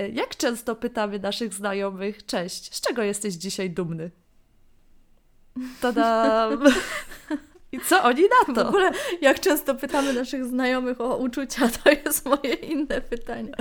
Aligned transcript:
E, 0.00 0.08
jak 0.08 0.36
często 0.36 0.76
pytamy 0.76 1.18
naszych 1.18 1.54
znajomych, 1.54 2.26
cześć, 2.26 2.74
z 2.74 2.80
czego 2.80 3.02
jesteś 3.02 3.34
dzisiaj 3.34 3.70
dumny? 3.70 4.10
Tadam! 5.80 6.64
I 7.72 7.80
co 7.80 8.02
oni 8.02 8.22
na 8.22 8.54
to? 8.54 8.64
W 8.64 8.68
ogóle, 8.68 8.90
jak 9.20 9.40
często 9.40 9.74
pytamy 9.74 10.12
naszych 10.12 10.44
znajomych 10.44 11.00
o 11.00 11.16
uczucia, 11.16 11.68
to 11.68 11.90
jest 11.90 12.26
moje 12.26 12.54
inne 12.54 13.00
pytanie. 13.00 13.52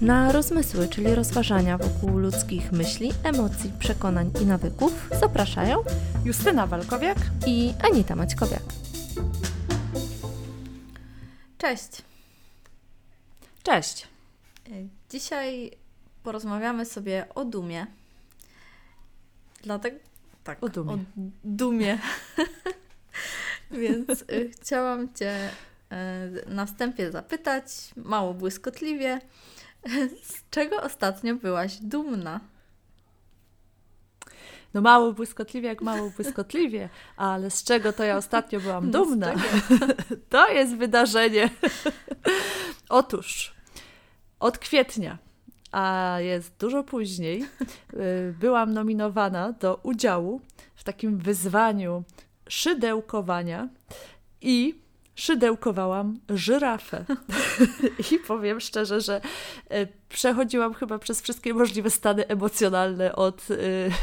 Na 0.00 0.32
rozmysły, 0.32 0.88
czyli 0.88 1.14
rozważania 1.14 1.78
wokół 1.78 2.18
ludzkich 2.18 2.72
myśli, 2.72 3.12
emocji, 3.24 3.70
przekonań 3.78 4.30
i 4.42 4.46
nawyków 4.46 5.08
zapraszają 5.20 5.78
Justyna 6.24 6.66
Walkowiak 6.66 7.18
i 7.46 7.72
Anita 7.82 8.16
Maćkowiak. 8.16 8.62
Cześć. 11.58 12.09
Cześć. 13.70 14.08
Dzisiaj 15.10 15.70
porozmawiamy 16.22 16.84
sobie 16.84 17.26
o 17.34 17.44
dumie. 17.44 17.86
Dlatego 19.62 19.96
tak, 20.44 20.64
o 20.64 20.68
dumie. 20.68 20.92
O 20.92 20.98
dumie. 21.44 21.98
Więc 23.70 24.24
y, 24.32 24.50
chciałam 24.50 25.14
Cię 25.14 25.50
y, 26.48 26.50
na 26.50 26.66
wstępie 26.66 27.12
zapytać, 27.12 27.64
mało 27.96 28.34
błyskotliwie, 28.34 29.20
z 30.22 30.50
czego 30.50 30.82
ostatnio 30.82 31.34
byłaś 31.34 31.76
dumna? 31.76 32.40
No 34.74 34.80
mało 34.80 35.12
błyskotliwie, 35.12 35.68
jak 35.68 35.82
mało 35.82 36.10
błyskotliwie, 36.10 36.88
ale 37.16 37.50
z 37.50 37.64
czego 37.64 37.92
to 37.92 38.04
ja 38.04 38.16
ostatnio 38.16 38.60
byłam 38.60 38.86
no 38.90 38.98
dumna? 38.98 39.34
To 40.28 40.48
jest 40.48 40.76
wydarzenie. 40.76 41.50
Otóż 42.88 43.59
od 44.40 44.58
kwietnia, 44.58 45.18
a 45.72 46.16
jest 46.20 46.56
dużo 46.58 46.84
później, 46.84 47.42
y, 47.42 48.34
byłam 48.40 48.74
nominowana 48.74 49.52
do 49.52 49.80
udziału 49.82 50.40
w 50.74 50.84
takim 50.84 51.18
wyzwaniu 51.18 52.04
szydełkowania 52.48 53.68
i 54.40 54.74
szydełkowałam 55.14 56.20
żyrafę. 56.28 57.04
I 58.12 58.18
powiem 58.18 58.60
szczerze, 58.60 59.00
że 59.00 59.20
e, 59.70 59.86
przechodziłam 60.08 60.74
chyba 60.74 60.98
przez 60.98 61.22
wszystkie 61.22 61.54
możliwe 61.54 61.90
stany 61.90 62.26
emocjonalne 62.26 63.16
od 63.16 63.48
e, 63.50 63.54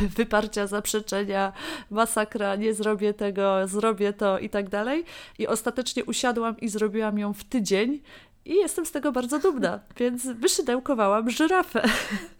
wyparcia, 0.07 0.67
zaprzeczenia, 0.67 1.53
masakra, 1.89 2.55
nie 2.55 2.73
zrobię 2.73 3.13
tego, 3.13 3.67
zrobię 3.67 4.13
to 4.13 4.39
i 4.39 4.49
tak 4.49 4.69
dalej. 4.69 5.05
I 5.39 5.47
ostatecznie 5.47 6.05
usiadłam 6.05 6.59
i 6.59 6.69
zrobiłam 6.69 7.19
ją 7.19 7.33
w 7.33 7.43
tydzień. 7.43 8.01
I 8.47 8.55
jestem 8.55 8.85
z 8.85 8.91
tego 8.91 9.11
bardzo 9.11 9.39
dumna, 9.39 9.79
więc 9.99 10.25
wyszydełkowałam 10.25 11.29
żyrafę. 11.29 11.83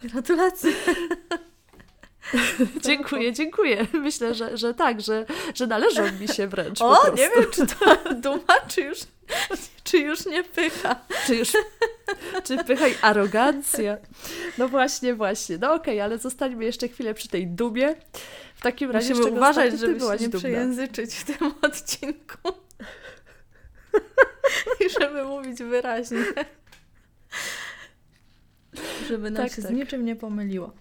Gratulacje. 0.03 0.71
dziękuję, 2.85 3.33
dziękuję. 3.33 3.87
Myślę, 3.93 4.33
że, 4.33 4.57
że 4.57 4.73
tak, 4.73 5.01
że, 5.01 5.25
że 5.55 5.67
należą 5.67 6.03
mi 6.19 6.27
się 6.27 6.47
wręcz. 6.47 6.81
O, 6.81 7.09
nie 7.09 7.29
wiem, 7.29 7.51
czy 7.51 7.67
to 7.67 7.97
duma, 8.23 8.59
czy 8.67 8.81
już, 8.81 8.97
czy 9.83 9.97
już 9.97 10.25
nie 10.25 10.43
pycha. 10.43 10.95
Czy 11.25 11.35
już 11.35 11.51
czy 12.43 12.63
pycha 12.63 12.87
i 12.87 12.93
arogancja. 13.01 13.97
No 14.57 14.67
właśnie, 14.67 15.15
właśnie. 15.15 15.57
No 15.57 15.73
okej, 15.73 15.93
okay, 15.93 16.03
ale 16.03 16.17
zostańmy 16.17 16.65
jeszcze 16.65 16.87
chwilę 16.87 17.13
przy 17.13 17.27
tej 17.27 17.47
dumie. 17.47 17.95
W 18.55 18.61
takim 18.61 18.91
razie 18.91 19.15
musimy 19.15 19.37
uważać, 19.37 19.79
żeby 19.79 19.99
się 19.99 20.05
nie 20.05 20.17
dumna. 20.17 20.39
przejęzyczyć 20.39 21.15
w 21.15 21.23
tym 21.23 21.53
odcinku. 21.61 22.37
Żeby 24.99 25.23
mówić 25.23 25.63
wyraźnie. 25.63 26.23
Żeby 29.07 29.31
nam 29.31 29.43
tak, 29.43 29.55
się 29.55 29.61
tak. 29.61 29.71
z 29.71 29.73
niczym 29.73 30.05
nie 30.05 30.15
pomyliło. 30.15 30.71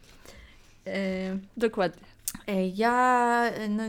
Dokładnie. 1.57 2.03
Ja 2.75 3.51
no, 3.69 3.83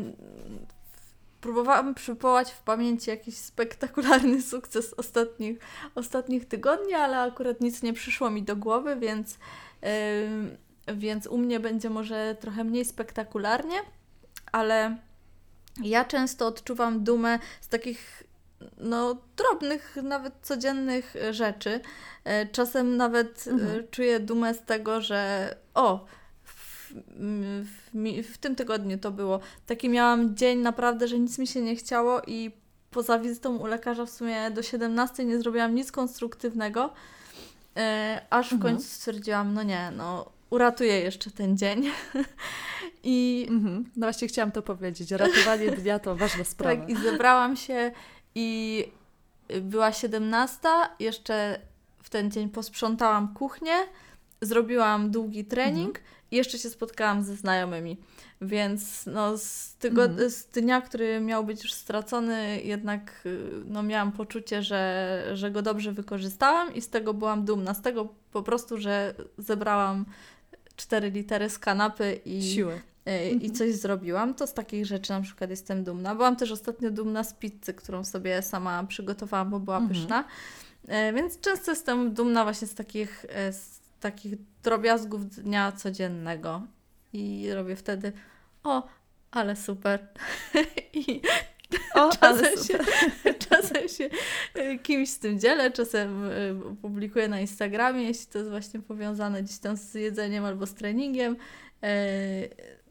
próbowałam 1.42 1.96
przywołać 1.96 2.52
w 2.52 2.62
pamięci 2.62 3.10
jakiś 3.10 3.38
spektakularny 3.38 4.42
sukces 4.52 4.94
ostatnich, 4.94 5.60
ostatnich 5.96 6.48
tygodni, 6.48 6.94
ale 6.94 7.20
akurat 7.20 7.62
nic 7.62 7.84
nie 7.84 7.94
przyszło 7.94 8.30
mi 8.30 8.44
do 8.44 8.56
głowy, 8.56 8.96
więc, 8.96 9.38
yy, 9.82 10.96
więc 10.96 11.28
u 11.28 11.38
mnie 11.38 11.60
będzie 11.60 11.90
może 11.90 12.36
trochę 12.40 12.64
mniej 12.64 12.86
spektakularnie, 12.86 13.78
ale 14.52 14.98
ja 15.84 16.06
często 16.06 16.48
odczuwam 16.48 17.04
dumę 17.04 17.40
z 17.62 17.68
takich 17.68 18.24
no, 18.78 19.18
drobnych, 19.38 19.98
nawet 20.04 20.34
codziennych 20.42 21.14
rzeczy. 21.32 21.80
Czasem 22.52 22.98
nawet 22.98 23.48
mhm. 23.48 23.84
czuję 23.92 24.20
dumę 24.20 24.54
z 24.54 24.62
tego, 24.62 25.02
że 25.02 25.56
o, 25.74 26.06
w, 26.44 26.94
w, 28.34 28.38
tym 28.38 28.56
tygodniu 28.56 28.98
to 28.98 29.12
było. 29.12 29.40
Taki 29.66 29.90
miałam 29.90 30.36
dzień 30.36 30.60
naprawdę, 30.60 31.08
że 31.08 31.20
nic 31.20 31.40
mi 31.40 31.48
się 31.48 31.62
nie 31.62 31.76
chciało 31.76 32.22
i 32.28 32.52
poza 32.92 33.20
wizytą 33.20 33.58
u 33.58 33.66
lekarza 33.66 34.06
w 34.06 34.10
sumie 34.10 34.52
do 34.52 34.64
17 34.64 35.26
nie 35.26 35.40
zrobiłam 35.40 35.76
nic 35.76 35.92
konstruktywnego, 35.92 36.94
e, 37.78 38.22
aż 38.30 38.50
w 38.50 38.54
mhm. 38.54 38.74
końcu 38.74 38.90
stwierdziłam, 38.90 39.54
no 39.54 39.64
nie, 39.64 39.92
no 39.98 40.32
uratuję 40.50 41.00
jeszcze 41.00 41.32
ten 41.32 41.58
dzień. 41.58 41.84
I 43.04 43.48
mhm. 43.50 43.84
no 43.96 44.06
właśnie 44.06 44.28
chciałam 44.28 44.52
to 44.52 44.62
powiedzieć. 44.62 45.12
Ratowanie 45.12 45.72
dnia 45.72 46.00
to 46.00 46.16
ważna 46.16 46.38
tak, 46.38 46.48
sprawa. 46.48 46.82
Tak, 46.82 46.90
i 46.90 46.96
zebrałam 46.96 47.56
się 47.56 47.92
i 48.38 48.84
była 49.62 49.92
17, 49.92 50.68
jeszcze 51.00 51.60
w 52.04 52.10
ten 52.10 52.32
dzień 52.32 52.50
posprzątałam 52.50 53.34
kuchnię, 53.34 53.76
zrobiłam 54.42 55.12
długi 55.12 55.46
trening 55.46 55.88
mhm 55.88 56.18
i 56.32 56.36
jeszcze 56.36 56.58
się 56.58 56.70
spotkałam 56.70 57.24
ze 57.24 57.36
znajomymi. 57.36 57.98
Więc 58.42 59.06
no, 59.06 59.38
z, 59.38 59.76
tygo, 59.76 60.06
mhm. 60.06 60.30
z 60.30 60.46
dnia, 60.46 60.82
który 60.82 61.20
miał 61.20 61.44
być 61.44 61.64
już 61.64 61.74
stracony, 61.74 62.62
jednak 62.64 63.28
no, 63.66 63.84
miałam 63.84 64.12
poczucie, 64.12 64.64
że, 64.64 65.24
że 65.34 65.52
go 65.52 65.62
dobrze 65.62 65.92
wykorzystałam 65.92 66.74
i 66.74 66.82
z 66.82 66.90
tego 66.90 67.14
byłam 67.14 67.46
dumna. 67.46 67.74
Z 67.74 67.82
tego 67.82 68.08
po 68.32 68.44
prostu, 68.44 68.78
że 68.78 69.14
zebrałam 69.38 70.06
cztery 70.76 71.12
litery 71.12 71.50
z 71.50 71.60
kanapy 71.60 72.20
i, 72.26 72.54
Siły. 72.54 72.82
Y, 73.08 73.30
i 73.30 73.34
mhm. 73.34 73.56
coś 73.56 73.74
zrobiłam. 73.74 74.34
To 74.34 74.48
z 74.48 74.54
takich 74.54 74.86
rzeczy 74.86 75.12
na 75.12 75.22
przykład 75.22 75.50
jestem 75.50 75.84
dumna. 75.84 76.16
Byłam 76.16 76.36
też 76.36 76.52
ostatnio 76.52 76.92
dumna 76.92 77.24
z 77.24 77.34
pizzy, 77.34 77.74
którą 77.74 78.04
sobie 78.04 78.42
sama 78.42 78.84
przygotowałam, 78.84 79.50
bo 79.50 79.60
była 79.60 79.78
mhm. 79.78 79.94
pyszna. 79.94 80.24
Y, 80.84 81.14
więc 81.14 81.40
często 81.40 81.72
jestem 81.72 82.14
dumna 82.14 82.44
właśnie 82.44 82.68
z 82.68 82.76
takich, 82.76 83.26
z 83.52 83.80
takich 84.00 84.34
drobiazgów 84.64 85.30
dnia 85.30 85.72
codziennego. 85.72 86.62
I 87.14 87.48
robię 87.54 87.76
wtedy, 87.76 88.12
o, 88.64 88.88
ale 89.32 89.56
super. 89.56 90.08
I 90.94 91.22
o, 91.94 92.10
czasem, 92.20 92.64
Się, 92.64 92.80
czasem 93.50 93.90
się 93.90 94.10
e, 94.54 94.80
kimś 94.80 95.10
z 95.10 95.20
tym 95.20 95.40
dzielę, 95.40 95.72
czasem 95.72 96.26
e, 96.26 96.30
publikuję 96.82 97.28
na 97.28 97.40
Instagramie, 97.40 98.04
jeśli 98.04 98.28
to 98.28 98.38
jest 98.38 98.50
właśnie 98.50 98.82
powiązane 98.82 99.44
gdzieś 99.44 99.58
tam 99.60 99.78
z 99.78 99.94
jedzeniem 99.94 100.46
albo 100.46 100.66
z 100.66 100.74
treningiem. 100.74 101.36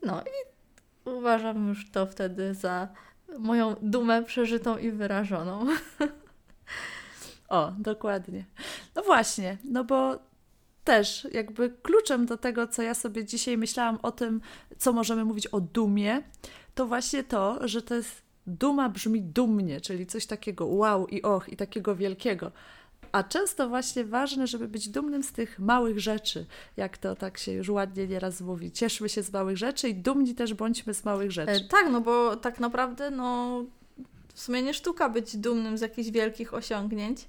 No 0.06 0.22
i 0.22 1.11
uważam 1.11 1.69
już 1.69 1.91
to 1.91 2.06
wtedy 2.06 2.55
za 2.55 2.89
moją 3.39 3.77
dumę 3.83 4.22
przeżytą 4.22 4.78
i 4.78 4.91
wyrażoną. 4.91 5.67
O, 7.49 7.72
dokładnie. 7.78 8.44
No 8.94 9.03
właśnie, 9.03 9.59
no 9.65 9.84
bo 9.84 10.19
też 10.84 11.27
jakby 11.33 11.71
kluczem 11.83 12.27
do 12.27 12.37
tego, 12.37 12.67
co 12.67 12.83
ja 12.83 12.94
sobie 12.94 13.25
dzisiaj 13.25 13.59
myślałam 13.59 13.99
o 14.03 14.12
tym, 14.12 14.41
co 14.78 14.93
możemy 14.93 15.25
mówić 15.25 15.47
o 15.47 15.61
dumie, 15.61 16.23
to 16.75 16.87
właśnie 16.87 17.25
to, 17.25 17.69
że 17.69 17.83
to 17.83 17.94
jest 17.94 18.23
duma 18.47 18.88
brzmi 18.88 19.23
dumnie, 19.23 19.81
czyli 19.81 20.06
coś 20.06 20.27
takiego 20.27 20.67
wow 20.67 21.06
i 21.06 21.23
och 21.23 21.49
i 21.49 21.56
takiego 21.56 21.97
wielkiego. 21.97 22.53
A 23.12 23.22
często 23.22 23.69
właśnie 23.69 24.05
ważne, 24.05 24.47
żeby 24.47 24.69
być 24.69 24.89
dumnym 24.89 25.22
z 25.22 25.33
tych 25.33 25.58
małych 25.58 26.00
rzeczy, 26.00 26.47
jak 26.76 26.99
to 26.99 27.17
tak 27.17 27.38
się 27.38 27.53
już 27.53 27.69
ładnie 27.69 28.06
nieraz 28.06 28.41
mówi. 28.41 28.73
Cieszmy 28.73 29.08
się 29.08 29.23
z 29.23 29.32
małych 29.32 29.56
rzeczy 29.56 29.88
i 29.88 29.94
dumni 29.94 30.35
też 30.35 30.55
bądźmy 30.55 30.94
z 30.94 31.05
małych 31.05 31.32
rzeczy. 31.32 31.53
E, 31.53 31.61
tak, 31.61 31.87
no 31.91 32.00
bo 32.00 32.37
tak 32.37 32.61
naprawdę 32.61 33.11
no, 33.11 33.64
w 34.35 34.41
sumie 34.41 34.62
nie 34.62 34.75
sztuka 34.75 35.08
być 35.08 35.37
dumnym 35.37 35.79
z 35.79 35.81
jakichś 35.81 36.11
wielkich 36.11 36.55
osiągnięć, 36.55 37.29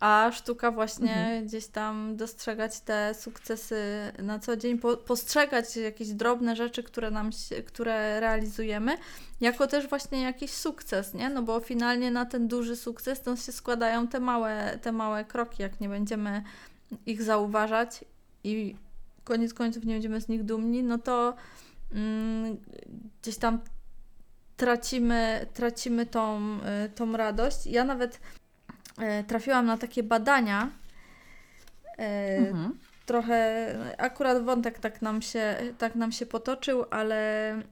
a 0.00 0.30
sztuka 0.32 0.70
właśnie 0.70 1.14
mhm. 1.14 1.46
gdzieś 1.46 1.66
tam 1.66 2.16
dostrzegać 2.16 2.80
te 2.80 3.14
sukcesy 3.14 4.12
na 4.18 4.38
co 4.38 4.56
dzień, 4.56 4.78
po, 4.78 4.96
postrzegać 4.96 5.76
jakieś 5.76 6.08
drobne 6.08 6.56
rzeczy, 6.56 6.82
które 6.82 7.10
nam 7.10 7.32
się, 7.32 7.62
które 7.62 8.20
realizujemy, 8.20 8.96
jako 9.40 9.66
też 9.66 9.88
właśnie 9.88 10.22
jakiś 10.22 10.50
sukces, 10.50 11.14
nie? 11.14 11.30
No 11.30 11.42
bo 11.42 11.60
finalnie 11.60 12.10
na 12.10 12.24
ten 12.24 12.48
duży 12.48 12.76
sukces 12.76 13.22
to 13.22 13.36
się 13.36 13.52
składają 13.52 14.08
te 14.08 14.20
małe, 14.20 14.78
te 14.82 14.92
małe 14.92 15.24
kroki, 15.24 15.62
jak 15.62 15.80
nie 15.80 15.88
będziemy 15.88 16.42
ich 17.06 17.22
zauważać 17.22 18.04
i 18.44 18.76
koniec 19.24 19.54
końców 19.54 19.84
nie 19.84 19.94
będziemy 19.94 20.20
z 20.20 20.28
nich 20.28 20.44
dumni, 20.44 20.82
no 20.82 20.98
to 20.98 21.34
mm, 21.92 22.56
gdzieś 23.22 23.36
tam 23.36 23.58
tracimy, 24.56 25.46
tracimy 25.54 26.06
tą, 26.06 26.40
y, 26.84 26.88
tą 26.88 27.16
radość. 27.16 27.66
Ja 27.66 27.84
nawet 27.84 28.20
trafiłam 29.26 29.66
na 29.66 29.78
takie 29.78 30.02
badania, 30.02 30.70
Mhm. 31.98 32.78
Trochę, 33.06 33.94
akurat 33.98 34.44
wątek 34.44 34.78
tak 34.78 35.02
nam 35.02 35.22
się, 35.22 35.56
tak 35.78 35.94
nam 35.94 36.12
się 36.12 36.26
potoczył, 36.26 36.84
ale 36.90 37.62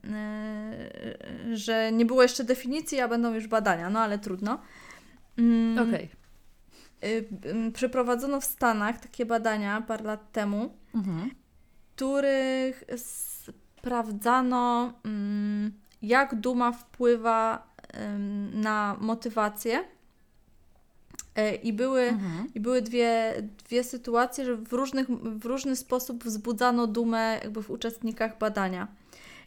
że 1.52 1.92
nie 1.92 2.06
było 2.06 2.22
jeszcze 2.22 2.44
definicji, 2.44 3.00
a 3.00 3.08
będą 3.08 3.34
już 3.34 3.46
badania, 3.46 3.90
no 3.90 4.00
ale 4.00 4.18
trudno. 4.18 4.58
Mm, 5.38 5.88
Okej. 5.88 6.08
Okay. 6.98 7.72
Przeprowadzono 7.72 8.40
w 8.40 8.44
Stanach 8.44 8.98
takie 8.98 9.26
badania 9.26 9.80
parę 9.80 10.04
lat 10.04 10.32
temu, 10.32 10.74
mhm. 10.94 11.30
których 11.96 12.84
sprawdzano, 12.96 14.92
mm, 15.04 15.72
jak 16.02 16.34
duma 16.34 16.72
wpływa 16.72 17.74
na 18.52 18.96
motywację. 19.00 19.84
E, 21.36 21.54
I 21.54 21.72
były, 21.72 22.00
mhm. 22.00 22.48
i 22.54 22.60
były 22.60 22.82
dwie, 22.82 23.34
dwie 23.64 23.84
sytuacje, 23.84 24.44
że 24.44 24.56
w, 24.56 24.72
różnych, 24.72 25.08
w 25.10 25.44
różny 25.44 25.76
sposób 25.76 26.24
wzbudzano 26.24 26.86
dumę 26.86 27.40
jakby 27.42 27.62
w 27.62 27.70
uczestnikach 27.70 28.38
badania. 28.38 28.88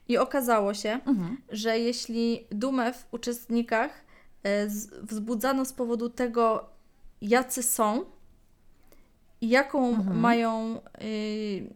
I 0.07 0.17
okazało 0.17 0.73
się, 0.73 0.89
mhm. 0.89 1.37
że 1.49 1.79
jeśli 1.79 2.47
dumę 2.51 2.93
w 2.93 3.05
uczestnikach 3.11 4.05
e, 4.43 4.67
wzbudzano 5.01 5.65
z 5.65 5.73
powodu 5.73 6.09
tego, 6.09 6.69
jacy 7.21 7.63
są 7.63 8.05
i 9.41 9.49
jaką 9.49 9.89
mhm. 9.89 10.19
mają 10.19 10.81
y, 11.01 11.73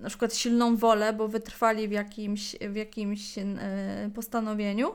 na 0.00 0.08
przykład 0.08 0.34
silną 0.34 0.76
wolę, 0.76 1.12
bo 1.12 1.28
wytrwali 1.28 1.88
w 1.88 1.90
jakimś, 1.90 2.56
w 2.70 2.76
jakimś 2.76 3.38
y, 3.38 3.44
postanowieniu, 4.14 4.94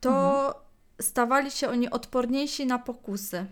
to 0.00 0.36
mhm. 0.46 0.54
stawali 1.00 1.50
się 1.50 1.68
oni 1.68 1.90
odporniejsi 1.90 2.66
na 2.66 2.78
pokusy. 2.78 3.46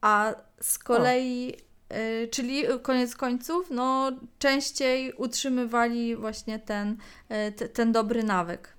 A 0.00 0.34
z 0.60 0.78
kolei, 0.78 1.56
y, 1.92 2.28
czyli 2.28 2.64
koniec 2.82 3.16
końców, 3.16 3.70
no 3.70 4.12
częściej 4.38 5.12
utrzymywali 5.12 6.16
właśnie 6.16 6.58
ten, 6.58 6.96
y, 7.48 7.52
t, 7.52 7.68
ten 7.68 7.92
dobry 7.92 8.22
nawyk. 8.22 8.76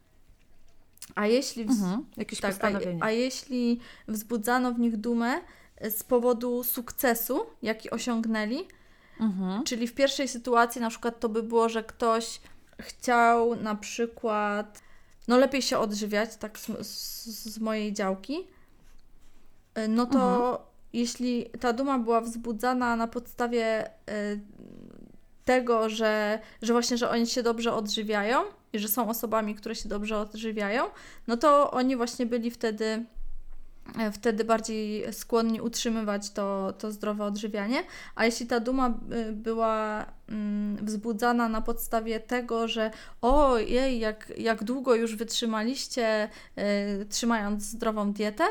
A 1.16 1.28
jeśli, 1.28 1.64
mhm, 1.64 2.06
jakieś 2.18 2.40
tak, 2.40 2.64
a, 2.64 2.70
a 3.00 3.12
jeśli 3.12 3.80
wzbudzano 4.08 4.72
w 4.72 4.80
nich 4.80 4.98
dumę 4.98 5.42
z 5.90 6.04
powodu 6.04 6.64
sukcesu, 6.64 7.46
jaki 7.62 7.90
osiągnęli, 7.90 8.68
mhm. 9.20 9.64
czyli 9.64 9.88
w 9.88 9.94
pierwszej 9.94 10.28
sytuacji 10.28 10.82
na 10.82 10.90
przykład 10.90 11.20
to 11.20 11.30
by 11.30 11.44
było, 11.44 11.70
że 11.70 11.84
ktoś 11.84 12.42
chciał 12.80 13.56
na 13.56 13.76
przykład 13.76 14.82
no 15.28 15.38
lepiej 15.38 15.62
się 15.62 15.78
odżywiać, 15.78 16.36
tak 16.38 16.60
z, 16.60 16.68
z, 16.88 17.26
z 17.26 17.60
mojej 17.60 17.94
działki, 17.94 18.48
no 19.90 20.06
to 20.06 20.50
mhm. 20.50 20.71
Jeśli 20.94 21.46
ta 21.60 21.74
duma 21.74 22.00
była 22.00 22.22
wzbudzana 22.22 22.96
na 22.96 23.08
podstawie 23.08 23.88
y, 23.88 24.40
tego, 25.46 25.90
że, 25.90 26.40
że 26.62 26.74
właśnie, 26.74 26.98
że 26.98 27.10
oni 27.10 27.28
się 27.28 27.44
dobrze 27.44 27.74
odżywiają, 27.74 28.44
i 28.74 28.80
że 28.80 28.88
są 28.88 29.10
osobami, 29.10 29.56
które 29.56 29.76
się 29.76 29.90
dobrze 29.90 30.18
odżywiają, 30.18 30.84
no 31.28 31.38
to 31.38 31.72
oni 31.72 31.96
właśnie 31.96 32.26
byli 32.26 32.52
wtedy 32.52 33.06
e, 34.00 34.12
wtedy 34.12 34.44
bardziej 34.44 35.14
skłonni 35.14 35.62
utrzymywać 35.62 36.30
to, 36.30 36.74
to 36.78 36.92
zdrowe 36.92 37.26
odżywianie. 37.26 37.84
A 38.16 38.26
jeśli 38.26 38.48
ta 38.48 38.60
duma 38.60 38.88
e, 38.90 39.32
była 39.32 40.06
mm, 40.30 40.86
wzbudzana 40.86 41.50
na 41.50 41.62
podstawie 41.62 42.20
tego, 42.20 42.68
że 42.68 42.92
ojej, 43.22 44.00
jak, 44.00 44.34
jak 44.38 44.64
długo 44.64 44.96
już 44.96 45.16
wytrzymaliście, 45.16 46.30
y, 47.02 47.06
trzymając 47.06 47.64
zdrową 47.64 48.14
dietę, 48.14 48.44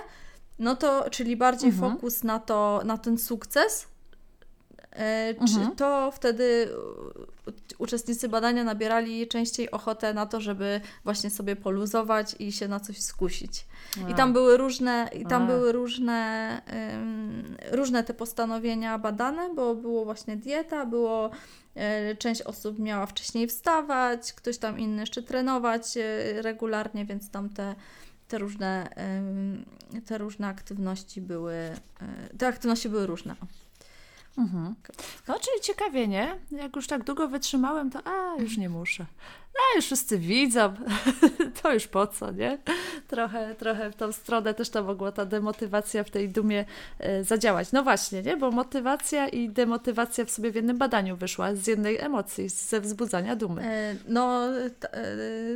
no 0.60 0.76
to 0.76 1.10
czyli 1.10 1.36
bardziej 1.36 1.70
mhm. 1.70 1.92
fokus 1.92 2.22
na, 2.24 2.38
to, 2.38 2.82
na 2.84 2.98
ten 2.98 3.18
sukces, 3.18 3.86
E, 4.96 5.34
mhm. 5.40 5.76
to 5.76 6.10
wtedy 6.10 6.68
uczestnicy 7.78 8.28
badania 8.28 8.64
nabierali 8.64 9.28
częściej 9.28 9.70
ochotę 9.70 10.14
na 10.14 10.26
to, 10.26 10.40
żeby 10.40 10.80
właśnie 11.04 11.30
sobie 11.30 11.56
poluzować 11.56 12.36
i 12.38 12.52
się 12.52 12.68
na 12.68 12.80
coś 12.80 13.00
skusić. 13.00 13.66
A. 14.06 14.10
I 14.10 14.14
tam 14.14 14.32
były 14.32 14.56
różne, 14.56 15.10
i 15.20 15.26
tam 15.26 15.46
były 15.46 15.72
różne, 15.72 16.62
um, 16.92 17.56
różne 17.70 18.04
te 18.04 18.14
postanowienia 18.14 18.98
badane, 18.98 19.54
bo 19.54 19.74
było 19.74 20.04
właśnie 20.04 20.36
dieta, 20.36 20.86
było 20.86 21.30
e, 21.74 22.16
część 22.16 22.42
osób 22.42 22.78
miała 22.78 23.06
wcześniej 23.06 23.46
wstawać, 23.46 24.32
ktoś 24.32 24.58
tam 24.58 24.78
inny 24.78 25.00
jeszcze 25.00 25.22
trenować 25.22 25.96
e, 25.96 26.42
regularnie, 26.42 27.04
więc 27.04 27.30
tam 27.30 27.48
te 27.48 27.74
te 28.30 28.38
różne, 28.38 28.88
te 30.06 30.18
różne 30.18 30.46
aktywności 30.46 31.20
były, 31.20 31.54
te 32.38 32.46
aktywności 32.46 32.88
były 32.88 33.06
różne. 33.06 33.36
Mhm. 34.38 34.74
No, 35.28 35.34
czyli 35.34 35.60
ciekawie, 35.62 36.08
nie? 36.08 36.36
Jak 36.50 36.76
już 36.76 36.86
tak 36.86 37.04
długo 37.04 37.28
wytrzymałem, 37.28 37.90
to 37.90 37.98
a, 38.04 38.42
już 38.42 38.56
nie 38.56 38.68
muszę. 38.68 39.06
No, 39.54 39.76
już 39.76 39.84
wszyscy 39.84 40.18
widzą, 40.18 40.74
to 41.62 41.74
już 41.74 41.86
po 41.86 42.06
co, 42.06 42.30
nie? 42.30 42.58
Trochę, 43.08 43.54
trochę 43.54 43.90
w 43.90 43.96
tą 43.96 44.12
stronę 44.12 44.54
też 44.54 44.70
to 44.70 44.82
mogła 44.82 45.12
ta 45.12 45.24
demotywacja 45.24 46.04
w 46.04 46.10
tej 46.10 46.28
dumie 46.28 46.64
e, 46.98 47.24
zadziałać. 47.24 47.72
No 47.72 47.82
właśnie, 47.82 48.22
nie? 48.22 48.36
Bo 48.36 48.50
motywacja 48.50 49.28
i 49.28 49.48
demotywacja 49.48 50.24
w 50.24 50.30
sobie 50.30 50.50
w 50.50 50.54
jednym 50.54 50.78
badaniu 50.78 51.16
wyszła 51.16 51.54
z 51.54 51.66
jednej 51.66 51.98
emocji, 51.98 52.48
ze 52.48 52.80
wzbudzania 52.80 53.36
dumy. 53.36 53.62
E, 53.64 53.96
no, 54.08 54.56
e, 54.56 54.76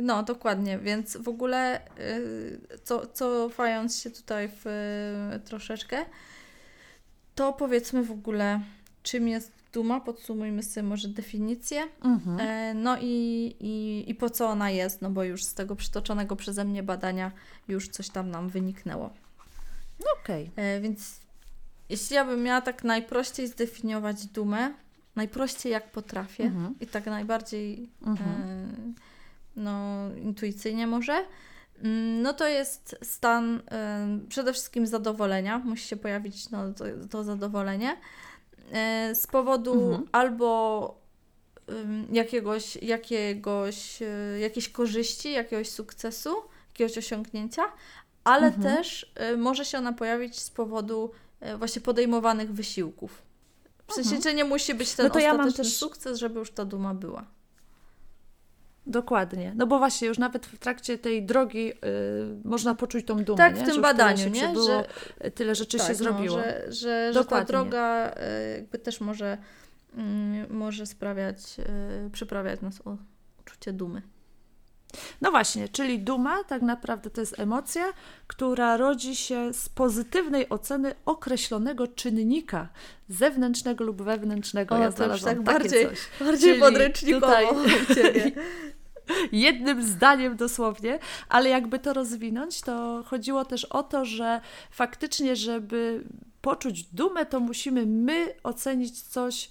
no 0.01 0.23
dokładnie, 0.23 0.77
więc 0.79 1.17
w 1.17 1.27
ogóle 1.27 1.81
co, 2.83 3.07
cofając 3.07 4.01
się 4.01 4.09
tutaj 4.09 4.49
w 4.63 4.65
troszeczkę, 5.45 6.05
to 7.35 7.53
powiedzmy 7.53 8.03
w 8.03 8.11
ogóle, 8.11 8.59
czym 9.03 9.27
jest 9.27 9.51
duma, 9.73 10.01
podsumujmy 10.01 10.63
sobie 10.63 10.87
może 10.87 11.07
definicję, 11.07 11.87
mhm. 12.03 12.39
e, 12.39 12.73
no 12.73 12.97
i, 13.01 13.55
i, 13.59 14.03
i 14.07 14.15
po 14.15 14.29
co 14.29 14.47
ona 14.47 14.69
jest, 14.69 15.01
no 15.01 15.09
bo 15.09 15.23
już 15.23 15.43
z 15.43 15.53
tego 15.53 15.75
przytoczonego 15.75 16.35
przeze 16.35 16.65
mnie 16.65 16.83
badania 16.83 17.31
już 17.67 17.87
coś 17.87 18.09
tam 18.09 18.31
nam 18.31 18.49
wyniknęło. 18.49 19.09
No 19.99 20.05
okej. 20.21 20.49
Okay. 20.53 20.65
E, 20.65 20.81
więc 20.81 21.19
jeśli 21.89 22.15
ja 22.15 22.25
bym 22.25 22.43
miała 22.43 22.61
tak 22.61 22.83
najprościej 22.83 23.47
zdefiniować 23.47 24.25
dumę, 24.25 24.73
najprościej 25.15 25.71
jak 25.71 25.91
potrafię 25.91 26.43
mhm. 26.43 26.75
i 26.81 26.87
tak 26.87 27.05
najbardziej 27.05 27.89
mhm. 28.07 28.29
e, 28.29 28.67
no, 29.55 29.99
intuicyjnie 30.15 30.87
może, 30.87 31.25
no 32.23 32.33
to 32.33 32.47
jest 32.47 32.95
stan 33.03 33.55
y, 33.55 34.27
przede 34.27 34.53
wszystkim 34.53 34.87
zadowolenia. 34.87 35.59
Musi 35.59 35.87
się 35.87 35.95
pojawić 35.95 36.49
no, 36.49 36.73
to, 36.73 36.85
to 37.09 37.23
zadowolenie 37.23 37.97
y, 39.11 39.15
z 39.15 39.27
powodu 39.27 39.73
mhm. 39.73 40.09
albo 40.11 41.01
y, 41.69 41.73
jakiegoś, 42.11 42.75
jakiegoś, 42.75 43.99
jakiejś 44.39 44.69
korzyści, 44.69 45.31
jakiegoś 45.31 45.69
sukcesu, 45.69 46.35
jakiegoś 46.69 46.97
osiągnięcia, 46.97 47.63
ale 48.23 48.47
mhm. 48.47 48.63
też 48.63 49.13
może 49.37 49.65
się 49.65 49.77
ona 49.77 49.93
pojawić 49.93 50.39
z 50.39 50.49
powodu 50.49 51.11
właśnie 51.57 51.81
podejmowanych 51.81 52.53
wysiłków. 52.53 53.21
W 53.87 53.93
sensie, 53.93 54.15
mhm. 54.15 54.23
że 54.23 54.33
nie 54.33 54.45
musi 54.45 54.73
być 54.73 54.93
ten 54.93 55.05
no 55.05 55.09
to 55.09 55.19
ostateczny 55.19 55.37
ja 55.37 55.43
mam 55.43 55.53
też... 55.53 55.77
sukces, 55.77 56.19
żeby 56.19 56.39
już 56.39 56.51
ta 56.51 56.65
duma 56.65 56.93
była. 56.93 57.34
Dokładnie. 58.87 59.53
No 59.55 59.67
bo 59.67 59.77
właśnie 59.77 60.07
już 60.07 60.17
nawet 60.17 60.45
w 60.45 60.57
trakcie 60.57 60.97
tej 60.97 61.25
drogi 61.25 61.71
y, 61.71 61.75
można 62.43 62.75
poczuć 62.75 63.05
tą 63.05 63.23
dumę. 63.23 63.37
Tak, 63.37 63.55
nie? 63.55 63.61
w 63.61 63.65
tym 63.65 63.75
że 63.75 63.81
badaniu, 63.81 64.29
nie? 64.29 64.53
Że 64.65 64.85
tyle 65.31 65.55
rzeczy 65.55 65.77
tak, 65.77 65.87
się 65.87 65.93
no, 65.93 65.99
zrobiło. 65.99 66.37
Że, 66.37 66.65
że, 66.67 67.13
że 67.13 67.25
ta 67.25 67.43
droga 67.43 68.11
y, 68.11 68.57
jakby 68.57 68.79
też 68.79 69.01
może, 69.01 69.37
y, 69.93 70.53
może 70.53 70.85
sprawiać, 70.85 71.59
y, 72.07 72.09
przyprawiać 72.09 72.61
nas 72.61 72.81
o 72.85 72.97
uczucie 73.39 73.73
dumy. 73.73 74.01
No 75.21 75.31
właśnie, 75.31 75.69
czyli 75.69 75.99
duma 75.99 76.43
tak 76.43 76.61
naprawdę 76.61 77.09
to 77.09 77.21
jest 77.21 77.39
emocja, 77.39 77.93
która 78.27 78.77
rodzi 78.77 79.15
się 79.15 79.53
z 79.53 79.69
pozytywnej 79.69 80.49
oceny 80.49 80.95
określonego 81.05 81.87
czynnika 81.87 82.67
zewnętrznego 83.09 83.83
lub 83.83 84.01
wewnętrznego. 84.01 84.75
O, 84.75 84.79
ja 84.79 84.91
to 84.91 85.11
już 85.11 85.21
tak 85.21 85.41
bardziej, 85.41 85.89
coś. 85.89 85.99
bardziej 86.19 86.59
podręcznikowo 86.59 87.55
tutaj... 87.87 88.33
jednym 89.31 89.83
zdaniem 89.83 90.37
dosłownie, 90.37 90.99
ale 91.29 91.49
jakby 91.49 91.79
to 91.79 91.93
rozwinąć, 91.93 92.61
to 92.61 93.03
chodziło 93.05 93.45
też 93.45 93.65
o 93.65 93.83
to, 93.83 94.05
że 94.05 94.41
faktycznie, 94.71 95.35
żeby 95.35 96.03
poczuć 96.41 96.83
dumę, 96.83 97.25
to 97.25 97.39
musimy 97.39 97.85
my 97.85 98.33
ocenić 98.43 99.01
coś 99.01 99.49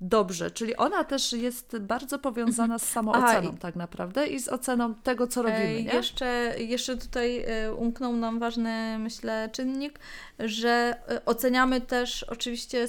dobrze. 0.00 0.50
Czyli 0.50 0.76
ona 0.76 1.04
też 1.04 1.32
jest 1.32 1.78
bardzo 1.78 2.18
powiązana 2.18 2.78
z 2.78 2.88
samooceną 2.88 3.48
Aha, 3.48 3.58
tak 3.60 3.76
naprawdę 3.76 4.26
i 4.26 4.40
z 4.40 4.48
oceną 4.48 4.94
tego, 4.94 5.26
co 5.26 5.42
robimy. 5.42 5.82
Nie? 5.82 5.92
Jeszcze, 5.92 6.54
jeszcze 6.58 6.96
tutaj 6.96 7.44
e, 7.46 7.74
umknął 7.74 8.16
nam 8.16 8.38
ważny, 8.38 8.98
myślę, 8.98 9.48
czynnik, 9.52 9.98
że 10.38 10.96
e, 11.08 11.24
oceniamy 11.24 11.80
też 11.80 12.22
oczywiście 12.22 12.88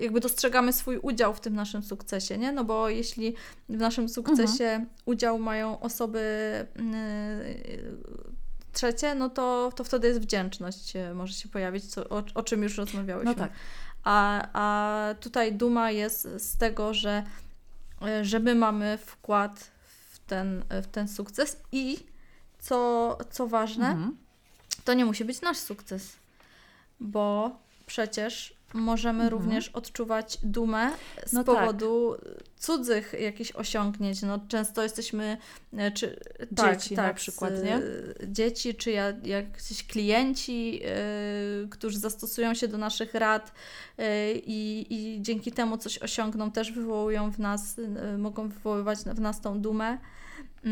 jakby 0.00 0.20
dostrzegamy 0.20 0.72
swój 0.72 0.98
udział 0.98 1.34
w 1.34 1.40
tym 1.40 1.54
naszym 1.54 1.82
sukcesie, 1.82 2.38
nie? 2.38 2.52
No 2.52 2.64
bo 2.64 2.88
jeśli 2.88 3.34
w 3.68 3.76
naszym 3.76 4.08
sukcesie 4.08 4.64
mhm. 4.64 4.86
udział 5.06 5.38
mają 5.38 5.80
osoby 5.80 6.20
yy, 6.76 6.82
trzecie, 8.72 9.14
no 9.14 9.30
to, 9.30 9.72
to 9.76 9.84
wtedy 9.84 10.08
jest 10.08 10.20
wdzięczność, 10.20 10.92
może 11.14 11.32
się 11.32 11.48
pojawić, 11.48 11.84
co, 11.84 12.08
o, 12.08 12.22
o 12.34 12.42
czym 12.42 12.62
już 12.62 12.76
rozmawiałyśmy. 12.76 13.30
No 13.30 13.38
tak. 13.38 13.50
A, 14.10 14.48
a 14.52 15.14
tutaj 15.14 15.52
duma 15.52 15.90
jest 15.90 16.28
z 16.38 16.56
tego, 16.56 16.94
że, 16.94 17.22
że 18.22 18.40
my 18.40 18.54
mamy 18.54 18.98
wkład 18.98 19.70
w 20.10 20.18
ten, 20.18 20.64
w 20.82 20.86
ten 20.86 21.08
sukces 21.08 21.56
i 21.72 21.98
co, 22.58 23.18
co 23.30 23.46
ważne, 23.46 23.88
mhm. 23.88 24.16
to 24.84 24.94
nie 24.94 25.04
musi 25.04 25.24
być 25.24 25.40
nasz 25.40 25.56
sukces, 25.58 26.16
bo 27.00 27.58
przecież 27.86 28.57
możemy 28.74 29.24
mhm. 29.24 29.30
również 29.30 29.68
odczuwać 29.68 30.38
dumę 30.42 30.90
z 31.26 31.32
no 31.32 31.44
tak. 31.44 31.56
powodu 31.56 32.16
tak. 32.16 32.34
cudzych 32.56 33.14
jakichś 33.20 33.52
osiągnięć. 33.52 34.22
No, 34.22 34.40
często 34.48 34.82
jesteśmy, 34.82 35.38
e, 35.76 35.90
czy 35.90 36.20
tak, 36.56 36.76
dzieci 36.76 36.96
tak, 36.96 37.06
na 37.06 37.14
przykład, 37.14 37.52
nie? 37.64 37.80
Dzieci, 38.28 38.74
czy 38.74 38.90
ja, 38.90 39.12
jakiś 39.24 39.86
klienci, 39.86 40.72
yy, 40.72 41.68
którzy 41.70 41.98
zastosują 41.98 42.54
się 42.54 42.68
do 42.68 42.78
naszych 42.78 43.14
rad 43.14 43.52
i 44.34 45.18
dzięki 45.20 45.52
temu 45.52 45.78
coś 45.78 45.98
osiągną, 45.98 46.50
też 46.50 46.72
wywołują 46.72 47.30
w 47.30 47.38
nas, 47.38 47.76
mogą 48.18 48.48
wywoływać 48.48 48.98
w 48.98 49.20
nas 49.20 49.40
tą 49.40 49.60
dumę. 49.60 49.98
Yy, 50.64 50.70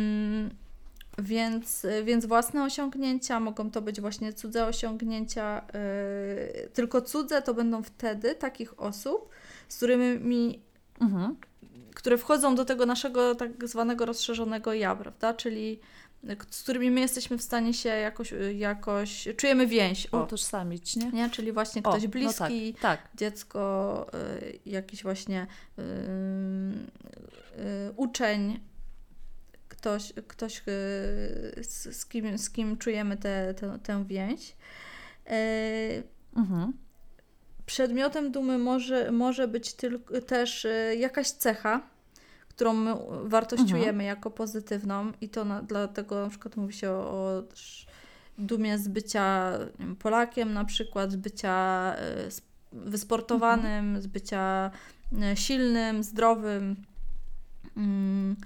więc, 1.18 1.86
więc 2.04 2.26
własne 2.26 2.64
osiągnięcia 2.64 3.40
mogą 3.40 3.70
to 3.70 3.82
być 3.82 4.00
właśnie 4.00 4.32
cudze 4.32 4.66
osiągnięcia, 4.66 5.62
yy, 6.54 6.68
tylko 6.68 7.02
cudze 7.02 7.42
to 7.42 7.54
będą 7.54 7.82
wtedy 7.82 8.34
takich 8.34 8.80
osób, 8.80 9.28
z 9.68 9.76
którymi, 9.76 10.62
mhm. 11.00 11.36
które 11.94 12.18
wchodzą 12.18 12.54
do 12.54 12.64
tego 12.64 12.86
naszego 12.86 13.34
tak 13.34 13.68
zwanego 13.68 14.06
rozszerzonego 14.06 14.72
ja, 14.72 14.96
prawda? 14.96 15.34
Czyli 15.34 15.80
z 16.50 16.62
którymi 16.62 16.90
my 16.90 17.00
jesteśmy 17.00 17.38
w 17.38 17.42
stanie 17.42 17.74
się 17.74 17.88
jakoś, 17.88 18.34
jakoś 18.54 19.28
czujemy 19.36 19.66
więź. 19.66 20.08
O, 20.12 20.24
utożsamić, 20.24 20.96
nie? 20.96 21.10
nie? 21.10 21.30
Czyli 21.30 21.52
właśnie 21.52 21.82
ktoś 21.82 22.04
o, 22.04 22.08
bliski, 22.08 22.72
no 22.76 22.82
tak, 22.82 23.02
tak. 23.02 23.10
dziecko, 23.14 24.06
y, 24.42 24.58
jakiś 24.66 25.02
właśnie 25.02 25.46
y, 25.78 25.82
y, 25.82 27.92
uczeń, 27.96 28.60
ktoś, 29.86 30.12
ktoś 30.26 30.58
y, 30.58 30.62
z, 31.62 31.96
z, 31.96 32.06
kim, 32.06 32.38
z 32.38 32.50
kim 32.50 32.76
czujemy 32.76 33.16
tę 33.16 33.54
te, 33.54 33.54
te, 33.54 33.78
tę 33.78 34.04
więź. 34.04 34.56
E, 35.26 36.02
mhm. 36.36 36.72
Przedmiotem 37.66 38.32
dumy 38.32 38.58
może, 38.58 39.12
może 39.12 39.48
być 39.48 39.74
tylko, 39.74 40.20
też 40.20 40.64
y, 40.64 40.96
jakaś 40.98 41.30
cecha, 41.30 41.80
którą 42.48 42.72
my 42.72 42.94
wartościujemy 43.22 43.88
mhm. 43.88 44.06
jako 44.06 44.30
pozytywną 44.30 45.12
i 45.20 45.28
to 45.28 45.44
na, 45.44 45.62
dlatego 45.62 46.22
na 46.22 46.28
przykład 46.28 46.56
mówi 46.56 46.74
się 46.74 46.90
o, 46.90 46.92
o 46.94 47.42
dumie 48.38 48.78
z 48.78 48.88
bycia 48.88 49.58
wiem, 49.78 49.96
Polakiem 49.96 50.52
na 50.52 50.64
przykład, 50.64 51.12
z 51.12 51.16
bycia 51.16 51.96
y, 52.74 52.80
wysportowanym, 52.90 53.84
mhm. 53.84 54.02
z 54.02 54.06
bycia 54.06 54.70
silnym, 55.34 56.02
zdrowym. 56.02 56.76
Mm 57.76 58.36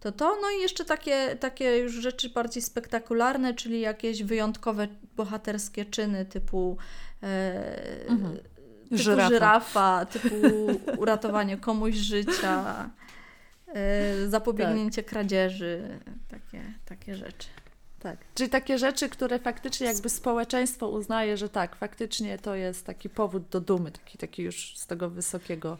to 0.00 0.12
to. 0.12 0.38
No 0.42 0.50
i 0.58 0.60
jeszcze 0.60 0.84
takie, 0.84 1.36
takie 1.36 1.78
już 1.78 1.92
rzeczy 1.92 2.30
bardziej 2.30 2.62
spektakularne, 2.62 3.54
czyli 3.54 3.80
jakieś 3.80 4.22
wyjątkowe 4.22 4.88
bohaterskie 5.16 5.84
czyny 5.84 6.24
typu, 6.24 6.76
e, 7.22 8.06
mhm. 8.08 8.36
typu 8.36 8.96
żyrafa. 9.02 9.28
żyrafa, 9.28 10.06
typu 10.06 10.36
uratowanie 10.98 11.56
komuś 11.56 11.94
życia, 11.94 12.90
e, 13.66 14.28
zapobiegnięcie 14.28 15.02
tak. 15.02 15.10
kradzieży, 15.10 15.98
takie, 16.28 16.62
takie 16.84 17.14
rzeczy. 17.14 17.48
Tak. 18.00 18.18
Czyli 18.34 18.50
takie 18.50 18.78
rzeczy, 18.78 19.08
które 19.08 19.38
faktycznie 19.38 19.86
jakby 19.86 20.08
społeczeństwo 20.08 20.88
uznaje, 20.88 21.36
że 21.36 21.48
tak, 21.48 21.76
faktycznie 21.76 22.38
to 22.38 22.54
jest 22.54 22.86
taki 22.86 23.08
powód 23.08 23.48
do 23.48 23.60
dumy, 23.60 23.92
taki, 23.92 24.18
taki 24.18 24.42
już 24.42 24.78
z 24.78 24.86
tego 24.86 25.10
wysokiego 25.10 25.78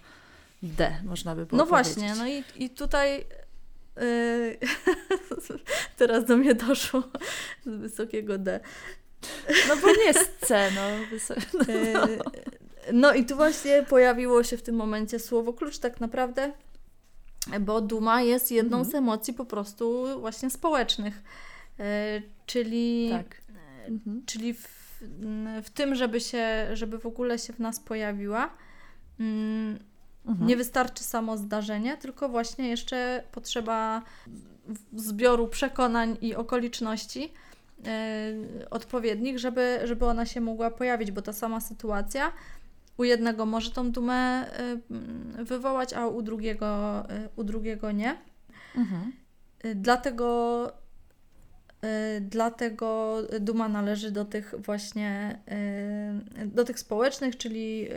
D, 0.62 0.96
można 1.04 1.36
by 1.36 1.46
było 1.46 1.58
No 1.58 1.66
powiedzieć. 1.66 1.94
właśnie, 1.94 2.14
no 2.14 2.28
i, 2.28 2.64
i 2.64 2.70
tutaj 2.70 3.24
teraz 5.96 6.24
do 6.24 6.36
mnie 6.36 6.54
doszło 6.54 7.02
z 7.66 7.80
wysokiego 7.80 8.38
D. 8.38 8.60
No 9.68 9.76
bo 9.76 9.88
nie 9.88 10.14
z 10.14 10.30
C, 10.40 10.70
no. 10.74 10.90
Yy, 11.74 12.18
no 12.92 13.14
i 13.14 13.24
tu 13.24 13.36
właśnie 13.36 13.82
pojawiło 13.82 14.42
się 14.42 14.56
w 14.56 14.62
tym 14.62 14.74
momencie 14.74 15.18
słowo 15.18 15.52
klucz 15.52 15.78
tak 15.78 16.00
naprawdę, 16.00 16.52
bo 17.60 17.80
duma 17.80 18.22
jest 18.22 18.50
jedną 18.50 18.76
mhm. 18.76 18.92
z 18.92 18.94
emocji 18.94 19.34
po 19.34 19.44
prostu 19.44 20.06
właśnie 20.20 20.50
społecznych. 20.50 21.22
Yy, 21.78 21.84
czyli 22.46 23.10
tak. 23.10 23.42
Mhm. 23.88 24.22
czyli 24.26 24.54
w, 24.54 24.68
w 25.64 25.70
tym, 25.70 25.94
żeby 25.94 26.20
się, 26.20 26.68
żeby 26.72 26.98
w 26.98 27.06
ogóle 27.06 27.38
się 27.38 27.52
w 27.52 27.58
nas 27.58 27.80
pojawiła, 27.80 28.50
mm, 29.20 29.78
Mhm. 30.30 30.48
Nie 30.48 30.56
wystarczy 30.56 31.04
samo 31.04 31.36
zdarzenie, 31.36 31.96
tylko 31.96 32.28
właśnie 32.28 32.68
jeszcze 32.68 33.22
potrzeba 33.32 34.02
zbioru 34.92 35.48
przekonań 35.48 36.16
i 36.20 36.34
okoliczności 36.34 37.20
yy, 37.22 38.70
odpowiednich, 38.70 39.38
żeby, 39.38 39.80
żeby 39.84 40.06
ona 40.06 40.26
się 40.26 40.40
mogła 40.40 40.70
pojawić, 40.70 41.10
bo 41.10 41.22
ta 41.22 41.32
sama 41.32 41.60
sytuacja 41.60 42.32
u 42.96 43.04
jednego 43.04 43.46
może 43.46 43.70
tą 43.70 43.90
dumę 43.90 44.50
yy, 45.38 45.44
wywołać, 45.44 45.92
a 45.92 46.06
u 46.06 46.22
drugiego, 46.22 47.04
yy, 47.08 47.28
u 47.36 47.44
drugiego 47.44 47.92
nie. 47.92 48.16
Mhm. 48.76 49.12
Dlatego 49.74 50.72
dlatego 52.20 53.16
duma 53.40 53.68
należy 53.68 54.10
do 54.10 54.24
tych 54.24 54.54
właśnie, 54.58 55.38
y, 56.42 56.46
do 56.46 56.64
tych 56.64 56.78
społecznych, 56.78 57.36
czyli 57.36 57.88
y, 57.90 57.94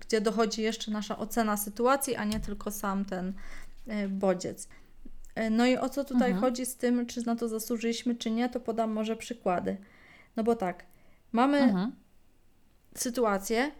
gdzie 0.00 0.20
dochodzi 0.20 0.62
jeszcze 0.62 0.90
nasza 0.90 1.18
ocena 1.18 1.56
sytuacji, 1.56 2.16
a 2.16 2.24
nie 2.24 2.40
tylko 2.40 2.70
sam 2.70 3.04
ten 3.04 3.32
bodziec. 4.08 4.68
No 5.50 5.66
i 5.66 5.76
o 5.76 5.88
co 5.88 6.04
tutaj 6.04 6.30
mhm. 6.30 6.40
chodzi 6.40 6.66
z 6.66 6.76
tym, 6.76 7.06
czy 7.06 7.26
na 7.26 7.36
to 7.36 7.48
zasłużyliśmy, 7.48 8.14
czy 8.14 8.30
nie, 8.30 8.48
to 8.48 8.60
podam 8.60 8.92
może 8.92 9.16
przykłady. 9.16 9.76
No 10.36 10.44
bo 10.44 10.56
tak, 10.56 10.84
mamy 11.32 11.58
mhm. 11.58 11.92
sytuację, 12.94 13.70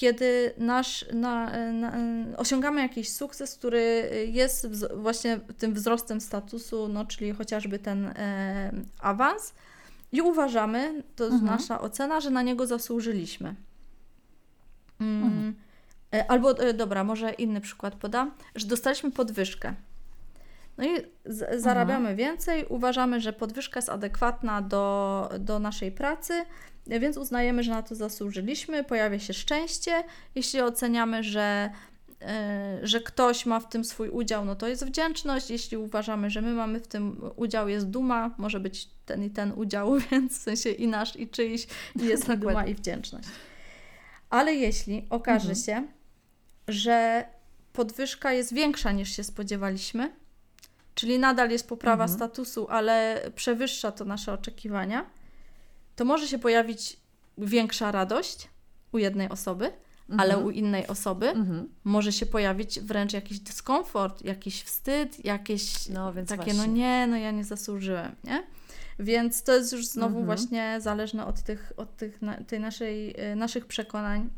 kiedy 0.00 0.54
nasz, 0.58 1.04
na, 1.12 1.50
na, 1.72 1.92
osiągamy 2.36 2.80
jakiś 2.80 3.12
sukces, 3.12 3.54
który 3.54 4.10
jest 4.32 4.84
właśnie 4.94 5.40
tym 5.58 5.74
wzrostem 5.74 6.20
statusu, 6.20 6.88
no, 6.88 7.04
czyli 7.04 7.32
chociażby 7.32 7.78
ten 7.78 8.06
e, 8.06 8.72
awans, 9.00 9.54
i 10.12 10.22
uważamy, 10.22 11.02
to 11.16 11.24
jest 11.24 11.34
mhm. 11.34 11.52
nasza 11.52 11.80
ocena, 11.80 12.20
że 12.20 12.30
na 12.30 12.42
niego 12.42 12.66
zasłużyliśmy. 12.66 13.54
Mm, 15.00 15.22
mhm. 15.22 15.54
E, 16.14 16.30
albo, 16.30 16.58
e, 16.58 16.74
dobra, 16.74 17.04
może 17.04 17.32
inny 17.32 17.60
przykład 17.60 17.94
podam, 17.94 18.32
że 18.54 18.66
dostaliśmy 18.66 19.10
podwyżkę. 19.10 19.74
No 20.78 20.84
i 20.84 20.88
z, 21.24 21.62
zarabiamy 21.62 22.08
mhm. 22.08 22.16
więcej, 22.16 22.66
uważamy, 22.68 23.20
że 23.20 23.32
podwyżka 23.32 23.78
jest 23.78 23.88
adekwatna 23.88 24.62
do, 24.62 25.28
do 25.38 25.58
naszej 25.58 25.92
pracy, 25.92 26.44
więc 26.86 27.16
uznajemy, 27.16 27.62
że 27.62 27.70
na 27.70 27.82
to 27.82 27.94
zasłużyliśmy, 27.94 28.84
pojawia 28.84 29.18
się 29.18 29.32
szczęście. 29.32 30.04
Jeśli 30.34 30.60
oceniamy, 30.60 31.22
że, 31.22 31.70
e, 32.22 32.78
że 32.82 33.00
ktoś 33.00 33.46
ma 33.46 33.60
w 33.60 33.68
tym 33.68 33.84
swój 33.84 34.08
udział, 34.08 34.44
no 34.44 34.56
to 34.56 34.68
jest 34.68 34.86
wdzięczność. 34.86 35.50
Jeśli 35.50 35.76
uważamy, 35.76 36.30
że 36.30 36.42
my 36.42 36.52
mamy 36.52 36.80
w 36.80 36.86
tym 36.86 37.20
udział, 37.36 37.68
jest 37.68 37.86
duma, 37.86 38.34
może 38.38 38.60
być 38.60 38.88
ten 39.06 39.24
i 39.24 39.30
ten 39.30 39.52
udział, 39.52 39.98
więc 40.10 40.38
w 40.38 40.42
sensie 40.42 40.70
i 40.70 40.88
nasz, 40.88 41.16
i 41.16 41.28
czyjś, 41.28 41.66
i 41.96 42.04
jest 42.04 42.34
duma, 42.34 42.66
i 42.66 42.74
wdzięczność. 42.74 43.28
Ale 44.30 44.54
jeśli 44.54 45.06
okaże 45.10 45.50
mhm. 45.50 45.56
się, 45.56 45.88
że 46.68 47.24
podwyżka 47.72 48.32
jest 48.32 48.54
większa 48.54 48.92
niż 48.92 49.16
się 49.16 49.24
spodziewaliśmy, 49.24 50.12
czyli 50.94 51.18
nadal 51.18 51.50
jest 51.50 51.68
poprawa 51.68 52.04
mhm. 52.04 52.18
statusu, 52.18 52.66
ale 52.70 53.22
przewyższa 53.34 53.92
to 53.92 54.04
nasze 54.04 54.32
oczekiwania, 54.32 55.06
to 56.00 56.04
może 56.04 56.28
się 56.28 56.38
pojawić 56.38 56.96
większa 57.38 57.92
radość 57.92 58.48
u 58.92 58.98
jednej 58.98 59.28
osoby, 59.28 59.64
mhm. 59.64 60.20
ale 60.20 60.38
u 60.38 60.50
innej 60.50 60.86
osoby 60.86 61.28
mhm. 61.28 61.68
może 61.84 62.12
się 62.12 62.26
pojawić 62.26 62.80
wręcz 62.80 63.12
jakiś 63.12 63.40
dyskomfort, 63.40 64.24
jakiś 64.24 64.62
wstyd, 64.62 65.24
jakieś 65.24 65.88
no, 65.88 66.12
takie, 66.12 66.36
no 66.36 66.36
właśnie. 66.36 66.54
no 66.54 66.66
nie, 66.66 67.06
no 67.06 67.16
ja 67.16 67.30
nie 67.30 67.44
zasłużyłem, 67.44 68.16
nie? 68.24 68.46
Więc 68.98 69.42
to 69.42 69.54
jest 69.54 69.72
już 69.72 69.86
znowu 69.86 70.18
mhm. 70.18 70.26
właśnie 70.26 70.78
zależne 70.80 71.26
od 71.26 71.42
tych, 71.42 71.72
od 71.76 71.96
tych 71.96 72.22
na, 72.22 72.44
tej 72.44 72.60
naszej, 72.60 73.14
e, 73.16 73.36
naszych 73.36 73.66
przekonań 73.66 74.30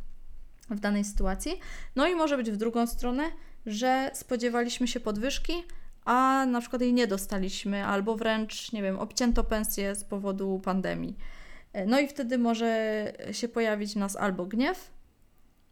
w 0.70 0.80
danej 0.80 1.04
sytuacji. 1.04 1.58
No 1.96 2.08
i 2.08 2.14
może 2.14 2.36
być 2.36 2.50
w 2.50 2.56
drugą 2.56 2.86
stronę, 2.86 3.22
że 3.66 4.10
spodziewaliśmy 4.14 4.88
się 4.88 5.00
podwyżki, 5.00 5.52
a 6.04 6.46
na 6.46 6.60
przykład 6.60 6.82
jej 6.82 6.92
nie 6.92 7.06
dostaliśmy, 7.06 7.86
albo 7.86 8.16
wręcz, 8.16 8.72
nie 8.72 8.82
wiem, 8.82 8.98
obcięto 8.98 9.44
pensję 9.44 9.94
z 9.94 10.04
powodu 10.04 10.60
pandemii. 10.64 11.16
E, 11.72 11.86
no 11.86 12.00
i 12.00 12.08
wtedy 12.08 12.38
może 12.38 13.12
się 13.32 13.48
pojawić 13.48 13.94
nas 13.96 14.16
albo 14.16 14.46
gniew, 14.46 14.90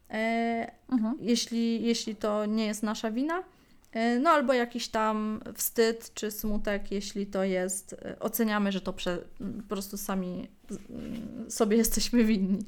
e, 0.09 0.71
mhm. 0.89 1.17
jeśli, 1.19 1.83
jeśli 1.83 2.15
to 2.15 2.45
nie 2.45 2.65
jest 2.65 2.83
nasza 2.83 3.11
wina, 3.11 3.43
e, 3.91 4.19
no 4.19 4.29
albo 4.29 4.53
jakiś 4.53 4.87
tam 4.87 5.41
wstyd 5.55 6.13
czy 6.13 6.31
smutek, 6.31 6.91
jeśli 6.91 7.27
to 7.27 7.43
jest, 7.43 7.95
oceniamy, 8.19 8.71
że 8.71 8.81
to 8.81 8.93
prze, 8.93 9.17
po 9.37 9.69
prostu 9.69 9.97
sami 9.97 10.47
sobie 11.49 11.77
jesteśmy 11.77 12.23
winni. 12.23 12.65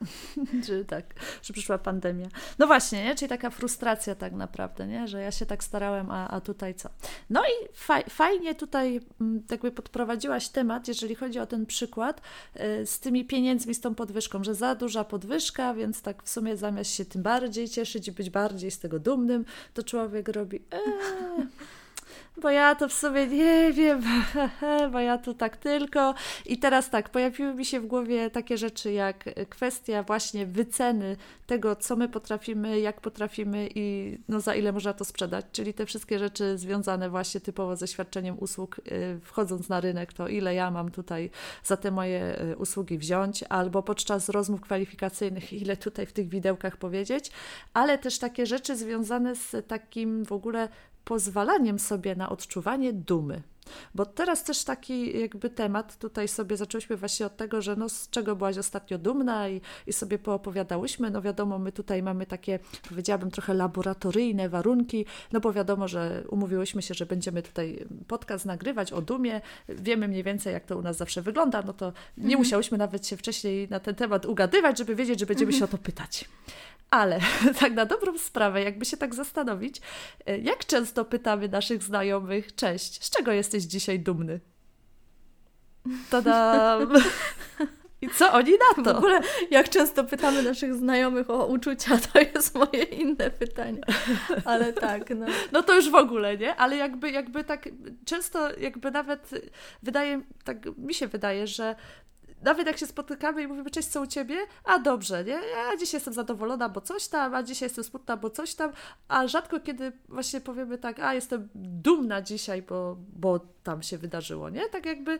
że 0.66 0.84
tak, 0.84 1.14
że 1.42 1.52
przyszła 1.52 1.78
pandemia. 1.78 2.26
No 2.58 2.66
właśnie, 2.66 3.04
nie? 3.04 3.14
czyli 3.14 3.28
taka 3.28 3.50
frustracja 3.50 4.14
tak 4.14 4.32
naprawdę, 4.32 4.86
nie? 4.86 5.08
że 5.08 5.20
ja 5.20 5.30
się 5.30 5.46
tak 5.46 5.64
starałem, 5.64 6.10
a, 6.10 6.28
a 6.28 6.40
tutaj 6.40 6.74
co? 6.74 6.88
No 7.30 7.42
i 7.44 7.68
faj, 7.74 8.04
fajnie 8.10 8.54
tutaj 8.54 9.00
mm, 9.20 9.42
jakby 9.50 9.72
podprowadziłaś 9.72 10.48
temat, 10.48 10.88
jeżeli 10.88 11.14
chodzi 11.14 11.38
o 11.38 11.46
ten 11.46 11.66
przykład 11.66 12.20
y, 12.56 12.86
z 12.86 13.00
tymi 13.00 13.24
pieniędzmi, 13.24 13.74
z 13.74 13.80
tą 13.80 13.94
podwyżką, 13.94 14.44
że 14.44 14.54
za 14.54 14.74
duża 14.74 15.04
podwyżka, 15.04 15.74
więc 15.74 16.02
tak 16.02 16.22
w 16.22 16.28
sumie 16.28 16.56
zamiast 16.56 16.90
się 16.90 17.04
tym 17.04 17.22
bardziej 17.22 17.68
cieszyć 17.68 18.08
i 18.08 18.12
być 18.12 18.30
bardziej 18.30 18.70
z 18.70 18.78
tego 18.78 18.98
dumnym, 18.98 19.44
to 19.74 19.82
człowiek 19.82 20.28
robi 20.28 20.56
eee, 20.70 21.46
bo 22.42 22.50
ja 22.50 22.74
to 22.74 22.88
w 22.88 22.92
sobie 22.92 23.26
nie 23.26 23.72
wiem, 23.72 24.02
bo 24.92 25.00
ja 25.00 25.18
to 25.18 25.34
tak 25.34 25.56
tylko. 25.56 26.14
I 26.46 26.58
teraz 26.58 26.90
tak, 26.90 27.08
pojawiły 27.08 27.54
mi 27.54 27.64
się 27.64 27.80
w 27.80 27.86
głowie 27.86 28.30
takie 28.30 28.58
rzeczy 28.58 28.92
jak 28.92 29.24
kwestia 29.48 30.02
właśnie 30.02 30.46
wyceny 30.46 31.16
tego, 31.46 31.76
co 31.76 31.96
my 31.96 32.08
potrafimy, 32.08 32.80
jak 32.80 33.00
potrafimy 33.00 33.68
i 33.74 34.18
no 34.28 34.40
za 34.40 34.54
ile 34.54 34.72
można 34.72 34.92
to 34.92 35.04
sprzedać, 35.04 35.46
czyli 35.52 35.74
te 35.74 35.86
wszystkie 35.86 36.18
rzeczy 36.18 36.58
związane 36.58 37.10
właśnie 37.10 37.40
typowo 37.40 37.76
ze 37.76 37.86
świadczeniem 37.86 38.36
usług, 38.38 38.78
y, 38.78 39.20
wchodząc 39.22 39.68
na 39.68 39.80
rynek, 39.80 40.12
to 40.12 40.28
ile 40.28 40.54
ja 40.54 40.70
mam 40.70 40.90
tutaj 40.90 41.30
za 41.64 41.76
te 41.76 41.90
moje 41.90 42.40
y, 42.52 42.56
usługi 42.56 42.98
wziąć, 42.98 43.44
albo 43.48 43.82
podczas 43.82 44.28
rozmów 44.28 44.60
kwalifikacyjnych, 44.60 45.52
ile 45.52 45.76
tutaj 45.76 46.06
w 46.06 46.12
tych 46.12 46.28
widełkach 46.28 46.76
powiedzieć, 46.76 47.30
ale 47.74 47.98
też 47.98 48.18
takie 48.18 48.46
rzeczy 48.46 48.76
związane 48.76 49.36
z 49.36 49.68
takim 49.68 50.24
w 50.24 50.32
ogóle 50.32 50.68
pozwalaniem 51.06 51.78
sobie 51.78 52.16
na 52.16 52.28
odczuwanie 52.28 52.92
dumy. 52.92 53.42
Bo 53.94 54.06
teraz 54.06 54.44
też 54.44 54.64
taki 54.64 55.20
jakby 55.20 55.50
temat, 55.50 55.98
tutaj 55.98 56.28
sobie 56.28 56.56
zaczęłyśmy 56.56 56.96
właśnie 56.96 57.26
od 57.26 57.36
tego, 57.36 57.62
że 57.62 57.76
no 57.76 57.88
z 57.88 58.10
czego 58.10 58.36
byłaś 58.36 58.58
ostatnio 58.58 58.98
dumna 58.98 59.48
i, 59.48 59.60
i 59.86 59.92
sobie 59.92 60.18
poopowiadałyśmy, 60.18 61.10
no 61.10 61.22
wiadomo, 61.22 61.58
my 61.58 61.72
tutaj 61.72 62.02
mamy 62.02 62.26
takie, 62.26 62.58
powiedziałabym, 62.88 63.30
trochę 63.30 63.54
laboratoryjne 63.54 64.48
warunki, 64.48 65.04
no 65.32 65.40
bo 65.40 65.52
wiadomo, 65.52 65.88
że 65.88 66.24
umówiłyśmy 66.28 66.82
się, 66.82 66.94
że 66.94 67.06
będziemy 67.06 67.42
tutaj 67.42 67.86
podcast 68.06 68.46
nagrywać 68.46 68.92
o 68.92 69.02
dumie, 69.02 69.40
wiemy 69.68 70.08
mniej 70.08 70.22
więcej 70.22 70.52
jak 70.52 70.64
to 70.64 70.78
u 70.78 70.82
nas 70.82 70.96
zawsze 70.96 71.22
wygląda, 71.22 71.62
no 71.62 71.72
to 71.72 71.92
nie 72.16 72.24
mhm. 72.24 72.38
musiałyśmy 72.38 72.78
nawet 72.78 73.06
się 73.06 73.16
wcześniej 73.16 73.68
na 73.70 73.80
ten 73.80 73.94
temat 73.94 74.26
ugadywać, 74.26 74.78
żeby 74.78 74.94
wiedzieć, 74.94 75.20
że 75.20 75.26
będziemy 75.26 75.52
mhm. 75.52 75.58
się 75.58 75.64
o 75.64 75.78
to 75.78 75.84
pytać. 75.84 76.24
Ale 76.90 77.20
tak 77.60 77.72
na 77.72 77.86
dobrą 77.86 78.18
sprawę, 78.18 78.62
jakby 78.62 78.84
się 78.84 78.96
tak 78.96 79.14
zastanowić, 79.14 79.80
e, 80.26 80.38
jak 80.38 80.66
często 80.66 81.04
pytamy 81.04 81.48
naszych 81.48 81.82
znajomych, 81.82 82.54
cześć, 82.54 83.04
z 83.04 83.10
czego 83.10 83.32
jesteś 83.32 83.64
dzisiaj 83.64 84.00
dumny? 84.00 84.40
Tadam! 86.10 86.92
I 88.02 88.08
co 88.08 88.32
oni 88.32 88.52
na 88.52 88.84
to? 88.84 88.94
W 88.94 88.96
ogóle, 88.96 89.20
jak 89.50 89.68
często 89.68 90.04
pytamy 90.04 90.42
naszych 90.42 90.74
znajomych 90.74 91.30
o 91.30 91.46
uczucia, 91.46 91.98
to 92.12 92.20
jest 92.20 92.54
moje 92.54 92.82
inne 92.82 93.30
pytanie. 93.30 93.80
Ale 94.44 94.72
tak, 94.72 95.10
no. 95.10 95.26
No 95.52 95.62
to 95.62 95.74
już 95.74 95.90
w 95.90 95.94
ogóle, 95.94 96.38
nie? 96.38 96.56
Ale 96.56 96.76
jakby, 96.76 97.10
jakby 97.10 97.44
tak 97.44 97.68
często, 98.04 98.58
jakby 98.58 98.90
nawet 98.90 99.30
wydaje, 99.82 100.22
tak 100.44 100.76
mi 100.76 100.94
się 100.94 101.06
wydaje, 101.06 101.46
że 101.46 101.76
nawet 102.42 102.66
jak 102.66 102.78
się 102.78 102.86
spotykamy 102.86 103.42
i 103.42 103.46
mówimy, 103.46 103.70
cześć, 103.70 103.88
co 103.88 104.00
u 104.00 104.06
Ciebie? 104.06 104.36
A 104.64 104.78
dobrze, 104.78 105.24
nie? 105.24 105.32
Ja 105.32 105.76
dzisiaj 105.78 105.98
jestem 105.98 106.14
zadowolona, 106.14 106.68
bo 106.68 106.80
coś 106.80 107.08
tam, 107.08 107.34
a 107.34 107.42
dzisiaj 107.42 107.66
jestem 107.66 107.84
smutna, 107.84 108.16
bo 108.16 108.30
coś 108.30 108.54
tam, 108.54 108.72
a 109.08 109.28
rzadko 109.28 109.60
kiedy 109.60 109.92
właśnie 110.08 110.40
powiemy 110.40 110.78
tak, 110.78 110.98
a 110.98 111.14
jestem 111.14 111.48
dumna 111.54 112.22
dzisiaj, 112.22 112.62
bo, 112.62 112.96
bo 113.16 113.40
tam 113.62 113.82
się 113.82 113.98
wydarzyło, 113.98 114.50
nie? 114.50 114.68
Tak 114.68 114.86
jakby 114.86 115.18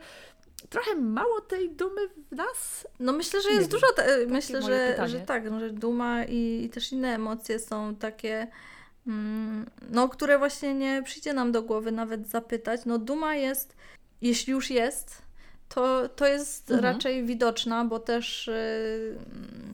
trochę 0.69 0.95
mało 0.95 1.41
tej 1.41 1.71
dumy 1.71 2.01
w 2.31 2.37
nas. 2.37 2.87
No 3.01 3.13
myślę, 3.13 3.41
że 3.43 3.49
jest 3.49 3.63
nie 3.63 3.69
dużo, 3.69 3.93
te, 3.93 4.27
myślę, 4.27 4.63
że, 4.63 5.09
że 5.09 5.21
tak, 5.21 5.51
no, 5.51 5.61
że 5.61 5.71
duma 5.71 6.25
i, 6.25 6.65
i, 6.65 6.71
też 6.71 6.93
inne 6.93 7.15
emocje 7.15 7.59
są 7.59 7.95
takie, 7.95 8.47
mm, 9.07 9.67
no 9.91 10.09
które 10.09 10.39
właśnie 10.39 10.75
nie 10.75 11.03
przyjdzie 11.03 11.33
nam 11.33 11.53
do 11.53 11.63
głowy 11.63 11.93
nawet 11.93 12.29
zapytać. 12.29 12.81
No 12.87 12.99
duma 12.99 13.35
jest, 13.35 13.77
jeśli 14.21 14.53
już 14.53 14.71
jest, 14.71 15.26
to, 15.69 16.09
to 16.09 16.27
jest 16.27 16.71
mhm. 16.71 16.95
raczej 16.95 17.25
widoczna, 17.25 17.85
bo 17.85 17.99
też 17.99 18.49
y, 18.49 19.17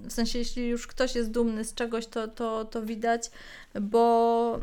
w 0.05 0.13
sensie, 0.13 0.39
jeśli 0.39 0.69
już 0.69 0.87
ktoś 0.87 1.15
jest 1.15 1.31
dumny 1.31 1.65
z 1.65 1.75
czegoś, 1.75 2.07
to, 2.07 2.29
to, 2.29 2.65
to 2.65 2.83
widać, 2.83 3.31
bo 3.81 4.61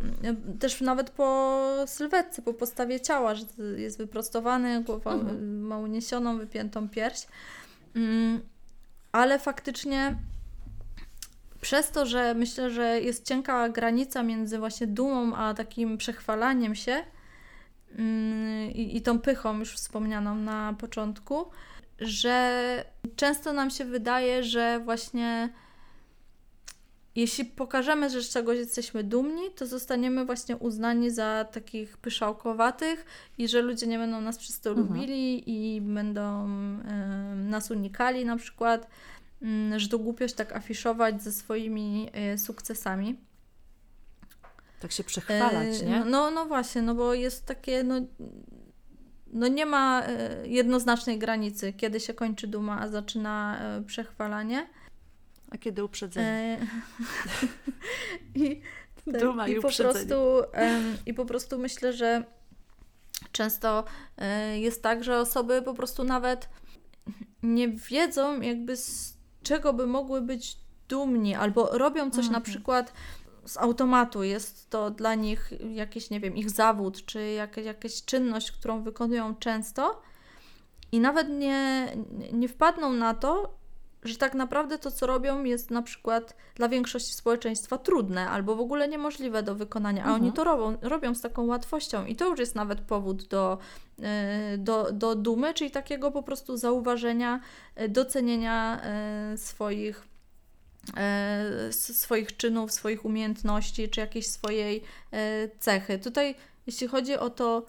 y, 0.53 0.57
też 0.59 0.81
nawet 0.81 1.09
po 1.09 1.59
sylwetce, 1.87 2.41
po 2.41 2.53
postawie 2.53 2.99
ciała, 2.99 3.35
że 3.35 3.45
jest 3.77 3.97
wyprostowany, 3.97 4.83
głowa 4.83 5.13
mhm. 5.13 5.61
ma 5.61 5.77
uniesioną, 5.77 6.37
wypiętą 6.37 6.89
pierś. 6.89 7.27
Mm, 7.95 8.41
ale 9.11 9.39
faktycznie 9.39 10.15
przez 11.61 11.91
to, 11.91 12.05
że 12.05 12.33
myślę, 12.33 12.69
że 12.69 13.01
jest 13.01 13.25
cienka 13.25 13.69
granica 13.69 14.23
między 14.23 14.57
właśnie 14.59 14.87
dumą 14.87 15.35
a 15.35 15.53
takim 15.53 15.97
przechwalaniem 15.97 16.75
się, 16.75 17.03
i, 18.73 18.97
i 18.97 19.01
tą 19.01 19.19
pychą 19.19 19.59
już 19.59 19.73
wspomnianą 19.73 20.35
na 20.35 20.75
początku, 20.79 21.45
że 21.99 22.85
często 23.15 23.53
nam 23.53 23.69
się 23.69 23.85
wydaje, 23.85 24.43
że 24.43 24.79
właśnie 24.85 25.49
jeśli 27.15 27.45
pokażemy, 27.45 28.09
że 28.09 28.23
z 28.23 28.29
czegoś 28.29 28.57
jesteśmy 28.57 29.03
dumni, 29.03 29.43
to 29.55 29.67
zostaniemy 29.67 30.25
właśnie 30.25 30.57
uznani 30.57 31.11
za 31.11 31.45
takich 31.51 31.97
pyszałkowatych 31.97 33.05
i 33.37 33.47
że 33.47 33.61
ludzie 33.61 33.87
nie 33.87 33.97
będą 33.97 34.21
nas 34.21 34.37
przez 34.37 34.59
to 34.59 34.69
mhm. 34.69 34.87
lubili 34.87 35.43
i 35.45 35.81
będą 35.81 36.47
y, 36.47 37.35
nas 37.35 37.71
unikali 37.71 38.25
na 38.25 38.37
przykład, 38.37 38.87
y, 39.41 39.79
że 39.79 39.87
to 39.87 39.99
głupiość 39.99 40.33
tak 40.33 40.55
afiszować 40.55 41.23
ze 41.23 41.31
swoimi 41.31 42.09
y, 42.33 42.37
sukcesami 42.37 43.28
tak 44.79 44.91
się 44.91 45.03
przechwalać, 45.03 45.81
nie? 45.81 46.05
No, 46.05 46.31
no 46.31 46.45
właśnie, 46.45 46.81
no 46.81 46.95
bo 46.95 47.13
jest 47.13 47.45
takie, 47.45 47.83
no, 47.83 47.95
no 49.27 49.47
nie 49.47 49.65
ma 49.65 50.03
e, 50.03 50.47
jednoznacznej 50.47 51.19
granicy, 51.19 51.73
kiedy 51.73 51.99
się 51.99 52.13
kończy 52.13 52.47
duma, 52.47 52.79
a 52.81 52.87
zaczyna 52.87 53.59
e, 53.59 53.81
przechwalanie. 53.81 54.67
A 55.51 55.57
kiedy 55.57 55.83
uprzedzenie? 55.83 56.59
I, 58.35 58.61
tak, 59.11 59.21
duma 59.21 59.47
i, 59.47 59.51
i 59.51 59.55
po 59.55 59.61
prostu 59.61 60.25
I 61.05 61.13
po 61.13 61.25
prostu 61.25 61.59
myślę, 61.59 61.93
że 61.93 62.23
często 63.31 63.83
e, 64.17 64.59
jest 64.59 64.83
tak, 64.83 65.03
że 65.03 65.19
osoby 65.19 65.61
po 65.61 65.73
prostu 65.73 66.03
nawet 66.03 66.49
nie 67.43 67.67
wiedzą 67.69 68.41
jakby 68.41 68.77
z 68.77 69.17
czego 69.43 69.73
by 69.73 69.87
mogły 69.87 70.21
być 70.21 70.57
dumni, 70.89 71.35
albo 71.35 71.77
robią 71.77 72.11
coś 72.11 72.25
mhm. 72.25 72.33
na 72.33 72.41
przykład 72.41 72.93
z 73.49 73.57
automatu. 73.57 74.23
Jest 74.23 74.69
to 74.69 74.91
dla 74.91 75.15
nich 75.15 75.51
jakiś, 75.73 76.09
nie 76.09 76.19
wiem, 76.19 76.35
ich 76.35 76.49
zawód, 76.49 77.05
czy 77.05 77.31
jakaś, 77.31 77.65
jakaś 77.65 78.05
czynność, 78.05 78.51
którą 78.51 78.83
wykonują 78.83 79.35
często 79.35 80.01
i 80.91 80.99
nawet 80.99 81.29
nie, 81.29 81.87
nie 82.33 82.47
wpadną 82.47 82.93
na 82.93 83.13
to, 83.13 83.59
że 84.03 84.15
tak 84.15 84.33
naprawdę 84.33 84.77
to, 84.77 84.91
co 84.91 85.07
robią, 85.07 85.43
jest 85.43 85.71
na 85.71 85.81
przykład 85.81 86.35
dla 86.55 86.69
większości 86.69 87.13
społeczeństwa 87.13 87.77
trudne 87.77 88.29
albo 88.29 88.55
w 88.55 88.59
ogóle 88.59 88.87
niemożliwe 88.87 89.43
do 89.43 89.55
wykonania, 89.55 90.03
a 90.03 90.05
mhm. 90.05 90.21
oni 90.21 90.33
to 90.33 90.43
robią, 90.43 90.77
robią 90.81 91.15
z 91.15 91.21
taką 91.21 91.45
łatwością. 91.45 92.05
I 92.05 92.15
to 92.15 92.27
już 92.27 92.39
jest 92.39 92.55
nawet 92.55 92.81
powód 92.81 93.23
do, 93.23 93.57
e, 94.01 94.57
do, 94.57 94.91
do 94.91 95.15
dumy, 95.15 95.53
czyli 95.53 95.71
takiego 95.71 96.11
po 96.11 96.23
prostu 96.23 96.57
zauważenia, 96.57 97.39
e, 97.75 97.89
docenienia 97.89 98.81
e, 98.83 99.37
swoich 99.37 100.08
swoich 101.71 102.37
czynów, 102.37 102.71
swoich 102.71 103.05
umiejętności, 103.05 103.89
czy 103.89 103.99
jakiejś 103.99 104.27
swojej 104.27 104.83
e, 105.11 105.49
cechy. 105.59 105.99
Tutaj, 105.99 106.35
jeśli 106.67 106.87
chodzi 106.87 107.13
o 107.13 107.29
to, 107.29 107.65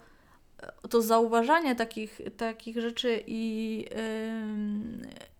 o 0.83 0.87
to 0.87 1.01
zauważanie 1.01 1.75
takich, 1.75 2.21
takich 2.37 2.81
rzeczy 2.81 3.23
i, 3.27 3.85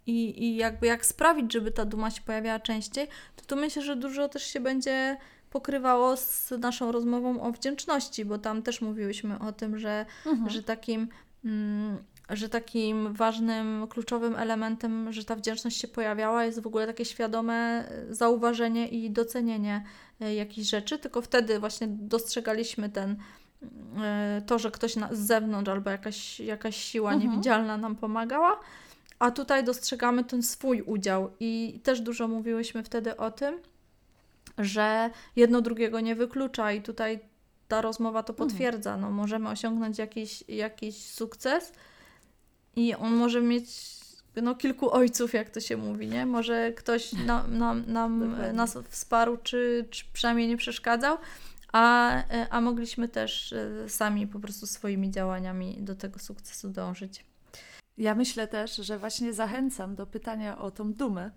i, 0.05 0.43
i 0.43 0.55
jakby 0.55 0.87
jak 0.87 1.05
sprawić, 1.05 1.53
żeby 1.53 1.71
ta 1.71 1.85
duma 1.85 2.11
się 2.11 2.21
pojawiała 2.21 2.59
częściej, 2.59 3.07
to 3.35 3.45
tu 3.45 3.55
myślę, 3.55 3.81
że 3.81 3.95
dużo 3.95 4.29
też 4.29 4.43
się 4.43 4.59
będzie 4.59 5.17
pokrywało 5.49 6.17
z 6.17 6.51
naszą 6.59 6.91
rozmową 6.91 7.41
o 7.41 7.51
wdzięczności, 7.51 8.25
bo 8.25 8.37
tam 8.37 8.61
też 8.61 8.81
mówiłyśmy 8.81 9.39
o 9.39 9.51
tym, 9.51 9.79
że, 9.79 10.05
mhm. 10.25 10.49
że 10.49 10.63
takim 10.63 11.07
mm, 11.45 11.97
że 12.31 12.49
takim 12.49 13.13
ważnym, 13.13 13.87
kluczowym 13.87 14.35
elementem, 14.35 15.13
że 15.13 15.23
ta 15.23 15.35
wdzięczność 15.35 15.77
się 15.77 15.87
pojawiała, 15.87 16.45
jest 16.45 16.59
w 16.59 16.67
ogóle 16.67 16.87
takie 16.87 17.05
świadome 17.05 17.53
e, 17.53 18.15
zauważenie 18.15 18.87
i 18.87 19.11
docenienie 19.11 19.83
e, 20.21 20.35
jakichś 20.35 20.69
rzeczy, 20.69 20.99
tylko 20.99 21.21
wtedy 21.21 21.59
właśnie 21.59 21.87
dostrzegaliśmy 21.87 22.89
ten, 22.89 23.15
e, 24.03 24.41
to, 24.45 24.59
że 24.59 24.71
ktoś 24.71 24.93
z 25.11 25.19
zewnątrz 25.19 25.69
albo 25.69 25.89
jakaś, 25.89 26.39
jakaś 26.39 26.75
siła 26.75 27.13
mhm. 27.13 27.31
niewidzialna 27.31 27.77
nam 27.77 27.95
pomagała, 27.95 28.59
a 29.19 29.31
tutaj 29.31 29.63
dostrzegamy 29.63 30.23
ten 30.23 30.43
swój 30.43 30.81
udział 30.81 31.31
i 31.39 31.79
też 31.83 32.01
dużo 32.01 32.27
mówiłyśmy 32.27 32.83
wtedy 32.83 33.17
o 33.17 33.31
tym, 33.31 33.59
że 34.57 35.09
jedno 35.35 35.61
drugiego 35.61 35.99
nie 35.99 36.15
wyklucza 36.15 36.71
i 36.71 36.81
tutaj 36.81 37.19
ta 37.67 37.81
rozmowa 37.81 38.23
to 38.23 38.33
mhm. 38.33 38.49
potwierdza. 38.49 38.97
No, 38.97 39.11
możemy 39.11 39.49
osiągnąć 39.49 39.97
jakiś, 39.97 40.43
jakiś 40.47 41.05
sukces, 41.05 41.73
i 42.75 42.95
on 42.95 43.15
może 43.15 43.41
mieć 43.41 44.01
no, 44.35 44.55
kilku 44.55 44.91
ojców, 44.91 45.33
jak 45.33 45.49
to 45.49 45.59
się 45.59 45.77
mówi, 45.77 46.07
nie? 46.07 46.25
Może 46.25 46.71
ktoś 46.71 47.13
nam, 47.13 47.57
nam, 47.57 47.83
nam 47.87 48.35
nas 48.53 48.77
wsparł, 48.89 49.37
czy, 49.37 49.87
czy 49.89 50.05
przynajmniej 50.13 50.47
nie 50.47 50.57
przeszkadzał, 50.57 51.17
a, 51.71 52.13
a 52.49 52.61
mogliśmy 52.61 53.07
też 53.07 53.53
e, 53.53 53.89
sami 53.89 54.27
po 54.27 54.39
prostu 54.39 54.67
swoimi 54.67 55.11
działaniami 55.11 55.77
do 55.79 55.95
tego 55.95 56.19
sukcesu 56.19 56.69
dążyć. 56.69 57.25
Ja 57.97 58.15
myślę 58.15 58.47
też, 58.47 58.75
że 58.75 58.99
właśnie 58.99 59.33
zachęcam 59.33 59.95
do 59.95 60.07
pytania 60.07 60.57
o 60.57 60.71
tą 60.71 60.93
dumę, 60.93 61.31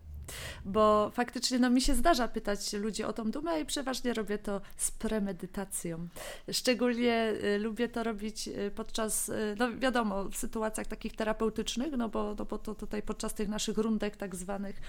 bo 0.64 1.10
faktycznie 1.10 1.58
no, 1.58 1.70
mi 1.70 1.80
się 1.80 1.94
zdarza 1.94 2.28
pytać 2.28 2.72
ludzi 2.72 3.04
o 3.04 3.12
tą 3.12 3.30
dumę 3.30 3.60
i 3.60 3.66
przeważnie 3.66 4.14
robię 4.14 4.38
to 4.38 4.60
z 4.76 4.90
premedytacją. 4.90 6.08
Szczególnie 6.52 7.32
y, 7.44 7.58
lubię 7.58 7.88
to 7.88 8.02
robić 8.02 8.48
y, 8.48 8.70
podczas, 8.74 9.28
y, 9.28 9.56
no 9.58 9.76
wiadomo, 9.78 10.24
w 10.24 10.36
sytuacjach 10.36 10.86
takich 10.86 11.16
terapeutycznych, 11.16 11.92
no 11.96 12.08
bo, 12.08 12.34
no 12.38 12.44
bo 12.44 12.58
to 12.58 12.74
tutaj 12.74 13.02
podczas 13.02 13.34
tych 13.34 13.48
naszych 13.48 13.78
rundek 13.78 14.16
tak 14.16 14.36
zwanych 14.36 14.80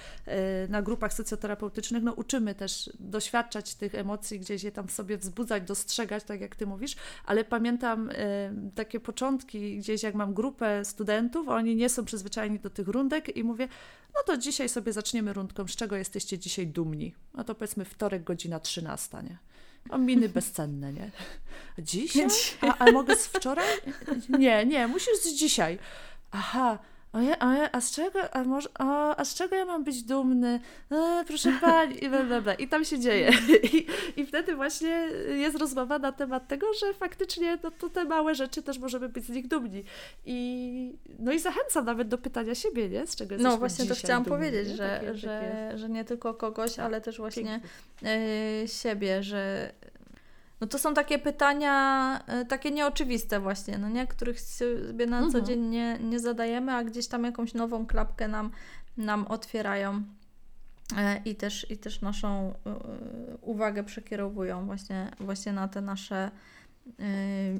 na 0.69 0.81
grupach 0.81 1.13
socjoterapeutycznych, 1.13 2.03
no 2.03 2.13
uczymy 2.13 2.55
też 2.55 2.89
doświadczać 2.99 3.75
tych 3.75 3.95
emocji, 3.95 4.39
gdzieś 4.39 4.63
je 4.63 4.71
tam 4.71 4.89
sobie 4.89 5.17
wzbudzać, 5.17 5.63
dostrzegać, 5.63 6.23
tak 6.23 6.41
jak 6.41 6.55
Ty 6.55 6.67
mówisz, 6.67 6.95
ale 7.25 7.43
pamiętam 7.43 8.09
takie 8.75 8.99
początki 8.99 9.77
gdzieś 9.77 10.03
jak 10.03 10.15
mam 10.15 10.33
grupę 10.33 10.85
studentów, 10.85 11.47
oni 11.47 11.75
nie 11.75 11.89
są 11.89 12.05
przyzwyczajeni 12.05 12.59
do 12.59 12.69
tych 12.69 12.87
rundek 12.87 13.37
i 13.37 13.43
mówię, 13.43 13.67
no 14.15 14.21
to 14.25 14.37
dzisiaj 14.37 14.69
sobie 14.69 14.93
zaczniemy 14.93 15.24
rundką, 15.33 15.67
z 15.67 15.75
czego 15.75 15.95
jesteście 15.95 16.39
dzisiaj 16.39 16.67
dumni. 16.67 17.15
No 17.33 17.43
to 17.43 17.55
powiedzmy 17.55 17.85
wtorek, 17.85 18.23
godzina 18.23 18.59
13, 18.59 19.17
nie? 19.23 19.37
O, 19.89 19.97
miny 19.97 20.29
bezcenne, 20.29 20.93
nie? 20.93 21.11
Dzisiaj? 21.79 22.27
A, 22.61 22.77
a 22.77 22.91
mogę 22.91 23.15
z 23.15 23.27
wczoraj? 23.27 23.67
Nie, 24.39 24.65
nie, 24.65 24.87
musisz 24.87 25.17
z 25.17 25.33
dzisiaj. 25.33 25.79
Aha, 26.31 26.79
a, 27.15 27.21
ja, 27.21 27.35
a, 27.39 27.55
ja, 27.55 27.69
a 27.71 27.81
z 27.81 27.91
czego, 27.91 28.33
a, 28.33 28.43
może, 28.43 28.69
a, 28.73 29.15
a 29.15 29.25
z 29.25 29.35
czego 29.35 29.55
ja 29.55 29.65
mam 29.65 29.83
być 29.83 30.03
dumny? 30.03 30.59
E, 30.91 31.23
proszę 31.27 31.57
pani, 31.61 32.03
i, 32.03 32.09
bla, 32.09 32.41
bla, 32.41 32.53
i 32.53 32.67
tam 32.67 32.85
się 32.85 32.99
dzieje. 32.99 33.31
I, 33.73 33.87
I 34.15 34.25
wtedy 34.25 34.55
właśnie 34.55 34.89
jest 35.27 35.57
rozmowa 35.57 35.99
na 35.99 36.11
temat 36.11 36.47
tego, 36.47 36.67
że 36.73 36.93
faktycznie 36.93 37.57
no, 37.63 37.71
to 37.71 37.89
te 37.89 38.05
małe 38.05 38.35
rzeczy 38.35 38.63
też 38.63 38.79
możemy 38.79 39.09
być 39.09 39.25
z 39.25 39.29
nich 39.29 39.47
dumni. 39.47 39.83
I, 40.25 40.97
no 41.19 41.31
i 41.31 41.39
zachęcam 41.39 41.85
nawet 41.85 42.07
do 42.07 42.17
pytania 42.17 42.55
siebie, 42.55 42.89
nie? 42.89 43.07
Z 43.07 43.15
czego 43.15 43.35
No 43.39 43.57
właśnie 43.57 43.85
to 43.85 43.95
chciałam 43.95 44.23
dumni, 44.23 44.37
powiedzieć, 44.37 44.67
że, 44.67 44.99
takie, 44.99 45.17
że, 45.17 45.67
takie... 45.67 45.77
że 45.77 45.89
nie 45.89 46.05
tylko 46.05 46.33
kogoś, 46.33 46.79
ale 46.79 47.01
też 47.01 47.17
właśnie 47.17 47.59
y, 48.63 48.67
siebie, 48.67 49.23
że 49.23 49.71
no 50.65 50.69
to 50.69 50.79
są 50.79 50.93
takie 50.93 51.19
pytania, 51.19 52.19
e, 52.27 52.45
takie 52.45 52.71
nieoczywiste 52.71 53.39
właśnie, 53.39 53.77
no 53.77 53.89
nie? 53.89 54.07
Których 54.07 54.41
sobie 54.41 55.05
na 55.05 55.19
co 55.19 55.25
mhm. 55.25 55.45
dzień 55.45 55.61
nie, 55.61 55.99
nie 55.99 56.19
zadajemy, 56.19 56.71
a 56.73 56.83
gdzieś 56.83 57.07
tam 57.07 57.23
jakąś 57.23 57.53
nową 57.53 57.85
klapkę 57.85 58.27
nam, 58.27 58.51
nam 58.97 59.27
otwierają 59.27 60.03
e, 60.97 61.21
i 61.25 61.35
też, 61.35 61.71
i 61.71 61.77
też 61.77 62.01
naszą 62.01 62.53
e, 62.65 62.75
uwagę 63.41 63.83
przekierowują 63.83 64.65
właśnie, 64.65 65.11
właśnie 65.19 65.53
na 65.53 65.67
te 65.67 65.81
nasze 65.81 66.31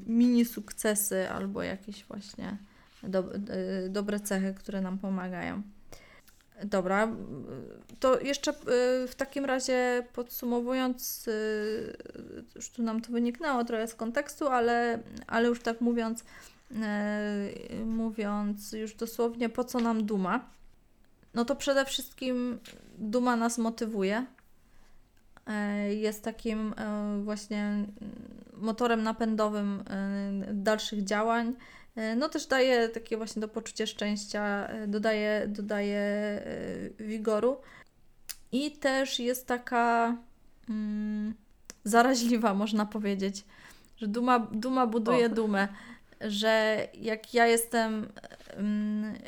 mini 0.06 0.44
sukcesy 0.44 1.30
albo 1.30 1.62
jakieś 1.62 2.04
właśnie 2.04 2.56
do, 3.02 3.24
dobre 3.88 4.20
cechy, 4.20 4.54
które 4.54 4.80
nam 4.80 4.98
pomagają. 4.98 5.62
Dobra, 6.64 7.08
to 8.00 8.20
jeszcze 8.20 8.50
y, 8.50 8.54
w 9.08 9.14
takim 9.16 9.44
razie 9.44 10.06
podsumowując, 10.12 11.28
y, 11.28 11.96
już 12.54 12.70
tu 12.70 12.82
nam 12.82 13.00
to 13.00 13.12
wyniknęło 13.12 13.64
trochę 13.64 13.88
z 13.88 13.94
kontekstu, 13.94 14.48
ale, 14.48 14.98
ale 15.26 15.48
już 15.48 15.60
tak 15.60 15.80
mówiąc, 15.80 16.24
y, 16.70 17.84
mówiąc 17.84 18.72
już 18.72 18.94
dosłownie, 18.94 19.48
po 19.48 19.64
co 19.64 19.80
nam 19.80 20.06
duma? 20.06 20.50
No 21.34 21.44
to 21.44 21.56
przede 21.56 21.84
wszystkim 21.84 22.58
duma 22.98 23.36
nas 23.36 23.58
motywuje. 23.58 24.26
Jest 25.88 26.24
takim 26.24 26.74
właśnie 27.24 27.84
motorem 28.56 29.02
napędowym 29.02 29.84
dalszych 30.52 31.04
działań 31.04 31.54
no 32.16 32.28
też 32.28 32.46
daje 32.46 32.88
takie 32.88 33.16
właśnie 33.16 33.42
to 33.42 33.48
poczucie 33.48 33.86
szczęścia, 33.86 34.66
e, 34.68 34.86
dodaje, 34.86 35.44
dodaje 35.48 35.98
e, 35.98 37.04
wigoru. 37.04 37.56
I 38.52 38.70
też 38.70 39.18
jest 39.18 39.46
taka 39.46 40.16
mm, 40.68 41.34
zaraźliwa, 41.84 42.54
można 42.54 42.86
powiedzieć, 42.86 43.44
że 43.96 44.08
duma, 44.08 44.38
duma 44.38 44.86
buduje 44.86 45.26
o. 45.26 45.28
dumę 45.28 45.68
że 46.20 46.86
jak 46.94 47.34
ja 47.34 47.46
jestem, 47.46 48.12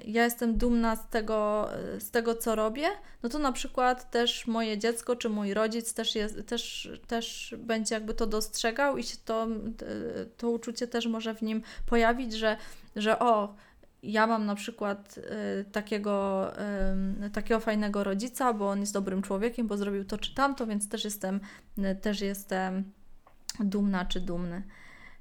ja 0.05 0.25
jestem 0.25 0.59
dumna 0.59 0.97
z 0.97 1.09
tego, 1.09 1.69
z 1.99 2.11
tego, 2.11 2.35
co 2.35 2.55
robię, 2.55 2.89
no 3.23 3.29
to 3.29 3.39
na 3.39 3.53
przykład 3.53 4.11
też 4.11 4.47
moje 4.47 4.79
dziecko 4.79 5.17
czy 5.17 5.29
mój 5.29 5.55
rodzic 5.55 5.95
też, 5.95 6.15
jest, 6.15 6.47
też, 6.47 6.91
też 7.07 7.55
będzie 7.59 7.95
jakby 7.95 8.15
to 8.15 8.27
dostrzegał 8.27 8.99
i 8.99 9.03
się 9.03 9.17
to, 9.25 9.47
to 10.37 10.51
uczucie 10.51 10.87
też 10.87 11.07
może 11.07 11.35
w 11.35 11.43
nim 11.43 11.63
pojawić, 11.87 12.33
że, 12.33 12.57
że 12.97 13.19
o, 13.19 13.55
ja 14.03 14.27
mam 14.27 14.47
na 14.47 14.55
przykład 14.55 15.19
y, 15.19 15.65
takiego, 15.65 16.47
y, 17.27 17.31
takiego 17.31 17.61
fajnego 17.61 18.05
rodzica, 18.05 18.53
bo 18.53 18.71
on 18.71 18.81
jest 18.81 18.93
dobrym 18.93 19.23
człowiekiem, 19.23 19.67
bo 19.67 19.77
zrobił 19.77 20.05
to 20.05 20.19
czy 20.19 20.35
tamto, 20.35 20.67
więc 20.67 20.89
też 20.89 21.05
jestem, 21.05 21.41
y, 21.79 21.95
też 21.95 22.21
jestem 22.21 22.93
dumna 23.61 24.05
czy 24.05 24.21
dumny. 24.21 24.63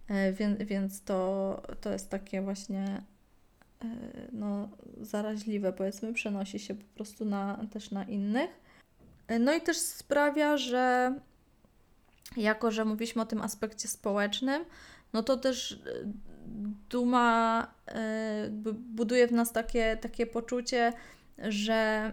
E, 0.07 0.33
więc, 0.33 0.59
więc 0.59 1.03
to, 1.03 1.61
to 1.81 1.91
jest 1.91 2.09
takie 2.09 2.41
właśnie 2.41 3.01
no, 4.31 4.69
zaraźliwe, 5.01 5.73
powiedzmy, 5.73 6.13
przenosi 6.13 6.59
się 6.59 6.75
po 6.75 6.95
prostu 6.95 7.25
na, 7.25 7.65
też 7.71 7.91
na 7.91 8.03
innych. 8.03 8.49
E, 9.27 9.39
no 9.39 9.53
i 9.53 9.61
też 9.61 9.77
sprawia, 9.77 10.57
że 10.57 11.15
jako, 12.37 12.71
że 12.71 12.85
mówiliśmy 12.85 13.21
o 13.21 13.25
tym 13.25 13.41
aspekcie 13.41 13.87
społecznym, 13.87 14.65
no 15.13 15.23
to 15.23 15.37
też 15.37 15.79
duma 16.89 17.67
buduje 18.73 19.27
w 19.27 19.31
nas 19.31 19.51
takie, 19.51 19.97
takie 20.01 20.27
poczucie, 20.27 20.93
że 21.37 22.11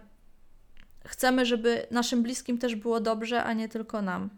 chcemy, 1.06 1.46
żeby 1.46 1.86
naszym 1.90 2.22
bliskim 2.22 2.58
też 2.58 2.76
było 2.76 3.00
dobrze, 3.00 3.44
a 3.44 3.52
nie 3.52 3.68
tylko 3.68 4.02
nam. 4.02 4.30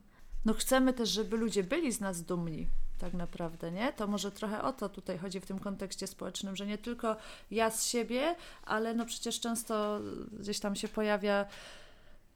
No 0.44 0.54
chcemy 0.54 0.92
też, 0.92 1.08
żeby 1.08 1.36
ludzie 1.36 1.64
byli 1.64 1.92
z 1.92 2.00
nas 2.00 2.22
dumni 2.22 2.66
tak 2.98 3.14
naprawdę, 3.14 3.70
nie? 3.72 3.92
To 3.92 4.06
może 4.06 4.30
trochę 4.30 4.62
o 4.62 4.72
to 4.72 4.88
tutaj 4.88 5.18
chodzi 5.18 5.40
w 5.40 5.46
tym 5.46 5.58
kontekście 5.58 6.06
społecznym, 6.06 6.56
że 6.56 6.66
nie 6.66 6.78
tylko 6.78 7.16
ja 7.50 7.70
z 7.70 7.86
siebie, 7.86 8.36
ale 8.62 8.94
no 8.94 9.06
przecież 9.06 9.40
często 9.40 10.00
gdzieś 10.32 10.60
tam 10.60 10.76
się 10.76 10.88
pojawia 10.88 11.46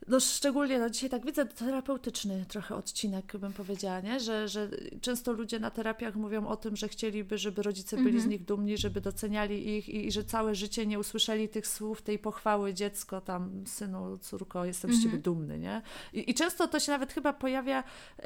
no 0.09 0.21
szczególnie, 0.21 0.79
no 0.79 0.91
dzisiaj 0.91 1.11
tak 1.11 1.27
widzę, 1.27 1.47
terapeutyczny 1.47 2.45
trochę 2.49 2.75
odcinek 2.75 3.37
bym 3.37 3.53
powiedziała, 3.53 4.01
nie? 4.01 4.21
Że, 4.21 4.49
że 4.49 4.69
często 5.01 5.33
ludzie 5.33 5.59
na 5.59 5.71
terapiach 5.71 6.17
mówią 6.17 6.47
o 6.47 6.57
tym, 6.57 6.77
że 6.77 6.89
chcieliby, 6.89 7.39
żeby 7.39 7.63
rodzice 7.63 7.97
byli 7.97 8.09
mm 8.09 8.21
-hmm. 8.21 8.25
z 8.25 8.29
nich 8.29 8.45
dumni, 8.45 8.79
żeby 8.79 9.01
doceniali 9.01 9.69
ich 9.77 9.89
i, 9.89 10.07
i, 10.07 10.13
że 10.13 10.25
całe 10.25 10.55
życie 10.55 10.87
nie 10.87 10.99
usłyszeli 10.99 11.49
tych 11.49 11.67
słów, 11.67 12.03
tej 12.03 12.19
pochwały 12.19 12.75
dziecko 12.75 13.21
tam, 13.21 13.67
synu, 13.67 14.19
córko, 14.19 14.65
jestem 14.65 14.91
mm 14.91 14.99
-hmm. 14.99 15.01
z 15.01 15.05
ciebie 15.05 15.17
mhm. 15.17 15.23
dumny, 15.23 15.59
nie? 15.59 15.83
I, 16.13 16.31
I, 16.31 16.35
często 16.35 16.69
to 16.69 16.81
się 16.81 16.93
nawet 16.93 17.13
chyba 17.13 17.33
pojawia 17.33 17.85
y, 18.19 18.25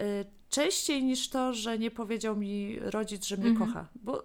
częściej 0.49 1.05
niż 1.05 1.29
to, 1.29 1.53
że 1.53 1.79
nie 1.79 1.91
powiedział 1.91 2.37
mi 2.37 2.79
rodzic, 2.81 3.27
że 3.27 3.37
mnie 3.37 3.47
mm 3.47 3.57
-hmm. 3.63 3.67
kocha, 3.67 3.89
bo 3.95 4.23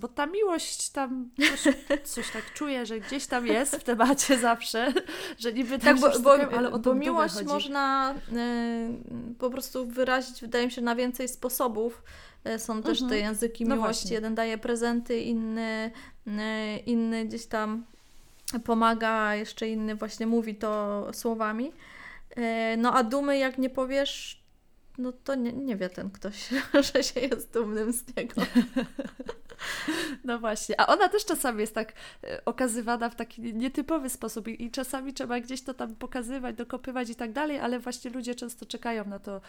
bo 0.00 0.08
ta 0.08 0.26
miłość 0.26 0.90
tam 0.90 1.30
coś, 1.36 1.74
coś, 2.04 2.30
tak 2.30 2.52
czuję, 2.54 2.86
że 2.86 3.00
gdzieś 3.00 3.26
tam 3.26 3.46
jest 3.46 3.76
w 3.76 3.84
temacie 3.84 4.38
zawsze, 4.38 4.92
że 5.38 5.52
niby 5.52 5.78
tak, 5.78 6.00
bo, 6.00 6.10
bo, 6.20 6.32
ale 6.56 6.72
o 6.72 6.78
bo 6.78 6.94
miłość 6.94 7.34
chodzi. 7.34 7.46
można 7.46 8.14
y, 8.14 9.34
po 9.38 9.50
prostu 9.50 9.86
wyrazić, 9.86 10.40
wydaje 10.40 10.66
mi 10.66 10.72
się, 10.72 10.82
na 10.82 10.94
więcej 10.94 11.28
sposobów. 11.28 12.02
Y, 12.48 12.58
są 12.58 12.82
też 12.82 13.02
mhm. 13.02 13.10
te 13.10 13.18
języki 13.26 13.64
no 13.64 13.74
miłości. 13.74 14.00
Właśnie. 14.02 14.14
Jeden 14.14 14.34
daje 14.34 14.58
prezenty, 14.58 15.20
inny, 15.20 15.90
y, 16.26 16.30
inny 16.86 17.24
gdzieś 17.24 17.46
tam 17.46 17.84
pomaga, 18.64 19.34
jeszcze 19.34 19.68
inny 19.68 19.94
właśnie 19.94 20.26
mówi 20.26 20.54
to 20.54 21.06
słowami. 21.12 21.72
No 22.78 22.94
a 22.94 23.02
dumy, 23.02 23.38
jak 23.38 23.58
nie 23.58 23.70
powiesz, 23.70 24.39
no 25.00 25.12
to 25.12 25.34
nie, 25.34 25.52
nie 25.52 25.76
wie 25.76 25.88
ten 25.88 26.10
ktoś, 26.10 26.48
że 26.94 27.02
się 27.02 27.20
jest 27.20 27.52
dumnym 27.52 27.92
z 27.92 28.16
niego. 28.16 28.42
No 30.24 30.38
właśnie, 30.38 30.80
a 30.80 30.86
ona 30.86 31.08
też 31.08 31.24
czasami 31.24 31.60
jest 31.60 31.74
tak 31.74 31.92
e, 32.24 32.44
okazywana 32.44 33.08
w 33.08 33.14
taki 33.14 33.54
nietypowy 33.54 34.10
sposób 34.10 34.48
i, 34.48 34.70
czasami 34.70 35.14
trzeba 35.14 35.40
gdzieś 35.40 35.62
to 35.62 35.74
tam 35.74 35.96
pokazywać, 35.96 36.56
dokopywać 36.56 37.10
i 37.10 37.14
tak 37.14 37.32
dalej, 37.32 37.58
ale 37.58 37.78
właśnie 37.78 38.10
ludzie 38.10 38.34
często 38.34 38.66
czekają 38.66 39.04
na 39.04 39.18
to, 39.18 39.40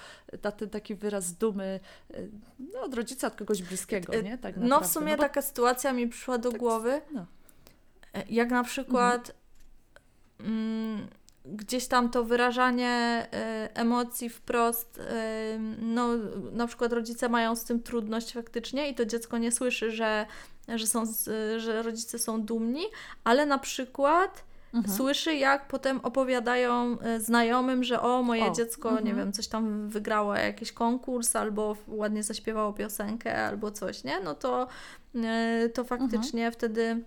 na 0.44 0.52
ten 0.52 0.70
taki 0.70 0.96
wyraz 0.96 1.34
dumy 1.34 1.80
e, 2.14 2.22
no, 2.60 2.82
od 2.82 2.94
rodzica, 2.94 3.28
od 3.28 3.36
kogoś 3.36 3.64
bliskiego, 3.64 4.22
nie? 4.22 4.38
Tak 4.38 4.58
no 4.58 4.82
w 4.82 4.88
sumie 4.88 5.12
no 5.12 5.18
bo... 5.18 5.24
taka 5.24 5.42
sytuacja 5.42 5.94
mi 5.94 6.08
przyszła 6.08 6.38
do 6.38 6.52
tak, 6.52 6.60
głowy, 6.60 7.02
no. 7.14 7.26
E, 8.14 8.24
jak 8.30 8.50
na 8.50 8.64
przykład 8.64 9.36
mhm. 10.40 10.58
mm, 10.58 11.08
gdzieś 11.46 11.88
tam 11.88 12.10
to 12.10 12.24
wyrażanie 12.24 13.28
y, 13.68 13.74
emocji 13.74 14.30
wprost, 14.30 14.98
y, 14.98 15.02
no 15.82 16.08
na 16.52 16.68
przykład 16.68 16.94
rodzice 16.94 17.30
mają 17.30 17.56
z 17.56 17.64
tym 17.64 17.84
trudność 17.84 18.34
faktycznie 18.34 18.90
i 18.90 18.96
to 18.96 19.06
dziecko 19.06 19.38
nie 19.38 19.52
słyszy, 19.52 19.92
że, 19.92 20.26
że, 20.68 20.88
są, 20.88 21.04
że 21.58 21.82
rodzice 21.82 22.20
są 22.20 22.42
dumni, 22.42 22.84
ale 23.24 23.46
na 23.46 23.58
przykład 23.58 24.44
mhm. 24.74 24.98
słyszy, 24.98 25.36
jak 25.36 25.68
potem 25.68 26.00
opowiadają 26.04 27.00
e, 27.00 27.20
znajomym, 27.20 27.84
że 27.84 28.02
o, 28.02 28.24
moje 28.24 28.46
o. 28.46 28.54
dziecko, 28.54 28.90
mhm. 28.90 29.08
nie 29.08 29.14
wiem, 29.14 29.34
coś 29.34 29.48
tam 29.48 29.90
wygrało 29.90 30.36
jakiś 30.36 30.72
konkurs, 30.72 31.36
albo 31.36 31.78
ładnie 31.88 32.24
zaśpiewało 32.24 32.74
piosenkę, 32.74 33.46
albo 33.46 33.72
coś, 33.72 34.04
nie? 34.04 34.20
No 34.20 34.36
to, 34.36 34.68
e, 35.16 35.70
to 35.70 35.84
faktycznie 35.84 36.46
mhm. 36.46 36.54
wtedy 36.54 37.04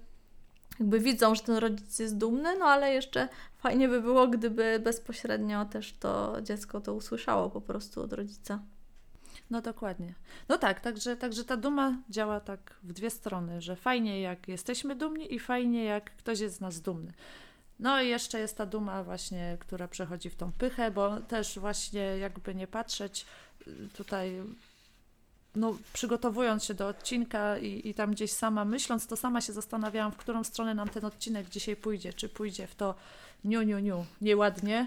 jakby 0.81 1.01
widzą, 1.01 1.35
że 1.35 1.43
ten 1.43 1.57
rodzic 1.57 1.99
jest 1.99 2.19
dumny, 2.19 2.59
no 2.59 2.65
ale 2.65 2.95
jeszcze 2.95 3.29
fajnie 3.57 3.89
by 3.89 4.03
było, 4.03 4.29
gdyby 4.29 4.81
bezpośrednio 4.85 5.65
też 5.65 5.93
to 5.93 6.37
dziecko 6.43 6.81
to 6.81 6.95
usłyszało 6.95 7.51
po 7.51 7.61
prostu 7.61 8.03
od 8.03 8.13
rodzica. 8.13 8.63
No 9.51 9.63
dokładnie. 9.63 10.15
No 10.49 10.59
tak, 10.59 10.81
także, 10.81 11.17
także 11.17 11.45
ta 11.45 11.57
duma 11.57 11.99
działa 12.11 12.41
tak 12.41 12.77
w 12.83 12.93
dwie 12.93 13.11
strony, 13.11 13.61
że 13.61 13.77
fajnie 13.77 14.21
jak 14.21 14.49
jesteśmy 14.49 14.97
dumni 14.97 15.35
i 15.35 15.39
fajnie 15.39 15.85
jak 15.85 16.17
ktoś 16.17 16.41
jest 16.41 16.57
z 16.57 16.61
nas 16.61 16.81
dumny. 16.81 17.13
No 17.81 18.03
i 18.03 18.09
jeszcze 18.09 18.41
jest 18.41 18.57
ta 18.57 18.67
duma 18.67 19.05
właśnie, 19.05 19.57
która 19.61 19.89
przechodzi 19.89 20.31
w 20.31 20.37
tą 20.37 20.53
pychę, 20.53 20.91
bo 20.91 21.21
też 21.21 21.59
właśnie 21.59 22.01
jakby 22.01 22.55
nie 22.55 22.67
patrzeć, 22.67 23.27
tutaj 23.97 24.43
no, 25.57 25.77
przygotowując 25.93 26.65
się 26.65 26.75
do 26.75 26.89
odcinka 26.89 27.59
i, 27.59 27.89
i 27.89 27.95
tam 27.95 28.11
gdzieś 28.11 28.33
sama 28.33 28.65
myśląc, 28.65 29.07
to 29.07 29.17
sama 29.17 29.41
się 29.41 29.53
zastanawiałam, 29.53 30.13
w 30.13 30.17
którą 30.17 30.45
stronę 30.45 30.75
nam 30.75 30.89
ten 30.89 31.05
odcinek 31.05 31.49
dzisiaj 31.49 31.77
pójdzie. 31.77 32.13
Czy 32.13 32.29
pójdzie 32.29 32.67
w 32.67 32.75
to 32.75 32.95
niu, 33.45 33.63
niu, 33.63 33.79
niu, 33.79 34.05
nieładnie, 34.21 34.87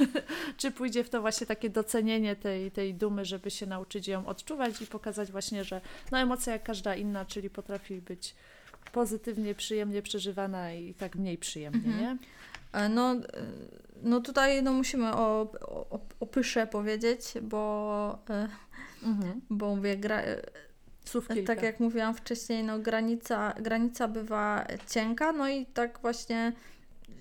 czy 0.58 0.70
pójdzie 0.70 1.04
w 1.04 1.10
to 1.10 1.20
właśnie 1.20 1.46
takie 1.46 1.70
docenienie 1.70 2.36
tej, 2.36 2.70
tej 2.70 2.94
dumy, 2.94 3.24
żeby 3.24 3.50
się 3.50 3.66
nauczyć 3.66 4.08
ją 4.08 4.26
odczuwać 4.26 4.82
i 4.82 4.86
pokazać 4.86 5.32
właśnie, 5.32 5.64
że 5.64 5.80
no 6.12 6.18
emocja 6.18 6.52
jak 6.52 6.62
każda 6.62 6.94
inna, 6.94 7.24
czyli 7.24 7.50
potrafi 7.50 8.00
być 8.00 8.34
pozytywnie, 8.92 9.54
przyjemnie 9.54 10.02
przeżywana 10.02 10.72
i 10.72 10.94
tak 10.94 11.16
mniej 11.16 11.38
przyjemnie, 11.38 11.90
mhm. 11.90 12.00
nie? 12.00 12.16
E, 12.72 12.88
no, 12.88 13.12
e, 13.12 13.22
no 14.02 14.20
tutaj 14.20 14.62
no 14.62 14.72
musimy 14.72 15.14
o, 15.14 15.52
o, 15.60 16.00
o 16.20 16.26
pysze 16.26 16.66
powiedzieć, 16.66 17.34
bo, 17.42 18.18
e, 18.30 18.48
mhm. 19.02 19.40
bo 19.50 19.76
mówię, 19.76 19.96
gra, 19.96 20.22
Słów 21.08 21.28
tak 21.46 21.62
jak 21.62 21.80
mówiłam 21.80 22.14
wcześniej, 22.14 22.64
no 22.64 22.78
granica, 22.78 23.52
granica 23.52 24.08
bywa 24.08 24.66
cienka, 24.88 25.32
no 25.32 25.48
i 25.48 25.66
tak 25.66 25.98
właśnie 26.02 26.52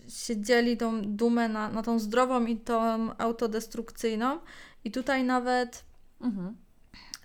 się 0.08 0.42
dzieli 0.42 0.78
tą 0.78 1.02
dumę 1.02 1.50
na, 1.50 1.70
na 1.70 1.84
tą 1.84 2.00
zdrową 2.00 2.46
i 2.46 2.58
tą 2.58 3.10
autodestrukcyjną. 3.18 4.40
I 4.84 4.92
tutaj 4.92 5.24
nawet 5.24 5.84
mhm. 6.22 6.56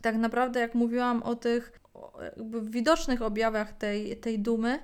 tak 0.02 0.16
naprawdę, 0.16 0.60
jak 0.60 0.74
mówiłam 0.74 1.22
o 1.22 1.34
tych 1.34 1.80
widocznych 2.62 3.22
objawach 3.22 3.72
tej, 3.72 4.16
tej 4.16 4.38
dumy, 4.38 4.78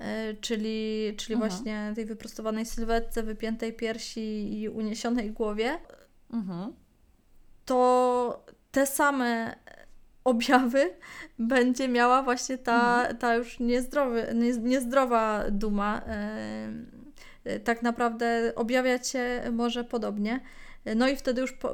yy, 0.00 0.06
czyli, 0.40 1.14
czyli 1.16 1.34
mhm. 1.34 1.50
właśnie 1.50 1.92
tej 1.94 2.04
wyprostowanej 2.04 2.66
sylwetce, 2.66 3.22
wypiętej 3.22 3.72
piersi 3.72 4.60
i 4.60 4.68
uniesionej 4.68 5.30
głowie, 5.30 5.78
mhm. 6.32 6.72
to 7.64 8.44
te 8.70 8.86
same 8.86 9.56
objawy 10.24 10.90
będzie 11.38 11.88
miała 11.88 12.22
właśnie 12.22 12.58
ta, 12.58 12.98
mhm. 12.98 13.16
ta 13.16 13.34
już 13.34 13.60
niezdrowy, 13.60 14.26
nie, 14.34 14.52
niezdrowa 14.52 15.44
duma. 15.50 16.02
Tak 17.64 17.82
naprawdę 17.82 18.52
objawiać 18.56 19.08
się 19.08 19.42
może 19.52 19.84
podobnie. 19.84 20.40
No 20.96 21.08
i 21.08 21.16
wtedy 21.16 21.40
już 21.40 21.52
po, 21.52 21.72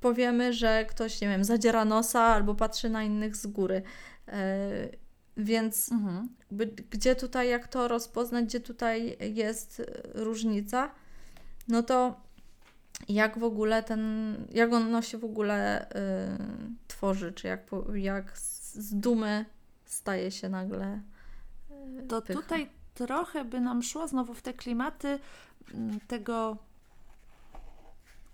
powiemy, 0.00 0.52
że 0.52 0.84
ktoś, 0.88 1.20
nie 1.20 1.28
wiem, 1.28 1.44
zadziera 1.44 1.84
nosa 1.84 2.20
albo 2.20 2.54
patrzy 2.54 2.90
na 2.90 3.02
innych 3.02 3.36
z 3.36 3.46
góry. 3.46 3.82
Y, 4.28 4.32
więc 5.36 5.92
mhm. 5.92 6.28
gdzie 6.90 7.16
tutaj, 7.16 7.48
jak 7.48 7.68
to 7.68 7.88
rozpoznać, 7.88 8.44
gdzie 8.44 8.60
tutaj 8.60 9.16
jest 9.34 9.82
różnica? 10.14 10.90
No 11.68 11.82
to 11.82 12.20
jak 13.08 13.38
w 13.38 13.44
ogóle 13.44 13.82
ten, 13.82 14.34
jak 14.52 14.72
ono 14.72 15.02
się 15.02 15.18
w 15.18 15.24
ogóle 15.24 15.90
y, 15.90 15.94
tworzy, 16.88 17.32
czy 17.32 17.46
jak, 17.46 17.70
jak 17.94 18.38
z 18.38 18.94
dumy 18.94 19.44
staje 19.84 20.30
się 20.30 20.48
nagle. 20.48 21.00
Y, 22.00 22.06
to 22.08 22.22
pycha. 22.22 22.40
tutaj 22.40 22.70
trochę 22.94 23.44
by 23.44 23.60
nam 23.60 23.82
szło 23.82 24.08
znowu 24.08 24.34
w 24.34 24.42
te 24.42 24.54
klimaty 24.54 25.18
mm, 25.74 26.00
tego 26.00 26.56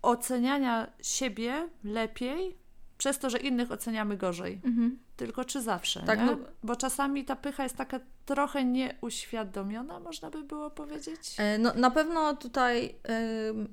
oceniania 0.03 0.87
siebie 1.03 1.69
lepiej 1.85 2.57
przez 2.99 3.19
to, 3.19 3.31
że 3.31 3.39
innych 3.39 3.73
oceniamy 3.73 4.17
gorzej. 4.17 4.61
Mhm. 4.65 4.99
Tylko 5.17 5.45
czy 5.45 5.63
zawsze, 5.63 6.03
tak, 6.03 6.21
no... 6.27 6.39
Bo 6.63 6.77
czasami 6.77 7.25
ta 7.25 7.37
pycha 7.37 7.63
jest 7.63 7.77
taka 7.77 8.01
trochę 8.27 8.65
nieuświadomiona, 8.65 10.01
można 10.01 10.31
by 10.31 10.45
było 10.45 10.71
powiedzieć. 10.71 11.35
E, 11.39 11.59
no, 11.59 11.75
na 11.75 11.91
pewno 11.91 12.37
tutaj 12.37 12.83
yy, 12.85 13.67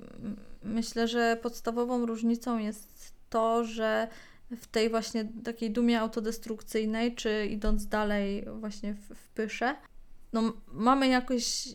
myślę, 0.63 1.07
że 1.07 1.39
podstawową 1.41 2.05
różnicą 2.05 2.57
jest 2.57 3.13
to, 3.29 3.63
że 3.63 4.07
w 4.51 4.67
tej 4.67 4.89
właśnie 4.89 5.25
takiej 5.43 5.71
dumie 5.71 5.99
autodestrukcyjnej, 5.99 7.15
czy 7.15 7.45
idąc 7.45 7.87
dalej 7.87 8.45
właśnie 8.59 8.93
w, 8.93 9.15
w 9.15 9.29
pysze, 9.29 9.75
no, 10.33 10.53
mamy 10.67 11.07
jakoś 11.07 11.67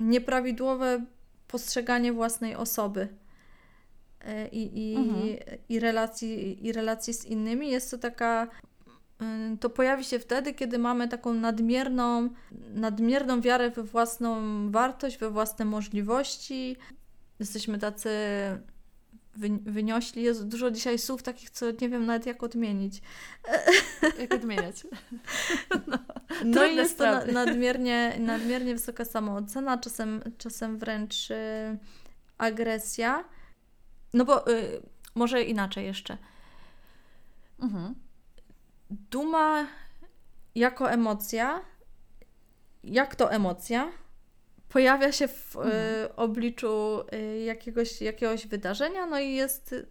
nieprawidłowe 0.00 1.04
postrzeganie 1.48 2.12
własnej 2.12 2.54
osoby 2.54 3.08
i, 4.52 4.90
i, 4.90 4.96
mhm. 4.96 5.22
i, 5.68 5.80
relacji, 5.80 6.66
i 6.66 6.72
relacji 6.72 7.14
z 7.14 7.24
innymi. 7.24 7.70
Jest 7.70 7.90
to 7.90 7.98
taka. 7.98 8.48
Y, 9.54 9.58
to 9.58 9.70
pojawi 9.70 10.04
się 10.04 10.18
wtedy, 10.18 10.54
kiedy 10.54 10.78
mamy 10.78 11.08
taką 11.08 11.34
nadmierną, 11.34 12.28
nadmierną 12.74 13.40
wiarę 13.40 13.70
we 13.70 13.82
własną 13.82 14.40
wartość, 14.70 15.18
we 15.18 15.30
własne 15.30 15.64
możliwości. 15.64 16.76
Jesteśmy 17.40 17.78
tacy 17.78 18.10
wyniośli. 19.64 20.22
Jest 20.22 20.48
dużo 20.48 20.70
dzisiaj 20.70 20.98
słów 20.98 21.22
takich, 21.22 21.50
co 21.50 21.66
nie 21.70 21.88
wiem 21.88 22.06
nawet 22.06 22.26
jak 22.26 22.42
odmienić. 22.42 23.02
Jak 24.20 24.34
odmieniać? 24.34 24.82
No, 25.86 25.98
no 26.44 26.64
i 26.64 26.76
jest 26.76 26.98
to 26.98 27.26
nadmiernie, 27.32 28.16
nadmiernie 28.18 28.74
wysoka 28.74 29.04
samoocena, 29.04 29.78
czasem, 29.78 30.22
czasem 30.38 30.78
wręcz 30.78 31.30
y, 31.30 31.34
agresja. 32.38 33.24
No 34.14 34.24
bo 34.24 34.50
y, 34.50 34.82
może 35.14 35.42
inaczej 35.42 35.86
jeszcze. 35.86 36.18
Mhm. 37.60 37.94
Duma 38.90 39.66
jako 40.54 40.90
emocja, 40.90 41.60
jak 42.84 43.16
to 43.16 43.32
emocja, 43.32 43.92
pojawia 44.68 45.12
się 45.12 45.28
w 45.28 45.56
mhm. 45.56 45.74
y, 45.74 46.16
obliczu 46.16 47.00
y, 47.14 47.38
jakiegoś, 47.38 48.00
jakiegoś 48.00 48.46
wydarzenia, 48.46 49.06
no 49.06 49.18
i 49.18 49.34
jest 49.34 49.72
y, 49.72 49.86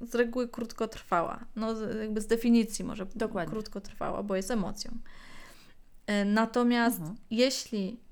z 0.00 0.14
reguły 0.14 0.48
krótkotrwała. 0.48 1.44
No 1.56 1.80
jakby 2.00 2.20
z 2.20 2.26
definicji 2.26 2.84
może 2.84 3.06
Dokładnie. 3.14 3.50
krótkotrwała, 3.50 4.22
bo 4.22 4.36
jest 4.36 4.50
emocją. 4.50 4.90
Y, 4.90 6.24
natomiast 6.24 6.98
mhm. 6.98 7.16
jeśli 7.30 8.00
y, 8.00 8.03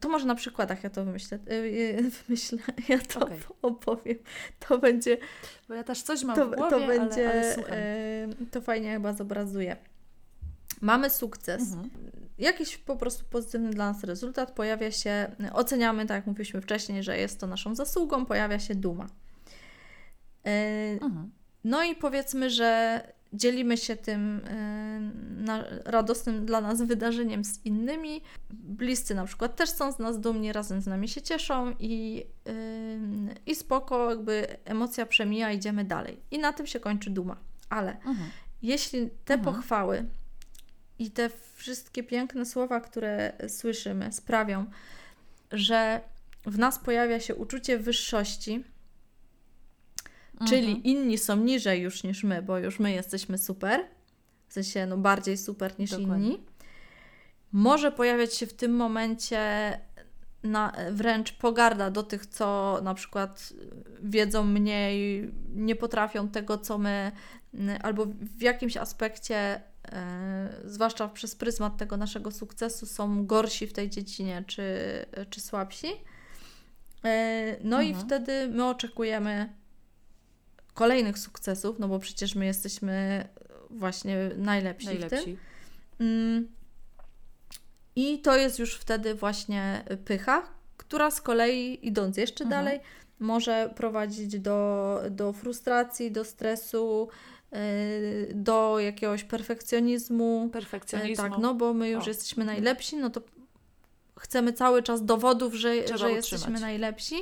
to 0.00 0.08
może 0.08 0.26
na 0.26 0.34
przykładach 0.34 0.84
ja 0.84 0.90
to 0.90 1.04
wymyślę, 1.04 1.38
wymyślę, 2.26 2.58
ja 2.88 2.98
to 2.98 3.20
okay. 3.20 3.38
opowiem. 3.62 4.18
To 4.68 4.78
będzie. 4.78 5.18
Bo 5.68 5.74
ja 5.74 5.84
też 5.84 6.02
coś 6.02 6.24
mam 6.24 6.36
to, 6.36 6.46
w 6.46 6.54
głowie, 6.56 6.70
to 6.70 6.86
będzie, 6.86 7.30
ale, 7.30 7.54
ale 7.70 8.28
to 8.50 8.60
fajnie 8.60 8.92
chyba 8.92 9.12
zobrazuje. 9.12 9.76
Mamy 10.80 11.10
sukces. 11.10 11.62
Mhm 11.62 11.90
jakiś 12.38 12.76
po 12.76 12.96
prostu 12.96 13.24
pozytywny 13.24 13.70
dla 13.70 13.92
nas 13.92 14.04
rezultat, 14.04 14.52
pojawia 14.52 14.90
się, 14.90 15.36
oceniamy, 15.52 16.06
tak 16.06 16.16
jak 16.16 16.26
mówiliśmy 16.26 16.60
wcześniej, 16.60 17.02
że 17.02 17.18
jest 17.18 17.40
to 17.40 17.46
naszą 17.46 17.74
zasługą, 17.74 18.26
pojawia 18.26 18.58
się 18.58 18.74
duma. 18.74 19.06
E, 20.44 20.50
mhm. 20.92 21.30
No 21.64 21.84
i 21.84 21.94
powiedzmy, 21.94 22.50
że 22.50 23.00
dzielimy 23.32 23.76
się 23.76 23.96
tym 23.96 24.40
e, 25.48 25.80
radosnym 25.84 26.46
dla 26.46 26.60
nas 26.60 26.82
wydarzeniem 26.82 27.44
z 27.44 27.64
innymi. 27.64 28.22
Bliscy 28.50 29.14
na 29.14 29.24
przykład 29.24 29.56
też 29.56 29.70
są 29.70 29.92
z 29.92 29.98
nas 29.98 30.20
dumni, 30.20 30.52
razem 30.52 30.80
z 30.80 30.86
nami 30.86 31.08
się 31.08 31.22
cieszą 31.22 31.74
i, 31.78 32.26
i 33.46 33.54
spoko, 33.54 34.10
jakby 34.10 34.46
emocja 34.64 35.06
przemija, 35.06 35.52
idziemy 35.52 35.84
dalej. 35.84 36.20
I 36.30 36.38
na 36.38 36.52
tym 36.52 36.66
się 36.66 36.80
kończy 36.80 37.10
duma. 37.10 37.36
Ale 37.68 37.92
mhm. 37.92 38.30
jeśli 38.62 39.10
te 39.24 39.34
mhm. 39.34 39.54
pochwały 39.54 40.04
i 40.98 41.10
te 41.10 41.30
wszystkie 41.54 42.02
piękne 42.02 42.46
słowa, 42.46 42.80
które 42.80 43.32
słyszymy, 43.48 44.12
sprawią, 44.12 44.66
że 45.52 46.00
w 46.46 46.58
nas 46.58 46.78
pojawia 46.78 47.20
się 47.20 47.34
uczucie 47.34 47.78
wyższości, 47.78 48.64
mhm. 50.40 50.50
czyli 50.50 50.90
inni 50.90 51.18
są 51.18 51.36
niżej 51.36 51.82
już 51.82 52.04
niż 52.04 52.24
my, 52.24 52.42
bo 52.42 52.58
już 52.58 52.78
my 52.78 52.92
jesteśmy 52.92 53.38
super, 53.38 53.86
w 54.48 54.52
sensie 54.52 54.86
no 54.86 54.96
bardziej 54.96 55.36
super 55.36 55.78
niż 55.78 55.90
Dokładnie. 55.90 56.26
inni. 56.26 56.44
Może 57.52 57.92
pojawiać 57.92 58.34
się 58.34 58.46
w 58.46 58.52
tym 58.52 58.76
momencie 58.76 59.40
na, 60.42 60.72
wręcz 60.90 61.32
pogarda 61.32 61.90
do 61.90 62.02
tych, 62.02 62.26
co 62.26 62.78
na 62.82 62.94
przykład 62.94 63.52
wiedzą 64.02 64.44
mniej, 64.44 65.30
nie 65.54 65.76
potrafią 65.76 66.28
tego, 66.28 66.58
co 66.58 66.78
my, 66.78 67.12
albo 67.82 68.06
w 68.36 68.42
jakimś 68.42 68.76
aspekcie 68.76 69.60
e, 69.92 70.48
zwłaszcza 70.64 71.08
przez 71.08 71.36
pryzmat 71.36 71.76
tego 71.76 71.96
naszego 71.96 72.30
sukcesu, 72.30 72.86
są 72.86 73.26
gorsi 73.26 73.66
w 73.66 73.72
tej 73.72 73.90
dziedzinie 73.90 74.44
czy, 74.46 74.64
czy 75.30 75.40
słabsi. 75.40 75.88
E, 77.04 77.56
no 77.64 77.82
mhm. 77.82 77.86
i 77.86 78.04
wtedy 78.06 78.48
my 78.48 78.66
oczekujemy 78.66 79.52
kolejnych 80.76 81.18
sukcesów, 81.18 81.78
no 81.78 81.88
bo 81.88 81.98
przecież 81.98 82.34
my 82.34 82.46
jesteśmy 82.46 83.28
właśnie 83.70 84.30
najlepsi, 84.36 84.86
najlepsi. 84.86 85.16
w 85.16 85.24
tym. 85.24 85.36
Mm. 86.00 86.48
I 87.96 88.18
to 88.18 88.36
jest 88.36 88.58
już 88.58 88.74
wtedy 88.74 89.14
właśnie 89.14 89.84
pycha, 90.04 90.42
która 90.76 91.10
z 91.10 91.20
kolei 91.20 91.86
idąc 91.86 92.16
jeszcze 92.16 92.44
mhm. 92.44 92.64
dalej, 92.64 92.80
może 93.18 93.70
prowadzić 93.76 94.38
do, 94.38 95.00
do 95.10 95.32
frustracji, 95.32 96.12
do 96.12 96.24
stresu, 96.24 97.08
y, 97.52 98.32
do 98.34 98.80
jakiegoś 98.80 99.24
perfekcjonizmu. 99.24 100.50
Perfekcjonizmu. 100.52 101.30
Tak, 101.30 101.38
no 101.38 101.54
bo 101.54 101.74
my 101.74 101.88
już 101.88 102.04
o. 102.04 102.08
jesteśmy 102.08 102.44
najlepsi, 102.44 102.96
no 102.96 103.10
to 103.10 103.20
chcemy 104.18 104.52
cały 104.52 104.82
czas 104.82 105.04
dowodów, 105.04 105.54
że, 105.54 105.98
że 105.98 106.12
jesteśmy 106.12 106.60
najlepsi. 106.60 107.16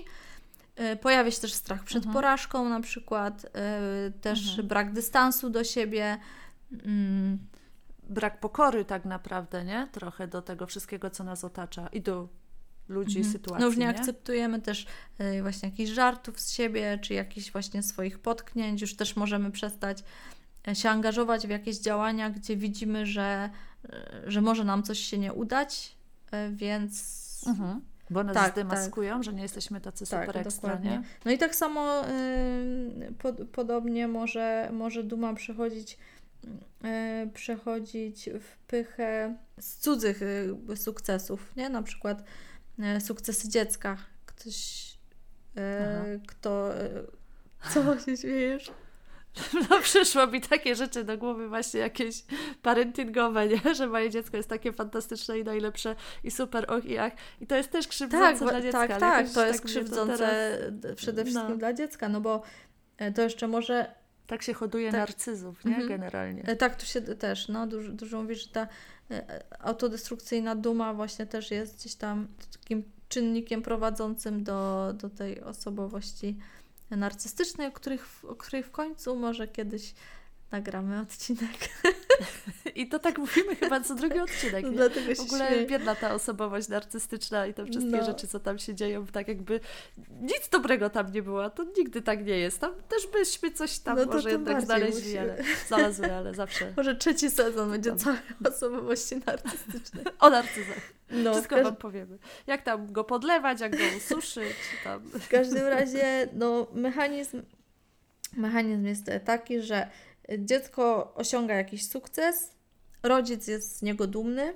Y, 0.80 0.96
pojawia 0.96 1.30
się 1.30 1.40
też 1.40 1.52
strach 1.52 1.84
przed 1.84 2.06
mhm. 2.06 2.14
porażką, 2.14 2.68
na 2.68 2.80
przykład, 2.80 3.44
y, 3.44 3.48
też 4.20 4.48
mhm. 4.48 4.68
brak 4.68 4.92
dystansu 4.92 5.50
do 5.50 5.64
siebie. 5.64 6.18
Mm. 6.72 7.38
Brak 8.08 8.40
pokory, 8.40 8.84
tak 8.84 9.04
naprawdę, 9.04 9.64
nie? 9.64 9.88
Trochę 9.92 10.28
do 10.28 10.42
tego 10.42 10.66
wszystkiego, 10.66 11.10
co 11.10 11.24
nas 11.24 11.44
otacza 11.44 11.88
i 11.88 12.00
do 12.00 12.28
ludzi, 12.88 13.18
mhm. 13.18 13.32
sytuacji. 13.32 13.60
No 13.60 13.66
już 13.66 13.76
nie, 13.76 13.86
nie, 13.86 13.90
akceptujemy 13.90 14.60
też 14.60 14.86
y, 15.20 15.42
właśnie 15.42 15.68
jakichś 15.68 15.90
żartów 15.90 16.40
z 16.40 16.52
siebie, 16.52 16.98
czy 17.02 17.14
jakichś 17.14 17.52
właśnie 17.52 17.82
swoich 17.82 18.18
potknięć. 18.18 18.80
Już 18.80 18.96
też 18.96 19.16
możemy 19.16 19.50
przestać 19.50 20.04
się 20.72 20.90
angażować 20.90 21.46
w 21.46 21.50
jakieś 21.50 21.78
działania, 21.78 22.30
gdzie 22.30 22.56
widzimy, 22.56 23.06
że, 23.06 23.50
że 24.26 24.40
może 24.40 24.64
nam 24.64 24.82
coś 24.82 24.98
się 24.98 25.18
nie 25.18 25.32
udać, 25.32 25.96
więc. 26.52 27.44
Mhm. 27.46 27.80
Bo 28.10 28.24
nas 28.24 28.34
tak, 28.34 28.52
zdemaskują, 28.52 29.14
tak. 29.14 29.24
że 29.24 29.32
nie 29.32 29.42
jesteśmy 29.42 29.80
tacy 29.80 30.06
tak, 30.06 30.26
super 30.26 30.42
ekstra, 30.42 30.68
dokładnie. 30.68 30.90
nie? 30.90 31.02
No 31.24 31.30
i 31.30 31.38
tak 31.38 31.54
samo 31.54 32.08
y, 32.08 33.12
pod, 33.18 33.36
podobnie 33.52 34.08
może, 34.08 34.68
może 34.72 35.04
duma 35.04 35.34
przechodzić, 35.34 35.98
y, 37.24 37.30
przechodzić 37.34 38.30
w 38.40 38.56
pychę 38.66 39.36
z 39.60 39.76
cudzych 39.76 40.22
y, 40.22 40.76
sukcesów, 40.76 41.56
nie? 41.56 41.68
Na 41.68 41.82
przykład 41.82 42.24
y, 42.96 43.00
sukcesy 43.00 43.48
dziecka. 43.48 43.96
Ktoś, 44.26 44.90
y, 45.56 46.20
kto... 46.26 46.80
Y, 46.82 47.06
co 47.74 48.00
się 48.00 48.16
śmiejesz? 48.16 48.72
no 49.70 49.80
przyszło 49.80 50.26
mi 50.26 50.40
takie 50.40 50.76
rzeczy 50.76 51.04
do 51.04 51.18
głowy 51.18 51.48
właśnie 51.48 51.80
jakieś 51.80 52.24
parentingowe, 52.62 53.48
nie? 53.48 53.74
że 53.74 53.86
moje 53.86 54.10
dziecko 54.10 54.36
jest 54.36 54.48
takie 54.48 54.72
fantastyczne 54.72 55.38
i 55.38 55.44
najlepsze 55.44 55.96
i 56.24 56.30
super, 56.30 56.72
och 56.72 56.84
i 56.84 56.98
ach. 56.98 57.12
I 57.40 57.46
to 57.46 57.56
jest 57.56 57.70
też 57.70 57.88
krzywdzące 57.88 58.38
tak, 58.38 58.48
dla 58.48 58.60
dziecka. 58.60 58.88
Tak, 58.88 59.00
tak, 59.00 59.30
to 59.30 59.46
jest 59.46 59.60
tak 59.60 59.70
krzywdzące 59.70 60.18
teraz... 60.18 60.96
przede 60.96 61.24
wszystkim 61.24 61.50
no. 61.50 61.56
dla 61.56 61.72
dziecka, 61.72 62.08
no 62.08 62.20
bo 62.20 62.42
e, 62.98 63.12
to 63.12 63.22
jeszcze 63.22 63.48
może... 63.48 63.94
Tak 64.26 64.42
się 64.42 64.54
hoduje 64.54 64.90
tak. 64.90 65.00
narcyzów, 65.00 65.64
nie? 65.64 65.70
Mhm. 65.70 65.88
Generalnie. 65.88 66.42
E, 66.42 66.56
tak, 66.56 66.76
tu 66.76 66.86
się 66.86 67.00
też, 67.00 67.48
no 67.48 67.66
dużo, 67.66 67.92
dużo 67.92 68.22
mówi, 68.22 68.34
że 68.34 68.48
ta 68.48 68.68
e, 69.10 69.42
autodestrukcyjna 69.58 70.54
duma 70.54 70.94
właśnie 70.94 71.26
też 71.26 71.50
jest 71.50 71.76
gdzieś 71.76 71.94
tam 71.94 72.28
takim 72.52 72.82
czynnikiem 73.08 73.62
prowadzącym 73.62 74.44
do, 74.44 74.92
do 74.96 75.10
tej 75.10 75.40
osobowości 75.40 76.38
narcystycznej, 76.90 77.66
o, 77.66 77.72
których, 77.72 78.08
o 78.28 78.36
której 78.36 78.62
w 78.62 78.70
końcu 78.70 79.16
może 79.16 79.48
kiedyś 79.48 79.94
nagramy 80.54 81.00
odcinek. 81.00 81.50
I 82.74 82.88
to 82.88 82.98
tak 82.98 83.18
mówimy 83.18 83.56
chyba 83.56 83.80
co 83.80 83.94
drugi 83.94 84.20
odcinek. 84.20 84.64
No, 84.64 84.88
w 85.14 85.20
ogóle 85.20 85.48
śmieję. 85.48 85.66
biedna 85.66 85.94
ta 85.94 86.14
osobowość 86.14 86.68
narcystyczna 86.68 87.46
i 87.46 87.54
te 87.54 87.66
wszystkie 87.66 87.96
no. 87.96 88.04
rzeczy, 88.04 88.28
co 88.28 88.40
tam 88.40 88.58
się 88.58 88.74
dzieją, 88.74 89.06
tak 89.06 89.28
jakby 89.28 89.60
nic 90.20 90.48
dobrego 90.52 90.90
tam 90.90 91.12
nie 91.12 91.22
było. 91.22 91.50
To 91.50 91.64
nigdy 91.78 92.02
tak 92.02 92.26
nie 92.26 92.38
jest. 92.38 92.58
Tam 92.58 92.72
też 92.88 93.06
byśmy 93.06 93.50
coś 93.50 93.78
tam 93.78 93.96
no 93.96 94.06
może 94.06 94.30
jednak 94.30 94.62
znaleźli, 94.62 95.02
musimy. 95.02 95.20
ale 95.20 95.36
znalazły, 95.66 96.14
ale 96.14 96.34
zawsze. 96.34 96.72
Może 96.76 96.96
trzeci 96.96 97.30
sezon 97.30 97.70
będzie 97.70 97.96
całe 97.96 98.18
osobowości 98.48 99.14
narcystycznej. 99.26 100.04
O 100.20 100.30
narcyzach. 100.30 100.92
No, 101.10 101.32
Wszystko 101.32 101.62
Wam 101.62 101.76
powiemy. 101.76 102.18
Jak 102.46 102.62
tam 102.62 102.92
go 102.92 103.04
podlewać, 103.04 103.60
jak 103.60 103.76
go 103.76 103.84
ususzyć. 103.96 104.56
Tam. 104.84 105.02
W 105.02 105.28
każdym 105.28 105.66
razie, 105.66 106.28
no, 106.32 106.66
mechanizm, 106.72 107.42
mechanizm 108.36 108.86
jest 108.86 109.10
taki, 109.24 109.60
że 109.60 109.90
dziecko 110.38 111.14
osiąga 111.14 111.54
jakiś 111.54 111.88
sukces, 111.88 112.54
rodzic 113.02 113.46
jest 113.46 113.78
z 113.78 113.82
niego 113.82 114.06
dumny, 114.06 114.54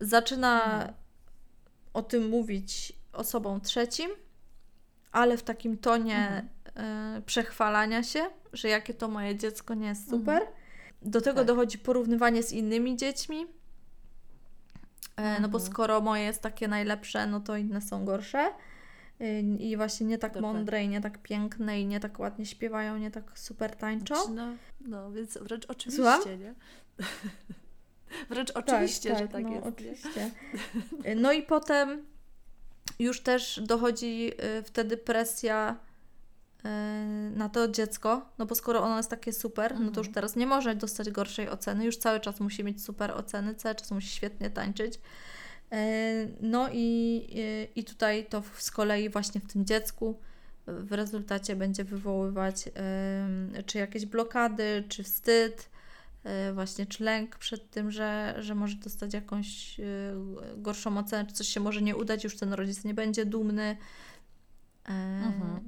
zaczyna 0.00 0.64
mhm. 0.64 0.94
o 1.92 2.02
tym 2.02 2.28
mówić 2.28 2.92
osobom 3.12 3.60
trzecim, 3.60 4.10
ale 5.12 5.36
w 5.36 5.42
takim 5.42 5.78
tonie 5.78 6.42
mhm. 6.74 7.18
y, 7.18 7.22
przechwalania 7.22 8.02
się, 8.02 8.30
że 8.52 8.68
jakie 8.68 8.94
to 8.94 9.08
moje 9.08 9.36
dziecko 9.36 9.74
nie 9.74 9.86
jest 9.88 10.10
super. 10.10 10.42
Mhm. 10.42 10.62
Do 11.02 11.20
tego 11.20 11.38
tak. 11.38 11.46
dochodzi 11.46 11.78
porównywanie 11.78 12.42
z 12.42 12.52
innymi 12.52 12.96
dziećmi. 12.96 13.46
E, 15.16 15.40
no 15.40 15.48
bo 15.48 15.58
mhm. 15.58 15.72
skoro 15.72 16.00
moje 16.00 16.24
jest 16.24 16.42
takie 16.42 16.68
najlepsze, 16.68 17.26
no 17.26 17.40
to 17.40 17.56
inne 17.56 17.80
są 17.80 18.04
gorsze. 18.04 18.52
Y, 19.20 19.40
I 19.58 19.76
właśnie 19.76 20.06
nie 20.06 20.18
tak 20.18 20.34
Dokładnie. 20.34 20.58
mądre, 20.58 20.84
i 20.84 20.88
nie 20.88 21.00
tak 21.00 21.18
piękne, 21.18 21.80
i 21.80 21.86
nie 21.86 22.00
tak 22.00 22.18
ładnie 22.18 22.46
śpiewają, 22.46 22.98
nie 22.98 23.10
tak 23.10 23.38
super 23.38 23.76
tańczą. 23.76 24.14
Znaczy, 24.14 24.30
no, 24.30 24.54
no 24.80 25.12
więc 25.12 25.38
wręcz 25.38 25.64
oczywiście, 25.68 26.02
Słucham? 26.02 26.40
nie? 26.40 26.54
wręcz 28.30 28.52
tak, 28.52 28.64
oczywiście, 28.64 29.10
tak, 29.10 29.18
że 29.18 29.24
tak, 29.24 29.32
tak 29.32 29.44
no, 29.44 29.50
jest. 29.50 29.66
Oczywiście. 29.66 30.30
Y, 31.10 31.14
no 31.14 31.32
i 31.32 31.42
potem 31.42 32.06
już 32.98 33.20
też 33.20 33.60
dochodzi 33.64 34.32
y, 34.58 34.62
wtedy 34.62 34.96
presja 34.96 35.76
na 37.34 37.48
to 37.48 37.68
dziecko, 37.68 38.26
no 38.38 38.46
bo 38.46 38.54
skoro 38.54 38.82
ono 38.82 38.96
jest 38.96 39.10
takie 39.10 39.32
super, 39.32 39.80
no 39.80 39.90
to 39.90 40.00
już 40.00 40.06
mhm. 40.06 40.14
teraz 40.14 40.36
nie 40.36 40.46
może 40.46 40.74
dostać 40.74 41.10
gorszej 41.10 41.48
oceny, 41.48 41.84
już 41.84 41.96
cały 41.96 42.20
czas 42.20 42.40
musi 42.40 42.64
mieć 42.64 42.84
super 42.84 43.10
oceny, 43.10 43.54
cały 43.54 43.74
czas 43.74 43.90
musi 43.90 44.08
świetnie 44.08 44.50
tańczyć. 44.50 45.00
E, 45.72 46.28
no 46.40 46.68
i, 46.72 47.26
e, 47.36 47.64
i 47.64 47.84
tutaj 47.84 48.26
to 48.26 48.42
z 48.54 48.70
kolei 48.70 49.08
właśnie 49.08 49.40
w 49.40 49.52
tym 49.52 49.66
dziecku 49.66 50.18
w 50.66 50.92
rezultacie 50.92 51.56
będzie 51.56 51.84
wywoływać 51.84 52.68
czy 53.66 53.78
jakieś 53.78 54.06
blokady, 54.06 54.84
czy 54.88 55.02
wstyd, 55.02 55.70
e, 56.24 56.52
właśnie 56.52 56.86
czy 56.86 57.04
lęk 57.04 57.36
przed 57.36 57.70
tym, 57.70 57.90
że, 57.90 58.34
że 58.38 58.54
może 58.54 58.76
dostać 58.76 59.14
jakąś 59.14 59.80
gorszą 60.56 60.98
ocenę, 60.98 61.26
czy 61.26 61.34
coś 61.34 61.48
się 61.48 61.60
może 61.60 61.82
nie 61.82 61.96
udać, 61.96 62.24
już 62.24 62.36
ten 62.36 62.52
rodzic 62.52 62.84
nie 62.84 62.94
będzie 62.94 63.26
dumny. 63.26 63.76
Mhm. 64.84 65.54
Tak. 65.54 65.62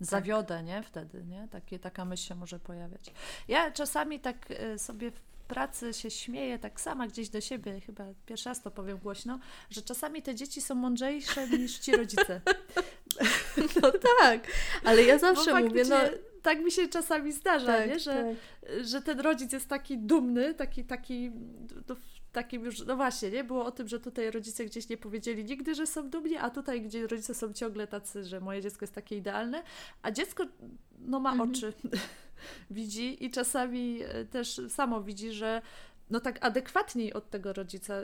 Zawiodę, 0.00 0.62
nie? 0.62 0.82
Wtedy, 0.82 1.24
nie? 1.24 1.48
Takie, 1.48 1.78
taka 1.78 2.04
myśl 2.04 2.28
się 2.28 2.34
może 2.34 2.58
pojawiać. 2.58 3.12
Ja 3.48 3.70
czasami 3.70 4.20
tak 4.20 4.48
sobie 4.76 5.12
pracy 5.48 5.92
się 5.92 6.10
śmieję 6.10 6.58
tak 6.58 6.80
sama 6.80 7.06
gdzieś 7.06 7.28
do 7.28 7.40
siebie, 7.40 7.80
chyba 7.80 8.04
pierwszy 8.26 8.48
raz 8.48 8.62
to 8.62 8.70
powiem 8.70 8.98
głośno, 8.98 9.38
że 9.70 9.82
czasami 9.82 10.22
te 10.22 10.34
dzieci 10.34 10.60
są 10.60 10.74
mądrzejsze 10.74 11.48
niż 11.48 11.78
ci 11.78 11.96
rodzice. 11.96 12.40
No 13.82 13.92
tak, 14.20 14.46
ale 14.84 15.02
ja 15.02 15.18
zawsze 15.18 15.62
mówię, 15.62 15.84
no 15.88 15.96
tak 16.42 16.60
mi 16.60 16.70
się 16.70 16.88
czasami 16.88 17.32
zdarza, 17.32 17.66
tak, 17.66 17.88
nie? 17.88 17.98
Że, 17.98 18.34
tak. 18.62 18.84
że 18.86 19.02
ten 19.02 19.20
rodzic 19.20 19.52
jest 19.52 19.68
taki 19.68 19.98
dumny, 19.98 20.54
taki, 20.54 20.84
taki 20.84 21.30
no, 21.88 21.96
takim 22.32 22.64
już, 22.64 22.86
no 22.86 22.96
właśnie, 22.96 23.30
nie? 23.30 23.44
Było 23.44 23.64
o 23.64 23.70
tym, 23.70 23.88
że 23.88 24.00
tutaj 24.00 24.30
rodzice 24.30 24.64
gdzieś 24.64 24.88
nie 24.88 24.96
powiedzieli 24.96 25.44
nigdy, 25.44 25.74
że 25.74 25.86
są 25.86 26.10
dumni, 26.10 26.36
a 26.36 26.50
tutaj, 26.50 26.82
gdzie 26.82 27.06
rodzice 27.06 27.34
są 27.34 27.52
ciągle 27.52 27.86
tacy, 27.86 28.24
że 28.24 28.40
moje 28.40 28.62
dziecko 28.62 28.84
jest 28.84 28.94
takie 28.94 29.16
idealne, 29.16 29.62
a 30.02 30.10
dziecko, 30.10 30.44
no 30.98 31.20
ma 31.20 31.32
mhm. 31.32 31.50
oczy, 31.50 31.72
widzi 32.70 33.24
i 33.24 33.30
czasami 33.30 34.02
e, 34.02 34.24
też 34.24 34.60
samo 34.68 35.02
widzi, 35.02 35.32
że 35.32 35.62
no 36.10 36.20
tak 36.20 36.44
adekwatniej 36.44 37.12
od 37.12 37.30
tego 37.30 37.52
rodzica 37.52 37.94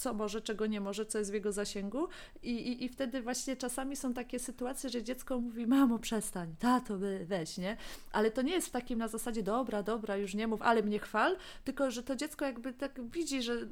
co 0.00 0.14
może, 0.14 0.40
czego 0.40 0.66
nie 0.66 0.80
może, 0.80 1.06
co 1.06 1.18
jest 1.18 1.30
w 1.30 1.34
jego 1.34 1.52
zasięgu. 1.52 2.08
I, 2.42 2.50
i, 2.50 2.84
I 2.84 2.88
wtedy 2.88 3.22
właśnie 3.22 3.56
czasami 3.56 3.96
są 3.96 4.14
takie 4.14 4.38
sytuacje, 4.38 4.90
że 4.90 5.02
dziecko 5.02 5.40
mówi, 5.40 5.66
mamo, 5.66 5.98
przestań, 5.98 6.54
tato, 6.58 6.98
weź, 7.24 7.58
nie? 7.58 7.76
Ale 8.12 8.30
to 8.30 8.42
nie 8.42 8.52
jest 8.52 8.68
w 8.68 8.70
takim 8.70 8.98
na 8.98 9.08
zasadzie, 9.08 9.42
dobra, 9.42 9.82
dobra, 9.82 10.16
już 10.16 10.34
nie 10.34 10.46
mów, 10.46 10.62
ale 10.62 10.82
mnie 10.82 10.98
chwal, 10.98 11.36
tylko, 11.64 11.90
że 11.90 12.02
to 12.02 12.16
dziecko 12.16 12.44
jakby 12.44 12.72
tak 12.72 13.10
widzi, 13.10 13.42
że 13.42 13.68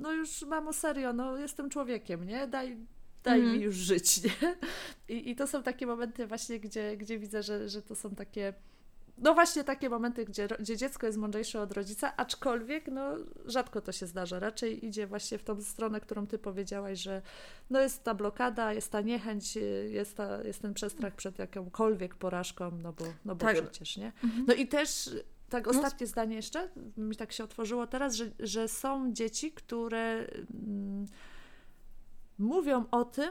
no 0.00 0.12
już 0.12 0.42
mamo, 0.42 0.72
serio, 0.72 1.12
no 1.12 1.36
jestem 1.36 1.70
człowiekiem, 1.70 2.24
nie? 2.24 2.46
Daj, 2.46 2.76
daj 3.24 3.40
mm. 3.40 3.50
mi 3.50 3.54
mhm. 3.54 3.62
już 3.62 3.76
żyć, 3.76 4.24
nie? 4.24 4.56
I, 5.08 5.30
I 5.30 5.36
to 5.36 5.46
są 5.46 5.62
takie 5.62 5.86
momenty 5.86 6.26
właśnie, 6.26 6.60
gdzie, 6.60 6.96
gdzie 6.96 7.18
widzę, 7.18 7.42
że, 7.42 7.68
że 7.68 7.82
to 7.82 7.94
są 7.94 8.14
takie 8.14 8.54
no 9.18 9.34
właśnie 9.34 9.64
takie 9.64 9.88
momenty, 9.88 10.24
gdzie, 10.24 10.48
gdzie 10.60 10.76
dziecko 10.76 11.06
jest 11.06 11.18
mądrzejsze 11.18 11.60
od 11.60 11.72
rodzica, 11.72 12.16
aczkolwiek 12.16 12.88
no, 12.88 13.16
rzadko 13.46 13.80
to 13.80 13.92
się 13.92 14.06
zdarza. 14.06 14.38
Raczej 14.38 14.86
idzie 14.86 15.06
właśnie 15.06 15.38
w 15.38 15.44
tą 15.44 15.62
stronę, 15.62 16.00
którą 16.00 16.26
ty 16.26 16.38
powiedziałaś, 16.38 16.98
że 16.98 17.22
no 17.70 17.80
jest 17.80 18.04
ta 18.04 18.14
blokada, 18.14 18.72
jest 18.72 18.92
ta 18.92 19.00
niechęć, 19.00 19.56
jest, 19.90 20.16
ta, 20.16 20.42
jest 20.42 20.62
ten 20.62 20.74
przestrach 20.74 21.14
przed 21.14 21.38
jakąkolwiek 21.38 22.14
porażką, 22.14 22.70
no 22.82 22.92
bo, 22.92 23.04
no 23.24 23.34
bo 23.34 23.46
tak. 23.46 23.62
przecież, 23.62 23.96
nie? 23.96 24.12
Mhm. 24.24 24.44
No 24.48 24.54
i 24.54 24.66
też 24.66 25.10
tak 25.48 25.66
no 25.66 25.70
ostatnie 25.70 26.04
no. 26.04 26.10
zdanie 26.10 26.36
jeszcze, 26.36 26.68
mi 26.96 27.16
tak 27.16 27.32
się 27.32 27.44
otworzyło 27.44 27.86
teraz, 27.86 28.14
że, 28.14 28.30
że 28.38 28.68
są 28.68 29.12
dzieci, 29.12 29.52
które 29.52 30.26
mm, 30.64 31.06
mówią 32.38 32.84
o 32.90 33.04
tym, 33.04 33.30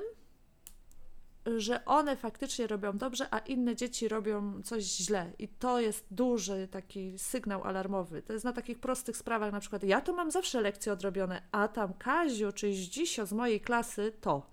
że 1.58 1.86
one 1.86 2.16
faktycznie 2.16 2.68
robią 2.68 2.98
dobrze, 2.98 3.28
a 3.32 3.40
inne 3.40 3.76
dzieci 3.76 4.08
robią 4.08 4.62
coś 4.64 4.84
źle. 4.84 5.32
I 5.40 5.48
to 5.48 5.80
jest 5.80 6.06
duży 6.12 6.68
taki 6.72 7.20
sygnał 7.20 7.64
alarmowy. 7.64 8.22
To 8.22 8.34
jest 8.34 8.46
na 8.46 8.54
takich 8.54 8.80
prostych 8.80 9.18
sprawach, 9.18 9.52
na 9.52 9.60
przykład 9.60 9.84
ja 9.84 10.02
to 10.02 10.14
mam 10.14 10.32
zawsze 10.32 10.62
lekcje 10.62 10.94
odrobione, 10.94 11.42
a 11.52 11.68
tam 11.68 11.94
Kaziu 11.94 12.52
czy 12.52 12.74
Zdzisio 12.74 13.26
z 13.26 13.34
mojej 13.34 13.62
klasy 13.62 14.12
to. 14.22 14.48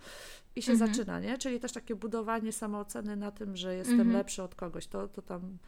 I 0.56 0.62
się 0.62 0.72
mhm. 0.72 0.90
zaczyna, 0.90 1.20
nie? 1.20 1.38
Czyli 1.38 1.60
też 1.60 1.72
takie 1.72 1.94
budowanie 1.94 2.52
samooceny 2.52 3.16
na 3.16 3.30
tym, 3.30 3.56
że 3.56 3.74
jestem 3.74 4.00
mhm. 4.00 4.16
lepszy 4.16 4.42
od 4.42 4.54
kogoś. 4.54 4.86
To, 4.86 5.08
to 5.08 5.22
tam 5.22 5.58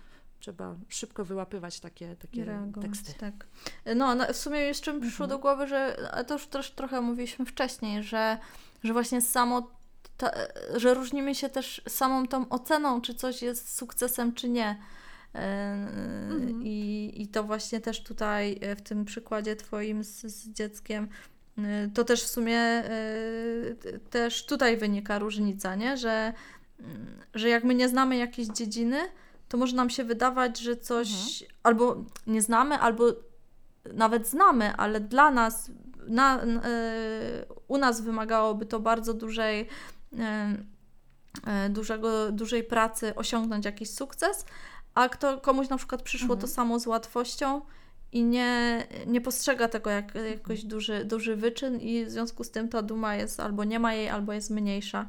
trzeba 0.41 0.77
szybko 0.89 1.25
wyłapywać 1.25 1.81
takie, 1.81 2.17
takie 2.17 2.47
teksty. 2.83 3.15
Tak. 3.15 3.47
No, 3.97 4.15
no, 4.15 4.33
w 4.33 4.37
sumie 4.37 4.59
jeszcze 4.59 4.93
mi 4.93 5.01
przyszło 5.01 5.25
mhm. 5.25 5.39
do 5.39 5.43
głowy, 5.43 5.67
że 5.67 5.97
to 6.27 6.35
już 6.35 6.47
też 6.47 6.71
trochę 6.71 7.01
mówiliśmy 7.01 7.45
wcześniej, 7.45 8.03
że, 8.03 8.39
że 8.83 8.93
właśnie 8.93 9.21
samo, 9.21 9.80
ta, 10.21 10.31
że 10.77 10.95
różnimy 10.95 11.35
się 11.35 11.49
też 11.49 11.83
samą 11.89 12.29
tą 12.29 12.49
oceną, 12.49 13.01
czy 13.01 13.15
coś 13.15 13.43
jest 13.43 13.77
sukcesem, 13.77 14.33
czy 14.33 14.49
nie. 14.49 14.77
Mhm. 15.33 16.63
I, 16.63 17.13
I 17.17 17.29
to 17.29 17.45
właśnie 17.45 17.81
też 17.81 18.03
tutaj 18.03 18.59
e, 18.61 18.77
w 18.77 18.83
tym 18.83 19.05
przykładzie 19.05 19.57
Twoim 19.57 20.05
z, 20.05 20.21
z 20.23 20.49
dzieckiem 20.49 21.09
e, 21.59 21.89
to 21.95 22.05
też 22.05 22.23
w 22.23 22.29
sumie 22.29 22.59
e, 22.59 22.85
też 24.11 24.47
tutaj 24.47 24.77
wynika 24.77 25.19
różnica, 25.19 25.75
nie? 25.75 25.97
Że, 25.97 26.33
mm, 26.79 27.07
że 27.35 27.49
jak 27.49 27.65
my 27.65 27.75
nie 27.75 27.89
znamy 27.89 28.17
jakiejś 28.17 28.49
dziedziny, 28.49 28.99
to 29.49 29.57
może 29.57 29.77
nam 29.77 29.91
się 29.91 30.05
wydawać, 30.05 30.59
że 30.59 30.77
coś 30.77 31.09
mhm. 31.43 31.61
albo 31.63 32.05
nie 32.27 32.43
znamy, 32.43 32.79
albo 32.79 33.05
nawet 33.95 34.27
znamy, 34.27 34.77
ale 34.77 35.01
dla 35.01 35.31
nas, 35.31 35.71
na, 36.07 36.45
y, 36.45 36.49
u 37.69 37.79
nas 37.79 38.01
wymagałoby 38.01 38.67
to 38.67 38.81
bardzo 38.81 39.15
dużej, 39.15 39.69
dużego, 41.71 42.33
dużej 42.33 42.65
pracy 42.65 43.15
osiągnąć 43.15 43.65
jakiś 43.65 43.91
sukces, 43.91 44.45
a 44.95 45.09
kto, 45.09 45.41
komuś 45.41 45.69
na 45.69 45.77
przykład 45.77 46.03
przyszło 46.03 46.35
mhm. 46.35 46.41
to 46.41 46.47
samo 46.47 46.81
z 46.81 46.87
łatwością 46.87 47.61
i 48.13 48.25
nie, 48.25 48.87
nie 49.07 49.21
postrzega 49.21 49.69
tego 49.69 49.91
jak 49.91 50.15
jakoś 50.15 50.65
duży, 50.65 51.05
duży 51.05 51.37
wyczyn 51.37 51.81
i 51.81 52.05
w 52.05 52.11
związku 52.11 52.45
z 52.45 52.51
tym 52.51 52.69
ta 52.69 52.83
duma 52.83 53.15
jest 53.15 53.41
albo 53.41 53.65
nie 53.65 53.79
ma 53.79 53.95
jej, 53.95 54.09
albo 54.09 54.33
jest 54.33 54.51
mniejsza 54.51 55.09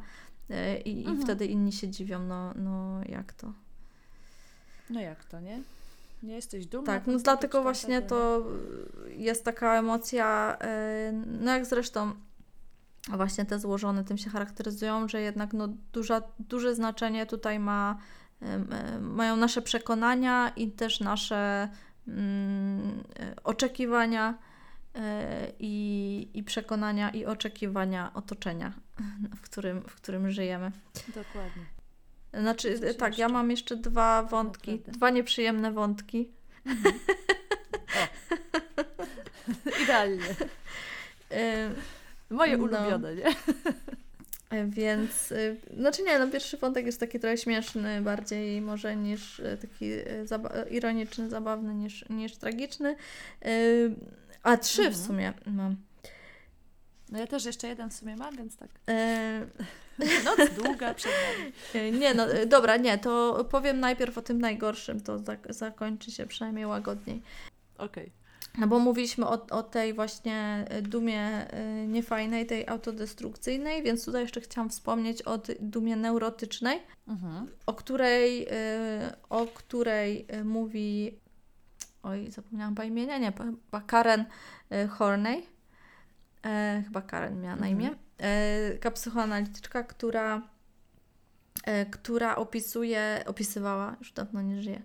i, 0.86 1.00
mhm. 1.00 1.20
i 1.20 1.24
wtedy 1.24 1.46
inni 1.46 1.72
się 1.72 1.88
dziwią, 1.88 2.20
no, 2.20 2.54
no 2.56 3.02
jak 3.06 3.34
to. 3.34 3.54
No 4.90 5.02
jak 5.02 5.26
to, 5.26 5.40
nie? 5.40 5.62
Nie 6.24 6.34
jesteś 6.36 6.66
dumna? 6.66 6.94
Tak, 6.94 7.08
no 7.08 7.20
dlatego 7.20 7.62
właśnie 7.62 8.02
to 8.02 8.46
jest 9.08 9.46
taka 9.46 9.80
emocja, 9.80 10.58
e, 10.62 11.12
no 11.26 11.52
jak 11.52 11.66
zresztą 11.66 12.14
właśnie 13.10 13.46
te 13.46 13.60
złożone 13.60 14.04
tym 14.04 14.18
się 14.18 14.30
charakteryzują, 14.30 15.08
że 15.08 15.22
jednak 15.22 15.54
no 15.54 15.68
duża, 15.94 16.22
duże 16.40 16.76
znaczenie 16.76 17.26
tutaj 17.26 17.60
ma, 17.60 17.98
mają 19.02 19.36
nasze 19.36 19.62
przekonania 19.62 20.52
i 20.56 20.72
też 20.72 21.00
nasze 21.00 21.70
mm, 22.08 23.04
oczekiwania 23.44 24.38
e, 24.96 25.48
i, 25.60 26.30
i 26.34 26.44
przekonania 26.44 27.10
i 27.10 27.26
oczekiwania 27.26 28.12
otoczenia, 28.14 28.74
w 29.38 29.42
którym, 29.42 29.82
w 29.82 29.96
którym 29.96 30.32
żyjemy. 30.32 30.72
Dokładnie. 31.08 31.66
Znaczy, 32.34 32.80
tak, 32.80 33.10
jeszcze? 33.10 33.22
ja 33.22 33.30
mam 33.30 33.52
jeszcze 33.52 33.76
dwa 33.76 34.24
wątki, 34.24 34.72
Naprawdę. 34.72 34.98
dwa 34.98 35.10
nieprzyjemne 35.10 35.72
wątki. 35.72 36.30
Mhm. 36.66 36.96
Idealnie. 39.84 40.36
Moje 42.32 42.58
no. 42.58 42.64
ulubione, 42.64 43.16
nie? 43.16 43.36
Więc, 44.68 45.32
y, 45.32 45.58
znaczy 45.78 46.04
nie, 46.04 46.20
no 46.20 46.28
pierwszy 46.28 46.58
wątek 46.58 46.86
jest 46.86 47.00
taki 47.00 47.20
trochę 47.20 47.38
śmieszny 47.38 48.02
bardziej 48.02 48.62
może 48.62 48.96
niż 48.96 49.40
y, 49.40 49.58
taki 49.62 49.86
y, 49.94 50.28
zaba 50.28 50.50
ironiczny, 50.70 51.30
zabawny 51.30 51.76
niż, 51.76 52.10
niż 52.10 52.38
tragiczny. 52.38 52.96
A 54.44 54.58
trzy 54.58 54.82
mhm. 54.82 54.94
w 54.94 55.08
sumie 55.08 55.34
mam. 55.46 55.76
No 57.12 57.20
ja 57.20 57.28
też 57.28 57.46
jeszcze 57.46 57.68
jeden 57.68 57.90
w 57.90 57.94
sumie 57.94 58.16
mam, 58.16 58.38
więc 58.38 58.58
tak. 58.58 58.70
E... 58.90 59.46
Noc 60.26 60.50
długa 60.50 60.94
przed 60.94 61.12
nami. 61.12 61.52
E, 61.74 61.92
nie, 61.92 62.14
no 62.14 62.32
e, 62.32 62.46
dobra, 62.46 62.78
nie, 62.78 62.98
to 62.98 63.46
powiem 63.52 63.80
najpierw 63.80 64.18
o 64.18 64.22
tym 64.22 64.42
najgorszym, 64.42 65.02
to 65.02 65.20
zak 65.20 65.40
zakończy 65.50 66.12
się 66.12 66.26
przynajmniej 66.26 66.66
łagodniej. 66.66 67.22
Okej. 67.78 68.04
Okay. 68.04 68.21
No 68.58 68.68
bo 68.68 68.80
mówiliśmy 68.80 69.28
o, 69.28 69.48
o 69.50 69.64
tej 69.64 69.94
właśnie 69.94 70.66
e, 70.70 70.82
dumie 70.82 71.48
niefajnej, 71.88 72.46
tej 72.46 72.68
autodestrukcyjnej, 72.68 73.84
więc 73.84 74.06
tutaj 74.06 74.22
jeszcze 74.22 74.42
chciałam 74.42 74.70
wspomnieć 74.70 75.22
o 75.22 75.40
dumie 75.60 75.96
neurotycznej, 75.96 76.80
mhm. 77.08 77.48
o 77.66 77.74
której, 77.74 78.48
o 79.30 79.46
której 79.46 80.28
mówi, 80.44 81.20
oj, 82.04 82.32
zapomniałam 82.32 82.76
po 82.76 82.84
imienia, 82.84 83.18
nie, 83.18 83.32
chyba 83.32 83.82
Karen 83.82 84.26
Horney 84.90 85.44
e, 86.44 86.84
chyba 86.86 87.02
Karen 87.02 87.42
miała 87.42 87.56
na 87.56 87.68
imię, 87.68 87.88
mhm. 87.88 88.00
e, 88.18 88.72
taka 88.74 88.92
psychoanalityczka, 88.92 89.84
która, 89.84 90.42
e, 91.64 91.86
która 91.86 92.36
opisuje, 92.36 93.24
opisywała, 93.26 93.96
już 94.00 94.12
dawno 94.12 94.42
nie 94.42 94.62
żyje, 94.62 94.82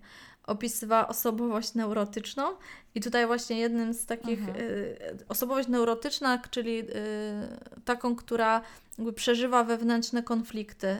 opisywała 0.47 1.07
osobowość 1.07 1.73
neurotyczną 1.73 2.43
i 2.95 3.01
tutaj 3.01 3.27
właśnie 3.27 3.59
jednym 3.59 3.93
z 3.93 4.05
takich, 4.05 4.49
e, 4.49 4.53
osobowość 5.29 5.67
neurotyczna, 5.67 6.41
czyli 6.51 6.79
e, 6.79 6.83
taką, 7.85 8.15
która 8.15 8.61
przeżywa 9.15 9.63
wewnętrzne 9.63 10.23
konflikty. 10.23 10.97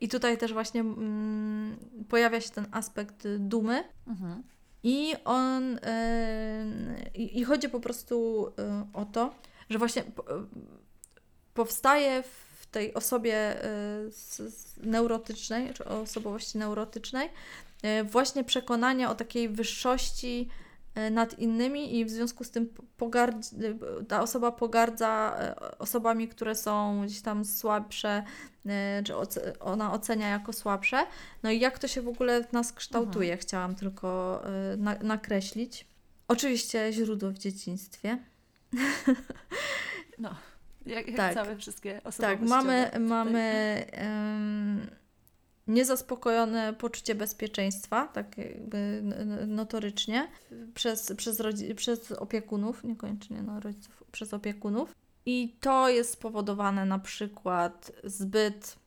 I 0.00 0.08
tutaj 0.08 0.38
też 0.38 0.52
właśnie 0.52 0.80
mm, 0.80 1.76
pojawia 2.08 2.40
się 2.40 2.50
ten 2.50 2.66
aspekt 2.70 3.28
dumy. 3.38 3.84
Mhm. 4.06 4.42
I 4.82 5.14
on, 5.24 5.78
e, 5.82 6.66
i 7.14 7.44
chodzi 7.44 7.68
po 7.68 7.80
prostu 7.80 8.46
o 8.92 9.04
to, 9.04 9.34
że 9.70 9.78
właśnie 9.78 10.04
powstaje 11.54 12.22
w 12.22 12.51
tej 12.72 12.94
osobie 12.94 13.64
y, 13.64 14.10
neurotycznej, 14.82 15.74
czy 15.74 15.84
osobowości 15.84 16.58
neurotycznej, 16.58 17.28
y, 18.00 18.04
właśnie 18.04 18.44
przekonanie 18.44 19.08
o 19.08 19.14
takiej 19.14 19.48
wyższości 19.48 20.48
y, 20.98 21.10
nad 21.10 21.38
innymi 21.38 21.98
i 21.98 22.04
w 22.04 22.10
związku 22.10 22.44
z 22.44 22.50
tym 22.50 22.74
pogardzi, 22.96 23.50
ta 24.08 24.22
osoba 24.22 24.52
pogardza 24.52 25.38
osobami, 25.78 26.28
które 26.28 26.54
są 26.54 27.02
gdzieś 27.04 27.22
tam 27.22 27.44
słabsze, 27.44 28.22
czy 29.04 29.14
ona 29.60 29.92
ocenia 29.92 30.28
jako 30.28 30.52
słabsze. 30.52 31.06
No 31.42 31.50
i 31.50 31.60
jak 31.60 31.78
to 31.78 31.88
się 31.88 32.02
w 32.02 32.08
ogóle 32.08 32.44
w 32.44 32.52
nas 32.52 32.72
kształtuje, 32.72 33.32
mhm. 33.32 33.40
chciałam 33.40 33.74
tylko 33.74 34.42
nakreślić. 35.02 35.86
Oczywiście 36.28 36.92
źródło 36.92 37.30
w 37.30 37.38
dzieciństwie. 37.38 38.18
No, 40.18 40.34
jak, 40.86 41.06
jak 41.06 41.16
tak. 41.16 41.34
całe 41.34 41.56
wszystkie 41.56 42.00
osoby. 42.04 42.28
Tak, 42.28 42.40
mamy, 42.40 42.90
mamy 43.00 43.84
um, 44.02 44.86
niezaspokojone 45.66 46.72
poczucie 46.72 47.14
bezpieczeństwa, 47.14 48.08
tak 48.08 48.38
jakby 48.38 49.02
notorycznie, 49.46 50.28
przez, 50.74 51.12
przez, 51.16 51.40
rodzi- 51.40 51.74
przez 51.74 52.12
opiekunów, 52.12 52.84
niekoniecznie 52.84 53.42
no, 53.42 53.60
rodziców, 53.60 54.04
przez 54.12 54.34
opiekunów. 54.34 54.94
I 55.26 55.56
to 55.60 55.88
jest 55.88 56.12
spowodowane 56.12 56.84
na 56.84 56.98
przykład 56.98 57.92
zbyt 58.04 58.82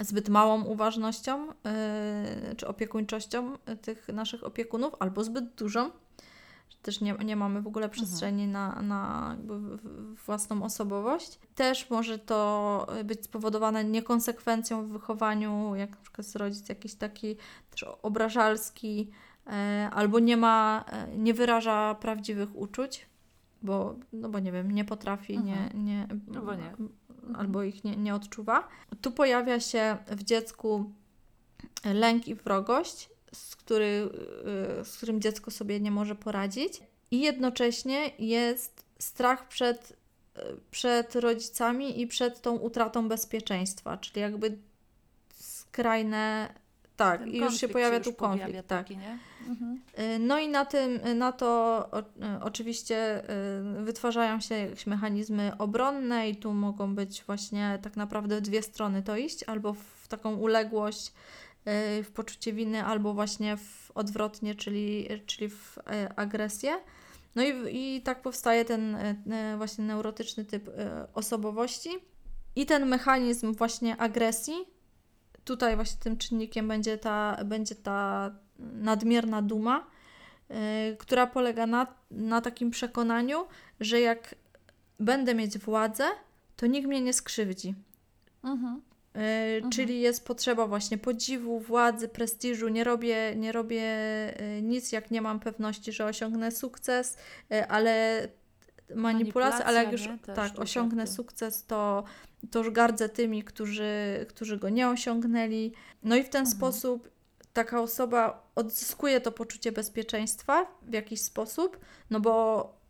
zbyt 0.00 0.28
małą 0.28 0.64
uważnością 0.64 1.46
yy, 1.46 2.56
czy 2.56 2.66
opiekuńczością 2.66 3.52
tych 3.82 4.08
naszych 4.08 4.44
opiekunów, 4.44 4.94
albo 4.98 5.24
zbyt 5.24 5.54
dużą 5.54 5.90
też 6.84 7.00
nie, 7.00 7.14
nie 7.24 7.36
mamy 7.36 7.62
w 7.62 7.66
ogóle 7.66 7.88
przestrzeni 7.88 8.44
mhm. 8.44 8.52
na, 8.52 8.82
na 8.82 9.36
własną 10.26 10.62
osobowość. 10.62 11.38
Też 11.54 11.90
może 11.90 12.18
to 12.18 12.86
być 13.04 13.24
spowodowane 13.24 13.84
niekonsekwencją 13.84 14.86
w 14.86 14.88
wychowaniu, 14.88 15.74
jak 15.74 15.90
na 15.90 15.96
przykład 15.96 16.26
rodzic 16.34 16.68
jakiś 16.68 16.94
taki 16.94 17.36
też 17.70 17.84
obrażalski, 18.02 19.10
e, 19.46 19.90
albo 19.92 20.18
nie 20.18 20.36
ma, 20.36 20.84
e, 20.88 21.16
nie 21.16 21.34
wyraża 21.34 21.94
prawdziwych 21.94 22.56
uczuć, 22.56 23.06
bo, 23.62 23.94
no 24.12 24.28
bo 24.28 24.38
nie 24.38 24.52
wiem, 24.52 24.70
nie 24.70 24.84
potrafi, 24.84 25.38
nie, 25.38 25.58
mhm. 25.58 25.84
nie, 25.84 26.08
no 26.26 26.42
bo 26.42 26.54
nie. 26.54 26.74
albo 27.36 27.62
ich 27.62 27.84
nie, 27.84 27.96
nie 27.96 28.14
odczuwa. 28.14 28.68
Tu 29.00 29.12
pojawia 29.12 29.60
się 29.60 29.96
w 30.06 30.22
dziecku 30.22 30.92
lęk 31.84 32.28
i 32.28 32.34
wrogość 32.34 33.13
z, 33.34 33.56
który, 33.56 34.08
y, 34.80 34.84
z 34.84 34.96
którym 34.96 35.20
dziecko 35.20 35.50
sobie 35.50 35.80
nie 35.80 35.90
może 35.90 36.14
poradzić, 36.14 36.80
i 37.10 37.20
jednocześnie 37.20 38.10
jest 38.18 38.84
strach 38.98 39.48
przed, 39.48 39.90
y, 39.90 40.40
przed 40.70 41.16
rodzicami 41.16 42.00
i 42.00 42.06
przed 42.06 42.40
tą 42.40 42.56
utratą 42.56 43.08
bezpieczeństwa, 43.08 43.96
czyli 43.96 44.20
jakby 44.20 44.58
skrajne 45.34 46.54
tak, 46.96 47.26
i 47.26 47.38
już 47.38 47.56
się 47.56 47.68
pojawia 47.68 48.00
tu 48.00 48.12
konflikt. 48.12 48.46
Pojawia 48.46 48.62
tak. 48.62 48.88
Taki, 48.88 48.98
mhm. 49.48 49.80
No 50.20 50.38
i 50.38 50.48
na 50.48 50.64
tym, 50.64 51.00
na 51.18 51.32
to 51.32 51.46
o, 51.92 52.02
oczywiście 52.40 53.22
wytwarzają 53.84 54.40
się 54.40 54.54
jakieś 54.54 54.86
mechanizmy 54.86 55.52
obronne 55.58 56.30
i 56.30 56.36
tu 56.36 56.52
mogą 56.52 56.94
być 56.94 57.24
właśnie 57.26 57.78
tak 57.82 57.96
naprawdę 57.96 58.40
dwie 58.40 58.62
strony 58.62 59.02
to 59.02 59.16
iść, 59.16 59.42
albo 59.42 59.72
w 59.72 60.08
taką 60.08 60.34
uległość, 60.34 61.12
w 62.04 62.10
poczucie 62.14 62.52
winy, 62.52 62.84
albo 62.84 63.14
właśnie 63.14 63.56
w 63.56 63.90
odwrotnie, 63.94 64.54
czyli, 64.54 65.08
czyli 65.26 65.48
w 65.48 65.78
agresję. 66.16 66.80
No 67.34 67.42
i, 67.42 67.76
i 67.76 68.02
tak 68.02 68.22
powstaje 68.22 68.64
ten 68.64 68.96
właśnie 69.56 69.84
neurotyczny 69.84 70.44
typ 70.44 70.70
osobowości. 71.14 71.90
I 72.56 72.66
ten 72.66 72.86
mechanizm 72.86 73.54
właśnie 73.54 73.96
agresji 73.96 74.54
tutaj 75.44 75.76
właśnie 75.76 76.00
tym 76.00 76.16
czynnikiem 76.16 76.68
będzie 76.68 76.98
ta, 76.98 77.38
będzie 77.44 77.74
ta 77.74 78.30
nadmierna 78.58 79.42
duma, 79.42 79.86
która 80.98 81.26
polega 81.26 81.66
na, 81.66 81.86
na 82.10 82.40
takim 82.40 82.70
przekonaniu, 82.70 83.46
że 83.80 84.00
jak 84.00 84.34
będę 85.00 85.34
mieć 85.34 85.58
władzę, 85.58 86.04
to 86.56 86.66
nikt 86.66 86.88
mnie 86.88 87.00
nie 87.00 87.12
skrzywdzi. 87.12 87.74
Mhm. 88.44 88.82
Yy, 89.14 89.20
mhm. 89.22 89.70
Czyli 89.70 90.00
jest 90.00 90.26
potrzeba 90.26 90.66
właśnie 90.66 90.98
podziwu, 90.98 91.60
władzy, 91.60 92.08
prestiżu. 92.08 92.68
Nie 92.68 92.84
robię, 92.84 93.36
nie 93.36 93.52
robię 93.52 93.82
yy, 94.40 94.62
nic, 94.62 94.92
jak 94.92 95.10
nie 95.10 95.22
mam 95.22 95.40
pewności, 95.40 95.92
że 95.92 96.04
osiągnę 96.04 96.50
sukces, 96.50 97.16
yy, 97.50 97.68
ale 97.68 98.28
manipulacja, 98.94 99.64
ale 99.64 99.84
jak 99.84 99.92
już 99.92 100.08
tak, 100.34 100.58
osiągnę 100.58 101.06
sukces, 101.06 101.66
to 101.66 102.04
to 102.50 102.58
już 102.58 102.70
gardzę 102.70 103.08
tymi, 103.08 103.42
którzy, 103.42 104.26
którzy 104.28 104.58
go 104.58 104.68
nie 104.68 104.88
osiągnęli. 104.88 105.72
No 106.02 106.16
i 106.16 106.22
w 106.22 106.28
ten 106.28 106.40
mhm. 106.40 106.56
sposób 106.56 107.08
taka 107.52 107.80
osoba 107.80 108.48
odzyskuje 108.54 109.20
to 109.20 109.32
poczucie 109.32 109.72
bezpieczeństwa 109.72 110.66
w 110.82 110.92
jakiś 110.92 111.20
sposób, 111.20 111.78
no 112.10 112.20
bo 112.20 112.83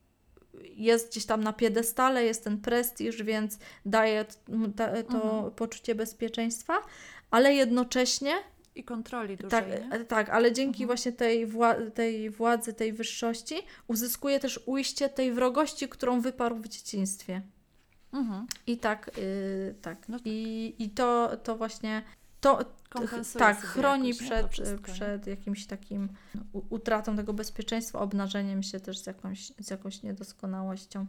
jest 0.63 1.11
gdzieś 1.11 1.27
tam 1.27 1.45
na 1.45 1.53
piedestale, 1.53 2.25
jest 2.25 2.45
ten 2.45 2.61
prestiż, 2.61 3.23
więc 3.23 3.59
daje 3.87 4.25
to, 4.25 4.85
to 5.09 5.23
mhm. 5.23 5.51
poczucie 5.51 5.95
bezpieczeństwa, 5.95 6.75
ale 7.31 7.55
jednocześnie 7.55 8.33
i 8.75 8.85
kontroli 8.85 9.37
dużej, 9.37 9.51
tak, 9.51 9.69
nie? 9.69 10.05
tak, 10.05 10.29
ale 10.29 10.53
dzięki 10.53 10.83
mhm. 10.83 10.87
właśnie 10.87 11.13
tej, 11.13 11.49
wła- 11.49 11.91
tej 11.91 12.31
władzy, 12.31 12.73
tej 12.73 12.93
wyższości 12.93 13.55
uzyskuje 13.89 14.41
też 14.41 14.61
ujście 14.67 15.09
tej 15.09 15.33
wrogości, 15.33 15.89
którą 15.89 16.21
wyparł 16.21 16.57
w 16.57 16.69
dzieciństwie. 16.69 17.43
Mhm. 18.13 18.47
I 18.67 18.79
tak, 18.79 19.11
yy, 19.17 19.75
tak. 19.83 20.09
No. 20.09 20.19
I, 20.25 20.75
I 20.79 20.91
to, 20.91 21.37
to 21.43 21.57
właśnie 21.57 22.03
to 22.45 22.65
tak, 23.39 23.61
chroni 23.61 24.09
jakoś, 24.09 24.51
przed, 24.51 24.81
przed 24.81 25.27
jakimś 25.27 25.67
takim 25.67 26.09
utratą 26.71 27.17
tego 27.17 27.33
bezpieczeństwa, 27.33 27.99
obnażeniem 27.99 28.63
się 28.63 28.81
też 28.81 28.99
z 28.99 29.07
jakąś, 29.07 29.53
z 29.59 29.71
jakąś 29.71 30.03
niedoskonałością. 30.03 31.07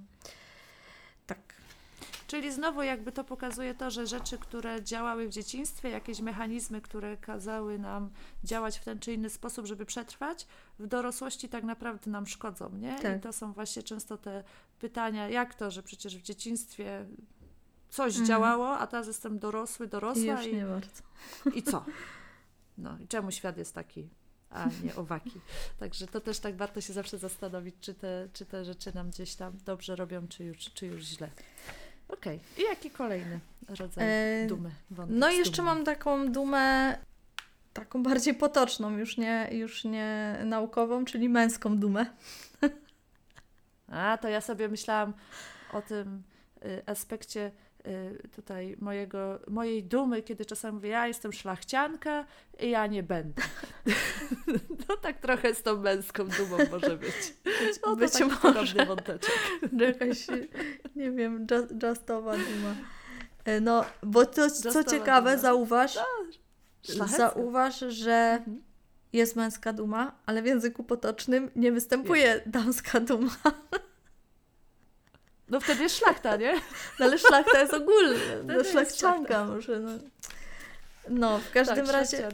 Tak. 1.28 1.40
Czyli 2.28 2.52
znowu 2.52 2.84
jakby 2.84 3.12
to 3.12 3.24
pokazuje 3.24 3.76
to, 3.76 3.92
że 3.92 4.08
rzeczy, 4.08 4.38
które 4.38 4.84
działały 4.84 5.28
w 5.28 5.32
dzieciństwie, 5.32 5.90
jakieś 5.90 6.20
mechanizmy, 6.20 6.82
które 6.82 7.18
kazały 7.18 7.80
nam 7.80 8.10
działać 8.44 8.80
w 8.80 8.84
ten 8.84 9.00
czy 9.00 9.14
inny 9.14 9.30
sposób, 9.30 9.66
żeby 9.66 9.86
przetrwać, 9.86 10.48
w 10.80 10.88
dorosłości 10.88 11.50
tak 11.50 11.64
naprawdę 11.64 12.12
nam 12.12 12.28
szkodzą, 12.28 12.70
nie? 12.70 13.00
Tak. 13.00 13.18
I 13.18 13.22
to 13.22 13.34
są 13.34 13.54
właśnie 13.54 13.84
często 13.84 14.18
te 14.18 14.44
pytania, 14.80 15.30
jak 15.30 15.54
to, 15.54 15.72
że 15.72 15.84
przecież 15.84 16.18
w 16.18 16.22
dzieciństwie 16.22 17.06
coś 17.96 18.12
mhm. 18.12 18.28
działało, 18.28 18.78
a 18.78 18.88
teraz 18.88 19.08
jestem 19.08 19.40
dorosły, 19.40 19.88
dorosła 19.88 20.44
i 20.44 20.50
i, 20.52 20.56
nie 20.56 20.66
bardzo. 20.66 21.04
I 21.56 21.64
co? 21.64 21.86
No 22.78 22.98
i 23.00 23.08
czemu 23.08 23.32
świat 23.32 23.58
jest 23.58 23.76
taki, 23.76 24.10
a 24.50 24.66
nie 24.84 24.96
owaki? 24.96 25.42
Także 25.80 26.08
to 26.08 26.22
też 26.22 26.40
tak 26.40 26.56
warto 26.56 26.82
się 26.82 26.94
zawsze 26.94 27.18
zastanowić, 27.18 27.76
czy 27.82 27.94
te, 27.94 28.28
czy 28.34 28.46
te 28.46 28.66
rzeczy 28.66 28.96
nam 28.96 29.10
gdzieś 29.10 29.36
tam 29.36 29.54
dobrze 29.66 29.96
robią, 29.96 30.28
czy 30.28 30.44
już, 30.44 30.58
czy 30.58 30.86
już 30.86 31.04
źle. 31.04 31.30
Okej. 32.08 32.40
Okay. 32.54 32.64
I 32.64 32.68
jaki 32.70 32.92
kolejny 32.92 33.40
rodzaj 33.68 34.06
e, 34.44 34.48
dumy? 34.48 34.72
No 35.08 35.32
i 35.32 35.38
jeszcze 35.38 35.62
mam 35.62 35.84
taką 35.84 36.32
dumę, 36.32 36.98
taką 37.74 38.04
bardziej 38.04 38.34
potoczną, 38.34 38.98
już 38.98 39.18
nie, 39.18 39.50
już 39.52 39.84
nie 39.84 40.40
naukową, 40.46 41.06
czyli 41.06 41.30
męską 41.30 41.78
dumę. 41.78 42.06
A, 43.88 44.18
to 44.18 44.30
ja 44.30 44.42
sobie 44.42 44.68
myślałam 44.68 45.14
o 45.74 45.82
tym 45.82 46.24
y, 46.66 46.84
aspekcie 46.86 47.52
tutaj 48.36 48.76
mojego, 48.80 49.40
mojej 49.48 49.84
dumy, 49.84 50.22
kiedy 50.22 50.46
czasami 50.46 50.76
mówię, 50.76 50.90
ja 50.90 51.08
jestem 51.08 51.34
szlachcianka 51.34 52.26
i 52.60 52.70
ja 52.70 52.88
nie 52.88 53.04
będę. 53.04 53.42
no 54.90 54.98
tak 54.98 55.20
trochę 55.20 55.56
z 55.56 55.64
tą 55.64 55.78
męską 55.78 56.28
dumą 56.28 56.58
może 56.72 56.98
być. 56.98 57.34
No, 57.86 57.96
być 57.96 58.14
może. 58.44 58.86
wąteczek. 58.86 59.32
Jakaś, 59.80 60.28
nie 60.96 61.12
wiem, 61.12 61.48
just, 61.52 61.84
justowa 61.84 62.32
duma. 62.32 62.76
E, 63.46 63.62
no, 63.62 63.86
bo 64.04 64.26
to, 64.26 64.50
co 64.50 64.84
ciekawe, 64.84 65.30
duma. 65.30 65.42
zauważ, 65.42 65.98
no, 66.98 67.08
zauważ, 67.08 67.80
że 67.80 68.36
mhm. 68.38 68.62
jest 69.14 69.36
męska 69.36 69.74
duma, 69.74 70.20
ale 70.26 70.42
w 70.42 70.46
języku 70.46 70.84
potocznym 70.84 71.52
nie 71.56 71.72
występuje 71.72 72.42
damska 72.46 73.00
duma. 73.00 73.36
No 75.50 75.60
wtedy 75.60 75.84
jest 75.84 75.98
szlachta, 75.98 76.36
nie? 76.36 76.54
No 77.00 77.06
ale 77.06 77.18
szlachta 77.18 77.60
jest 77.60 77.74
ogólna. 77.74 78.20
No 78.44 78.64
szlachcianka 78.64 79.46
może. 79.46 79.80
No. 79.80 79.92
No, 81.10 81.40
w 81.40 81.52
każdym 81.52 81.86
tak, 81.86 81.94
razie. 81.94 82.30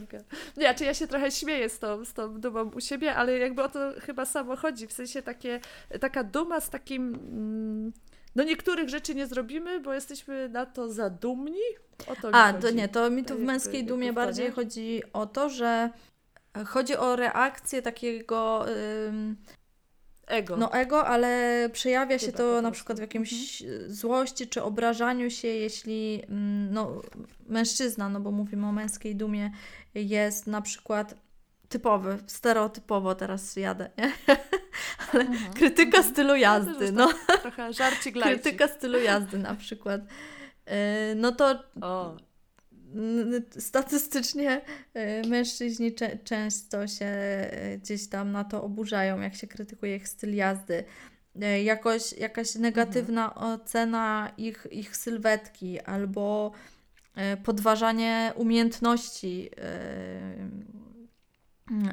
Nie, 0.56 0.74
czy 0.74 0.84
ja 0.84 0.94
się 0.94 1.06
trochę 1.06 1.30
śmieję 1.30 1.68
z 1.68 1.78
tą, 1.78 2.04
z 2.04 2.12
tą 2.12 2.40
dumą 2.40 2.70
u 2.74 2.80
siebie, 2.80 3.14
ale 3.14 3.38
jakby 3.38 3.62
o 3.62 3.68
to 3.68 3.78
chyba 4.00 4.24
samo 4.24 4.56
chodzi. 4.56 4.86
W 4.86 4.92
sensie 4.92 5.22
takie, 5.22 5.60
taka 6.00 6.24
duma 6.24 6.60
z 6.60 6.70
takim. 6.70 7.14
Mm, 7.14 7.92
no 8.36 8.44
niektórych 8.44 8.88
rzeczy 8.88 9.14
nie 9.14 9.26
zrobimy, 9.26 9.80
bo 9.80 9.94
jesteśmy 9.94 10.48
na 10.48 10.66
to 10.66 10.92
za 10.92 11.10
dumni. 11.10 11.60
O 12.06 12.16
to 12.16 12.30
A, 12.32 12.52
to 12.52 12.70
nie, 12.70 12.88
to 12.88 13.10
mi 13.10 13.24
tu 13.24 13.34
w 13.34 13.40
męskiej 13.40 13.84
dumie 13.84 14.12
bardziej 14.12 14.50
chodzi 14.50 15.02
o 15.12 15.26
to, 15.26 15.50
że 15.50 15.90
chodzi 16.66 16.96
o 16.96 17.16
reakcję 17.16 17.82
takiego 17.82 18.66
Ego. 20.26 20.56
No 20.56 20.72
ego, 20.72 21.06
ale 21.06 21.68
przejawia 21.72 22.18
się 22.18 22.32
to 22.32 22.62
na 22.62 22.70
przykład 22.70 22.98
w 22.98 23.00
jakimś 23.00 23.62
mhm. 23.62 23.94
złości 23.94 24.48
czy 24.48 24.62
obrażaniu 24.62 25.30
się, 25.30 25.48
jeśli 25.48 26.22
mm, 26.28 26.72
no, 26.72 27.02
mężczyzna, 27.46 28.08
no 28.08 28.20
bo 28.20 28.30
mówimy 28.30 28.66
o 28.66 28.72
męskiej 28.72 29.16
dumie, 29.16 29.50
jest 29.94 30.46
na 30.46 30.62
przykład 30.62 31.14
typowy, 31.68 32.18
stereotypowo 32.26 33.14
teraz 33.14 33.56
jadę, 33.56 33.90
nie? 33.98 34.12
ale 35.12 35.24
mhm. 35.24 35.52
krytyka 35.52 35.96
mhm. 35.96 36.14
stylu 36.14 36.36
jazdy, 36.36 36.92
no. 36.92 37.12
Trochę 37.42 37.72
żarcik 37.72 38.22
Krytyka 38.22 38.68
stylu 38.68 38.98
jazdy 38.98 39.38
na 39.38 39.54
przykład. 39.54 40.00
Yy, 40.66 40.72
no 41.16 41.32
to... 41.32 41.62
O 41.80 42.16
statystycznie 43.58 44.60
e, 44.94 45.28
mężczyźni 45.28 45.92
często 46.24 46.86
się 46.86 47.06
e, 47.06 47.78
gdzieś 47.78 48.08
tam 48.08 48.32
na 48.32 48.44
to 48.44 48.64
oburzają, 48.64 49.20
jak 49.20 49.34
się 49.34 49.46
krytykuje 49.46 49.96
ich 49.96 50.08
styl 50.08 50.34
jazdy. 50.34 50.84
E, 51.42 51.62
jakoś, 51.62 52.12
jakaś 52.12 52.54
negatywna 52.54 53.32
mhm. 53.32 53.50
ocena 53.50 54.32
ich, 54.36 54.66
ich 54.70 54.96
sylwetki 54.96 55.80
albo 55.80 56.52
podważanie 57.44 58.32
umiejętności 58.36 59.50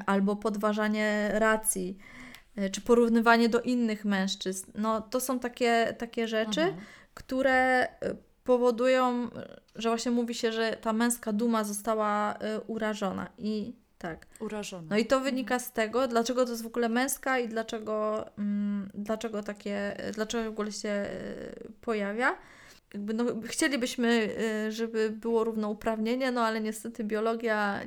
albo 0.05 0.35
podważanie 0.35 1.29
racji 1.33 1.97
czy 2.71 2.81
porównywanie 2.81 3.49
do 3.49 3.61
innych 3.61 4.05
mężczyzn. 4.05 4.71
No, 4.75 5.01
to 5.01 5.19
są 5.19 5.39
takie, 5.39 5.95
takie 5.97 6.27
rzeczy, 6.27 6.61
mhm. 6.61 6.81
które 7.13 7.87
powodują, 8.49 9.29
że 9.75 9.89
właśnie 9.89 10.11
mówi 10.11 10.35
się, 10.35 10.51
że 10.51 10.77
ta 10.81 10.93
męska 10.93 11.33
duma 11.33 11.63
została 11.63 12.35
y, 12.35 12.37
urażona 12.67 13.29
i 13.37 13.73
tak. 13.97 14.25
Urażona. 14.39 14.87
No 14.89 14.97
i 14.97 15.05
to 15.05 15.19
wynika 15.19 15.59
z 15.59 15.71
tego, 15.71 16.07
dlaczego 16.07 16.45
to 16.45 16.51
jest 16.51 16.63
w 16.63 16.67
ogóle 16.67 16.89
męska 16.89 17.39
i 17.39 17.47
dlaczego, 17.47 18.25
mm, 18.37 18.89
dlaczego 18.93 19.43
takie, 19.43 19.97
dlaczego 20.13 20.43
w 20.43 20.53
ogóle 20.53 20.71
się 20.71 20.89
y, 20.89 21.71
pojawia. 21.81 22.37
Jakby 22.93 23.13
no, 23.13 23.25
chcielibyśmy, 23.45 24.29
y, 24.67 24.71
żeby 24.71 25.09
było 25.09 25.43
równouprawnienie, 25.43 26.31
no 26.31 26.41
ale 26.41 26.61
niestety 26.61 27.03
biologia 27.03 27.79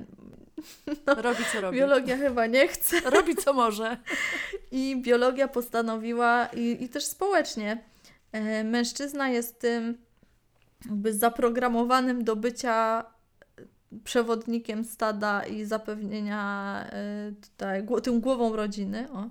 no, 1.06 1.14
robi 1.14 1.44
co 1.52 1.60
robi. 1.60 1.78
Biologia 1.78 2.16
chyba 2.16 2.46
nie 2.46 2.68
chce. 2.68 3.00
Robi 3.00 3.36
co 3.36 3.52
może. 3.52 3.96
I 4.72 4.96
biologia 5.02 5.48
postanowiła, 5.48 6.46
i, 6.46 6.84
i 6.84 6.88
też 6.88 7.04
społecznie, 7.04 7.84
mężczyzna 8.64 9.28
jest 9.28 9.60
tym 9.60 9.98
jakby 10.84 11.14
zaprogramowanym 11.14 12.24
do 12.24 12.36
bycia 12.36 13.04
przewodnikiem 14.04 14.84
stada 14.84 15.46
i 15.46 15.64
zapewnienia 15.64 16.84
e, 16.92 17.32
tutaj 17.32 17.86
tym 18.02 18.20
głową 18.20 18.56
rodziny. 18.56 19.08
O. 19.12 19.28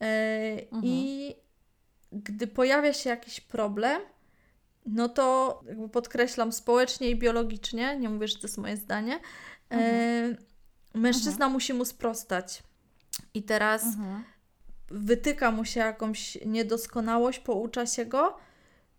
E, 0.00 0.62
mhm. 0.62 0.82
I 0.84 1.34
gdy 2.12 2.46
pojawia 2.46 2.92
się 2.92 3.10
jakiś 3.10 3.40
problem, 3.40 4.02
no 4.86 5.08
to 5.08 5.60
jakby 5.68 5.88
podkreślam 5.88 6.52
społecznie 6.52 7.10
i 7.10 7.16
biologicznie, 7.16 7.96
nie 7.96 8.08
mówię, 8.08 8.28
że 8.28 8.34
to 8.36 8.46
jest 8.46 8.58
moje 8.58 8.76
zdanie, 8.76 9.20
Mhm. 9.70 10.36
Mężczyzna 10.94 11.32
mhm. 11.32 11.52
musi 11.52 11.74
mu 11.74 11.84
sprostać. 11.84 12.62
I 13.34 13.42
teraz 13.42 13.84
wytyka 14.88 15.50
mu 15.50 15.64
się 15.64 15.80
jakąś 15.80 16.38
niedoskonałość, 16.46 17.38
poucza 17.38 17.86
się 17.86 18.06
go, 18.06 18.36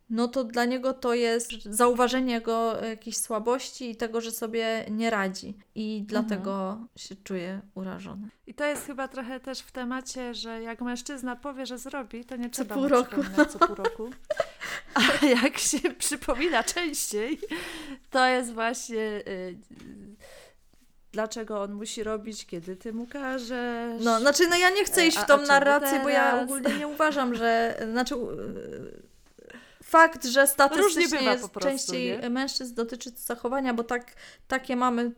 no 0.09 0.27
to 0.27 0.43
dla 0.43 0.65
niego 0.65 0.93
to 0.93 1.13
jest 1.13 1.63
zauważenie 1.63 2.33
jego 2.33 2.85
jakiejś 2.85 3.17
słabości 3.17 3.89
i 3.89 3.95
tego, 3.95 4.21
że 4.21 4.31
sobie 4.31 4.85
nie 4.91 5.09
radzi. 5.09 5.57
I 5.75 6.03
dlatego 6.07 6.69
mhm. 6.69 6.87
się 6.97 7.15
czuje 7.15 7.61
urażony. 7.75 8.29
I 8.47 8.53
to 8.53 8.65
jest 8.65 8.85
chyba 8.85 9.07
trochę 9.07 9.39
też 9.39 9.59
w 9.59 9.71
temacie, 9.71 10.33
że 10.33 10.61
jak 10.61 10.81
mężczyzna 10.81 11.35
powie, 11.35 11.65
że 11.65 11.77
zrobi, 11.77 12.25
to 12.25 12.35
nie 12.35 12.49
trzeba 12.49 12.75
co 12.75 12.81
pół 12.81 12.89
roku. 12.89 13.21
co 13.49 13.59
pół 13.59 13.75
roku. 13.75 14.09
A 14.93 15.25
jak 15.43 15.57
się 15.57 15.79
przypomina 15.79 16.63
częściej, 16.63 17.39
to 18.09 18.27
jest 18.27 18.53
właśnie... 18.53 18.97
Yy, 18.97 19.57
dlaczego 21.11 21.61
on 21.61 21.73
musi 21.73 22.03
robić, 22.03 22.45
kiedy 22.45 22.75
ty 22.75 22.93
mu 22.93 23.07
każesz. 23.07 24.03
No, 24.03 24.19
znaczy, 24.19 24.47
no 24.49 24.57
ja 24.57 24.69
nie 24.69 24.85
chcę 24.85 25.07
iść 25.07 25.17
w 25.17 25.25
tą 25.25 25.41
narrację, 25.41 25.99
bo 26.03 26.09
ja 26.09 26.41
ogólnie 26.41 26.77
nie 26.77 26.87
uważam, 26.87 27.35
że. 27.35 27.77
Znaczy, 27.91 28.15
fakt, 29.87 30.25
że 30.25 30.47
statystycznie 30.47 31.21
jest 31.21 31.49
prostu, 31.49 31.59
częściej 31.59 32.19
nie? 32.19 32.29
mężczyzn 32.29 32.75
dotyczy 32.75 33.09
zachowania, 33.15 33.73
bo 33.73 33.83
tak, 33.83 34.15
takie 34.47 34.75
mamy 34.75 35.11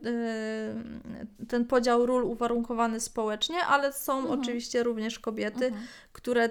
y, 1.41 1.45
ten 1.45 1.65
podział 1.65 2.05
ról 2.05 2.23
uwarunkowany 2.23 2.99
społecznie, 2.99 3.65
ale 3.65 3.93
są 3.93 4.19
mhm. 4.19 4.39
oczywiście 4.39 4.83
również 4.83 5.19
kobiety, 5.19 5.65
mhm. 5.65 5.87
które 6.13 6.49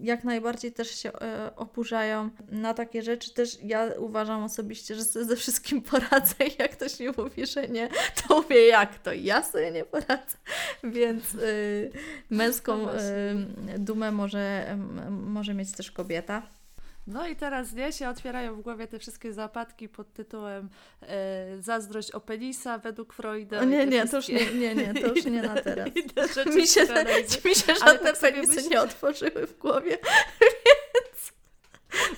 jak 0.00 0.24
najbardziej 0.24 0.72
też 0.72 0.90
się 0.90 1.12
e, 1.12 1.56
oburzają 1.56 2.30
na 2.48 2.74
takie 2.74 3.02
rzeczy. 3.02 3.34
Też 3.34 3.58
ja 3.62 3.90
uważam 3.98 4.44
osobiście, 4.44 4.94
że 4.94 5.02
ze 5.04 5.36
wszystkim 5.36 5.82
poradzę 5.82 6.34
i 6.46 6.50
jak 6.62 6.70
ktoś 6.70 7.00
mi 7.00 7.06
mówi, 7.16 7.46
że 7.46 7.68
nie, 7.68 7.88
to 7.88 8.36
mówię 8.36 8.66
jak 8.66 8.98
to, 8.98 9.12
ja 9.12 9.42
sobie 9.42 9.70
nie 9.70 9.84
poradzę. 9.84 10.36
Więc 10.84 11.34
y, 11.34 11.90
męską 12.30 12.76
no 12.76 12.96
y, 12.96 13.78
dumę 13.78 14.12
może, 14.12 14.76
może 15.10 15.54
mieć 15.54 15.72
też 15.72 15.90
kobieta. 15.90 16.57
No 17.08 17.28
i 17.28 17.36
teraz 17.36 17.72
nie, 17.72 17.92
się 17.92 18.08
otwierają 18.08 18.56
w 18.56 18.60
głowie 18.60 18.86
te 18.86 18.98
wszystkie 18.98 19.32
zapadki 19.32 19.88
pod 19.88 20.12
tytułem 20.12 20.68
e, 21.02 21.62
Zazdrość 21.62 22.10
o 22.10 22.20
penisa 22.20 22.78
według 22.78 23.14
Freuda. 23.14 23.60
O 23.60 23.64
nie, 23.64 23.86
nie, 23.86 24.06
to 24.06 24.16
już 24.16 24.28
nie, 24.28 24.52
nie, 24.54 24.74
nie, 24.74 24.94
to 24.94 25.06
już 25.14 25.24
nie 25.24 25.42
na 25.42 25.54
teraz. 25.62 25.88
mi 26.56 26.66
się, 26.66 26.80
mi 27.44 27.54
się 27.54 27.74
żadne 27.74 28.12
tak 28.12 28.18
penisy 28.20 28.68
nie 28.68 28.80
otworzyły 28.80 29.46
w 29.46 29.58
głowie, 29.58 29.98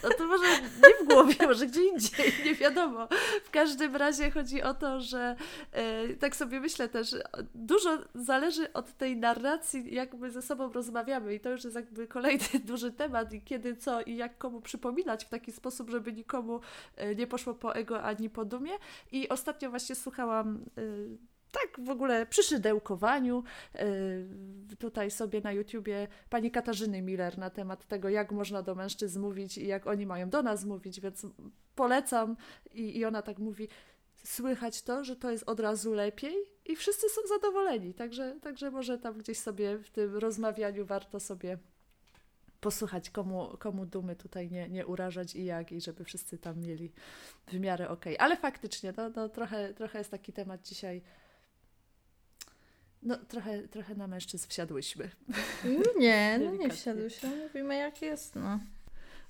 no 0.03 0.09
to 0.19 0.27
może 0.27 0.45
nie 0.61 1.05
w 1.05 1.09
głowie, 1.09 1.35
może 1.49 1.67
gdzie 1.67 1.85
indziej, 1.85 2.33
nie 2.45 2.55
wiadomo. 2.55 3.09
W 3.45 3.51
każdym 3.51 3.97
razie 3.97 4.31
chodzi 4.31 4.63
o 4.63 4.75
to, 4.75 5.01
że 5.01 5.37
e, 5.73 6.09
tak 6.15 6.37
sobie 6.37 6.61
myślę 6.61 6.89
też, 6.89 7.17
dużo 7.55 7.99
zależy 8.15 8.73
od 8.73 8.93
tej 8.93 9.17
narracji, 9.17 9.95
jak 9.95 10.15
my 10.15 10.31
ze 10.31 10.43
sobą 10.43 10.73
rozmawiamy 10.73 11.35
i 11.35 11.41
to 11.41 11.51
już 11.51 11.65
jest 11.65 11.77
jakby 11.77 12.07
kolejny 12.07 12.59
duży 12.65 12.93
temat 12.93 13.33
i 13.33 13.43
kiedy 13.43 13.77
co 13.77 14.03
i 14.03 14.17
jak 14.17 14.39
komu 14.39 14.61
przypominać 14.61 15.25
w 15.25 15.29
taki 15.29 15.53
sposób, 15.53 15.91
żeby 15.91 16.13
nikomu 16.13 16.61
e, 16.97 17.15
nie 17.15 17.27
poszło 17.27 17.55
po 17.55 17.75
ego 17.75 18.03
ani 18.03 18.31
po 18.31 18.45
dumie. 18.45 18.73
I 19.13 19.29
ostatnio 19.29 19.71
właśnie 19.71 19.95
słuchałam 19.95 20.65
e, 20.79 20.83
tak 21.53 21.87
w 21.87 21.91
ogóle 21.91 22.27
przy 22.27 22.43
szydełkowaniu. 22.43 23.45
Yy, 23.75 24.77
tutaj 24.77 25.11
sobie 25.11 25.41
na 25.41 25.53
YouTubie 25.53 26.09
pani 26.31 26.51
Katarzyny 26.51 27.03
Miller 27.03 27.39
na 27.39 27.51
temat 27.51 27.87
tego, 27.87 28.09
jak 28.09 28.33
można 28.33 28.63
do 28.63 28.75
mężczyzn 28.75 29.21
mówić 29.21 29.59
i 29.59 29.67
jak 29.67 29.87
oni 29.87 30.07
mają 30.07 30.31
do 30.31 30.43
nas 30.43 30.65
mówić, 30.65 31.01
więc 31.01 31.27
polecam. 31.75 32.37
I, 32.75 32.99
i 32.99 33.05
ona 33.05 33.23
tak 33.23 33.39
mówi, 33.39 33.69
słychać 34.25 34.83
to, 34.83 35.05
że 35.05 35.17
to 35.17 35.31
jest 35.31 35.49
od 35.49 35.61
razu 35.61 35.95
lepiej 35.95 36.35
i 36.67 36.77
wszyscy 36.77 37.09
są 37.09 37.21
zadowoleni. 37.29 37.95
Także, 37.95 38.37
także 38.43 38.71
może 38.71 38.99
tam 38.99 39.19
gdzieś 39.19 39.39
sobie 39.39 39.79
w 39.79 39.91
tym 39.91 40.17
rozmawianiu 40.17 40.87
warto 40.87 41.21
sobie 41.21 41.59
posłuchać, 42.61 43.11
komu, 43.11 43.57
komu 43.59 43.87
dumy 43.87 44.17
tutaj 44.17 44.51
nie, 44.51 44.69
nie 44.69 44.87
urażać 44.87 45.37
i 45.37 45.45
jak, 45.45 45.73
i 45.73 45.81
żeby 45.81 46.05
wszyscy 46.05 46.39
tam 46.39 46.61
mieli 46.61 46.93
w 47.47 47.61
miarę 47.61 47.89
okej. 47.89 48.17
Okay. 48.17 48.27
Ale 48.27 48.37
faktycznie, 48.37 48.93
to, 48.93 49.11
to 49.11 49.29
trochę, 49.29 49.75
trochę 49.75 49.99
jest 49.99 50.11
taki 50.11 50.33
temat 50.33 50.63
dzisiaj 50.63 51.03
no, 53.03 53.17
trochę, 53.17 53.69
trochę 53.69 53.95
na 53.95 54.07
mężczyzn 54.07 54.49
wsiadłyśmy. 54.49 55.11
Nie, 55.99 56.41
no 56.45 56.51
nie 56.51 56.71
wsiadłyśmy. 56.71 57.37
Mówimy 57.37 57.77
jak 57.77 58.03
jest, 58.03 58.35
no. 58.35 58.61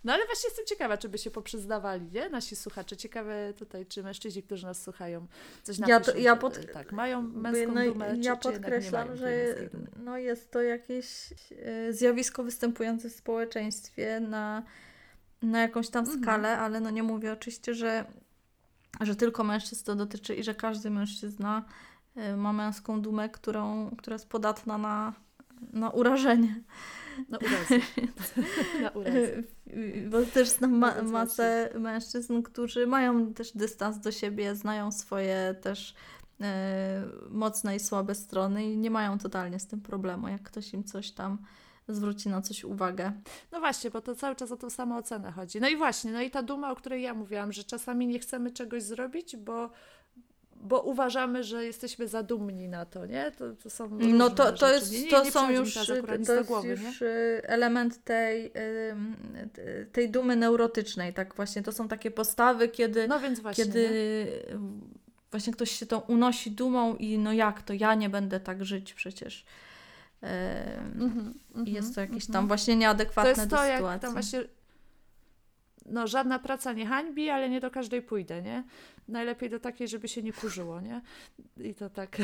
No 0.04 0.12
ale 0.12 0.26
właśnie 0.26 0.48
jestem 0.48 0.66
ciekawa, 0.66 0.96
czy 0.96 1.08
by 1.08 1.18
się 1.18 1.30
poprzyznawali, 1.30 2.10
nie? 2.12 2.28
Nasi 2.28 2.56
słuchacze. 2.56 2.96
Ciekawe 2.96 3.54
tutaj, 3.56 3.86
czy 3.86 4.02
mężczyźni, 4.02 4.42
którzy 4.42 4.66
nas 4.66 4.82
słuchają, 4.82 5.26
coś 5.62 5.78
napiszą. 5.78 5.98
Ja, 5.98 6.00
to, 6.04 6.16
ja 6.16 6.36
pod... 6.36 6.72
Tak, 6.72 6.92
mają 6.92 7.22
męską 7.22 7.74
no, 7.74 7.84
dumę, 7.84 8.14
Ja 8.20 8.36
czy, 8.36 8.42
podkreślam, 8.42 9.08
czy 9.08 9.16
że 9.16 9.54
no, 9.96 10.18
jest 10.18 10.50
to 10.50 10.62
jakieś 10.62 11.06
e, 11.62 11.92
zjawisko 11.92 12.44
występujące 12.44 13.10
w 13.10 13.12
społeczeństwie 13.12 14.20
na, 14.20 14.62
na 15.42 15.60
jakąś 15.60 15.88
tam 15.88 16.04
mhm. 16.04 16.22
skalę, 16.22 16.58
ale 16.58 16.80
no 16.80 16.90
nie 16.90 17.02
mówię 17.02 17.32
oczywiście, 17.32 17.74
że, 17.74 18.04
że 19.00 19.16
tylko 19.16 19.44
mężczyzn 19.44 19.84
to 19.84 19.94
dotyczy 19.94 20.34
i 20.34 20.44
że 20.44 20.54
każdy 20.54 20.90
mężczyzna 20.90 21.64
ma 22.36 22.52
męską 22.52 23.02
dumę, 23.02 23.28
którą, 23.28 23.90
która 23.98 24.14
jest 24.14 24.28
podatna 24.28 24.78
na, 24.78 25.12
na 25.72 25.90
urażenie. 25.90 26.62
Na 27.28 27.38
urazę. 27.38 27.86
na 28.82 28.90
urazę. 28.90 29.42
Bo 30.10 30.22
też 30.22 30.48
znam 30.48 30.78
ma 30.78 31.02
masę 31.02 31.70
mężczyzn, 31.78 32.42
którzy 32.42 32.86
mają 32.86 33.34
też 33.34 33.52
dystans 33.52 33.98
do 33.98 34.12
siebie, 34.12 34.54
znają 34.54 34.92
swoje 34.92 35.54
też 35.62 35.94
e, 36.40 37.04
mocne 37.30 37.76
i 37.76 37.80
słabe 37.80 38.14
strony 38.14 38.72
i 38.72 38.76
nie 38.76 38.90
mają 38.90 39.18
totalnie 39.18 39.58
z 39.58 39.66
tym 39.66 39.80
problemu, 39.80 40.28
jak 40.28 40.42
ktoś 40.42 40.74
im 40.74 40.84
coś 40.84 41.10
tam 41.10 41.38
zwróci 41.88 42.28
na 42.28 42.42
coś 42.42 42.64
uwagę. 42.64 43.12
No 43.52 43.60
właśnie, 43.60 43.90
bo 43.90 44.00
to 44.00 44.14
cały 44.14 44.36
czas 44.36 44.52
o 44.52 44.56
tą 44.56 44.70
samą 44.70 44.96
ocenę 44.96 45.32
chodzi. 45.32 45.60
No 45.60 45.68
i 45.68 45.76
właśnie, 45.76 46.12
no 46.12 46.20
i 46.20 46.30
ta 46.30 46.42
duma, 46.42 46.70
o 46.70 46.76
której 46.76 47.02
ja 47.02 47.14
mówiłam, 47.14 47.52
że 47.52 47.64
czasami 47.64 48.06
nie 48.06 48.18
chcemy 48.18 48.50
czegoś 48.50 48.82
zrobić, 48.82 49.36
bo 49.36 49.70
bo 50.60 50.80
uważamy, 50.80 51.44
że 51.44 51.64
jesteśmy 51.64 52.08
za 52.08 52.22
dumni 52.22 52.68
na 52.68 52.84
to, 52.84 53.06
nie? 53.06 53.30
To, 53.30 53.52
to 53.62 53.70
są 53.70 53.88
No 54.00 54.30
to, 54.30 54.52
to, 54.52 54.72
jest, 54.72 54.92
nie, 54.92 55.02
nie, 55.02 55.10
to 55.10 55.24
nie 55.24 55.32
są 55.32 55.50
już, 55.50 55.74
to 56.26 56.34
jest 56.34 56.48
głowy, 56.48 56.68
już? 56.68 57.02
Y, 57.02 57.40
element 57.44 58.04
tej, 58.04 58.52
tej 59.92 60.10
dumy 60.10 60.36
neurotycznej, 60.36 61.14
tak 61.14 61.34
właśnie. 61.34 61.62
To 61.62 61.72
są 61.72 61.88
takie 61.88 62.10
postawy, 62.10 62.68
kiedy, 62.68 63.08
no 63.08 63.20
więc 63.20 63.40
właśnie, 63.40 63.64
kiedy 63.64 63.88
właśnie 65.30 65.52
ktoś 65.52 65.70
się 65.70 65.86
tą 65.86 65.98
unosi 66.00 66.50
dumą 66.50 66.96
i 66.96 67.18
no 67.18 67.32
jak 67.32 67.62
to, 67.62 67.72
ja 67.72 67.94
nie 67.94 68.10
będę 68.10 68.40
tak 68.40 68.64
żyć 68.64 68.94
przecież. 68.94 69.44
Mm 70.22 71.10
-hmm, 71.54 71.68
jest 71.68 71.94
to 71.94 72.00
jakieś 72.00 72.14
mm 72.14 72.28
-hmm. 72.28 72.32
tam 72.32 72.48
właśnie 72.48 72.76
nieadekwatne 72.76 73.34
to 73.34 73.40
jest 73.40 73.50
to, 73.50 73.56
do 73.56 73.62
sytuacji. 73.62 73.92
Jak 73.92 74.00
tam 74.00 74.12
właśnie 74.12 74.44
no 75.86 76.06
żadna 76.06 76.38
praca 76.38 76.72
nie 76.72 76.86
hańbi, 76.86 77.30
ale 77.30 77.48
nie 77.50 77.60
do 77.60 77.70
każdej 77.70 78.02
pójdę, 78.02 78.42
nie? 78.42 78.64
Najlepiej 79.08 79.50
do 79.50 79.60
takiej, 79.60 79.88
żeby 79.88 80.08
się 80.08 80.22
nie 80.22 80.32
kurzyło, 80.32 80.80
nie? 80.80 81.00
I 81.56 81.74
to 81.74 81.90
tak, 81.90 82.16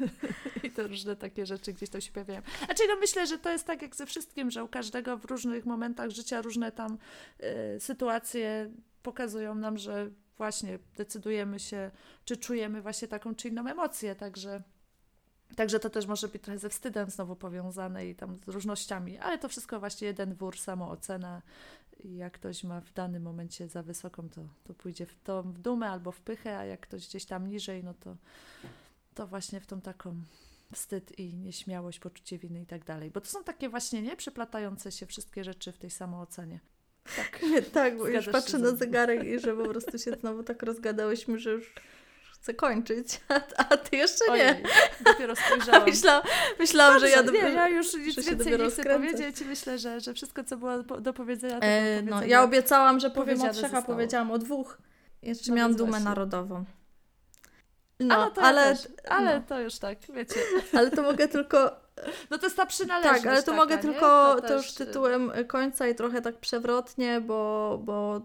i 0.64 0.70
to 0.70 0.88
różne 0.88 1.16
takie 1.16 1.46
rzeczy 1.46 1.72
gdzieś 1.72 1.90
tam 1.90 2.00
się 2.00 2.12
pojawiają. 2.12 2.42
Znaczy 2.64 2.82
no 2.88 2.96
myślę, 3.00 3.26
że 3.26 3.38
to 3.38 3.50
jest 3.50 3.66
tak 3.66 3.82
jak 3.82 3.96
ze 3.96 4.06
wszystkim, 4.06 4.50
że 4.50 4.64
u 4.64 4.68
każdego 4.68 5.16
w 5.16 5.24
różnych 5.24 5.66
momentach 5.66 6.10
życia 6.10 6.42
różne 6.42 6.72
tam 6.72 6.98
y, 7.76 7.80
sytuacje 7.80 8.70
pokazują 9.02 9.54
nam, 9.54 9.78
że 9.78 10.10
właśnie 10.36 10.78
decydujemy 10.96 11.60
się, 11.60 11.90
czy 12.24 12.36
czujemy 12.36 12.82
właśnie 12.82 13.08
taką 13.08 13.34
czy 13.34 13.48
inną 13.48 13.66
emocję, 13.66 14.14
także 14.14 14.62
Także 15.56 15.80
to 15.80 15.90
też 15.90 16.06
może 16.06 16.28
być 16.28 16.42
trochę 16.42 16.58
ze 16.58 16.68
wstydem 16.68 17.10
znowu 17.10 17.36
powiązane 17.36 18.06
i 18.06 18.14
tam 18.14 18.36
z 18.36 18.48
różnościami, 18.48 19.18
ale 19.18 19.38
to 19.38 19.48
wszystko 19.48 19.80
właśnie 19.80 20.06
jeden 20.06 20.34
wór, 20.34 20.58
samoocena, 20.58 21.42
i 21.75 21.75
jak 22.04 22.32
ktoś 22.32 22.64
ma 22.64 22.80
w 22.80 22.92
danym 22.92 23.22
momencie 23.22 23.68
za 23.68 23.82
wysoką, 23.82 24.28
to, 24.28 24.40
to 24.64 24.74
pójdzie 24.74 25.06
w 25.06 25.14
tą 25.22 25.42
w 25.52 25.58
dumę 25.58 25.90
albo 25.90 26.12
w 26.12 26.20
pychę, 26.20 26.58
a 26.58 26.64
jak 26.64 26.80
ktoś 26.80 27.08
gdzieś 27.08 27.24
tam 27.24 27.46
niżej, 27.48 27.84
no 27.84 27.94
to, 27.94 28.16
to 29.14 29.26
właśnie 29.26 29.60
w 29.60 29.66
tą 29.66 29.80
taką 29.80 30.22
wstyd 30.72 31.18
i 31.18 31.34
nieśmiałość, 31.34 32.00
poczucie 32.00 32.38
winy 32.38 32.60
i 32.60 32.66
tak 32.66 32.84
dalej. 32.84 33.10
Bo 33.10 33.20
to 33.20 33.26
są 33.26 33.44
takie 33.44 33.68
właśnie 33.68 34.02
nie 34.02 34.16
przeplatające 34.16 34.92
się 34.92 35.06
wszystkie 35.06 35.44
rzeczy 35.44 35.72
w 35.72 35.78
tej 35.78 35.90
samoocenie. 35.90 36.60
Tak, 37.16 37.40
tak 37.72 37.98
bo 37.98 38.08
już 38.08 38.28
patrzę 38.28 38.58
na 38.58 38.70
zegarek 38.70 39.24
i 39.24 39.38
że 39.38 39.56
po 39.56 39.64
prostu 39.72 39.98
się 39.98 40.12
znowu 40.12 40.42
tak 40.42 40.62
rozgadałyśmy, 40.62 41.38
że 41.38 41.50
już 41.50 41.74
chcę 42.46 42.54
kończyć, 42.54 43.20
a, 43.28 43.40
a 43.56 43.76
ty 43.76 43.96
jeszcze 43.96 44.24
nie. 44.24 44.32
Ojej, 44.32 44.62
dopiero 45.04 45.36
spojrzałam. 45.36 45.84
Myśla, 45.90 46.22
myślałam, 46.58 47.00
że 47.00 47.10
ja 47.10 47.22
dopiero, 47.22 47.48
nie, 47.48 47.54
ja 47.54 47.68
już 47.68 47.94
nic 47.94 48.26
więcej 48.26 48.58
nie 48.58 48.70
chcę 48.70 48.84
powiedzieć. 48.84 49.40
Myślę, 49.40 49.78
że, 49.78 50.00
że 50.00 50.14
wszystko, 50.14 50.44
co 50.44 50.56
było 50.56 50.82
do 50.82 51.12
powiedzenia, 51.12 51.60
to 51.60 51.66
e, 51.66 52.02
No, 52.02 52.24
ja 52.24 52.42
obiecałam, 52.42 53.00
że 53.00 53.10
powiem 53.10 53.42
o 53.42 53.52
trzech, 53.52 53.74
a 53.74 53.82
powiedziałam 53.82 54.30
o 54.30 54.38
dwóch. 54.38 54.78
Jeszcze 55.22 55.50
no 55.50 55.56
miałam 55.56 55.76
dumę 55.76 55.90
właśnie. 55.90 56.04
narodową. 56.04 56.64
No, 58.00 58.32
no 58.36 58.42
ale, 58.42 58.76
ja 59.04 59.10
ale 59.10 59.38
no. 59.38 59.44
to 59.48 59.60
już 59.60 59.78
tak, 59.78 59.98
wiecie. 60.14 60.40
Ale 60.78 60.90
to 60.90 61.02
mogę 61.02 61.28
tylko 61.28 61.76
no 62.30 62.38
to 62.38 62.46
jest 62.46 62.56
ta 62.56 62.66
przynależność. 62.66 63.22
Tak, 63.22 63.32
ale 63.32 63.42
to 63.42 63.46
taka, 63.46 63.56
mogę 63.56 63.76
nie? 63.76 63.82
tylko 63.82 64.34
to, 64.34 64.48
to 64.48 64.54
już 64.54 64.72
tytułem 64.72 65.32
końca 65.46 65.88
i 65.88 65.94
trochę 65.94 66.22
tak 66.22 66.38
przewrotnie, 66.38 67.20
bo, 67.20 67.78
bo 67.84 68.20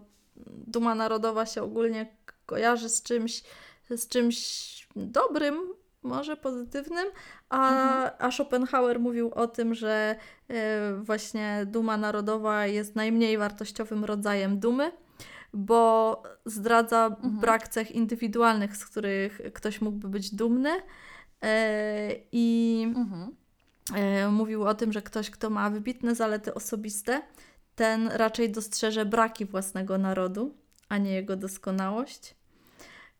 Duma 0.46 0.94
Narodowa 0.94 1.46
się 1.46 1.62
ogólnie 1.62 2.06
kojarzy 2.46 2.88
z 2.88 3.02
czymś 3.02 3.42
z 3.96 4.08
czymś 4.08 4.88
dobrym, 4.96 5.56
może 6.02 6.36
pozytywnym, 6.36 7.06
a, 7.48 7.70
mhm. 7.70 8.10
a 8.18 8.30
Schopenhauer 8.30 9.00
mówił 9.00 9.30
o 9.34 9.46
tym, 9.46 9.74
że 9.74 10.16
e, 10.48 10.94
właśnie 10.94 11.66
duma 11.66 11.96
narodowa 11.96 12.66
jest 12.66 12.96
najmniej 12.96 13.38
wartościowym 13.38 14.04
rodzajem 14.04 14.60
dumy, 14.60 14.92
bo 15.52 16.22
zdradza 16.46 17.06
mhm. 17.06 17.40
brak 17.40 17.68
cech 17.68 17.90
indywidualnych, 17.90 18.76
z 18.76 18.84
których 18.84 19.40
ktoś 19.54 19.80
mógłby 19.80 20.08
być 20.08 20.34
dumny. 20.34 20.70
E, 21.42 22.10
I 22.32 22.82
mhm. 22.96 23.36
E, 23.94 24.28
mówił 24.28 24.64
o 24.64 24.74
tym, 24.74 24.92
że 24.92 25.02
ktoś, 25.02 25.30
kto 25.30 25.50
ma 25.50 25.70
wybitne 25.70 26.14
zalety 26.14 26.54
osobiste, 26.54 27.22
ten 27.74 28.08
raczej 28.08 28.52
dostrzeże 28.52 29.04
braki 29.04 29.44
własnego 29.44 29.98
narodu, 29.98 30.54
a 30.88 30.98
nie 30.98 31.12
jego 31.12 31.36
doskonałość. 31.36 32.34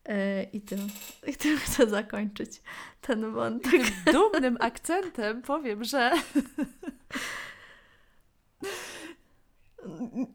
E, 0.04 0.42
I 0.42 0.60
tym, 0.60 0.78
I 1.26 1.36
tym 1.36 1.58
chcę 1.64 1.86
zakończyć 1.86 2.62
ten 3.00 3.32
wątek. 3.32 3.70
Tym 3.70 4.12
dumnym 4.12 4.56
akcentem 4.60 5.42
powiem, 5.42 5.84
że. 5.84 6.12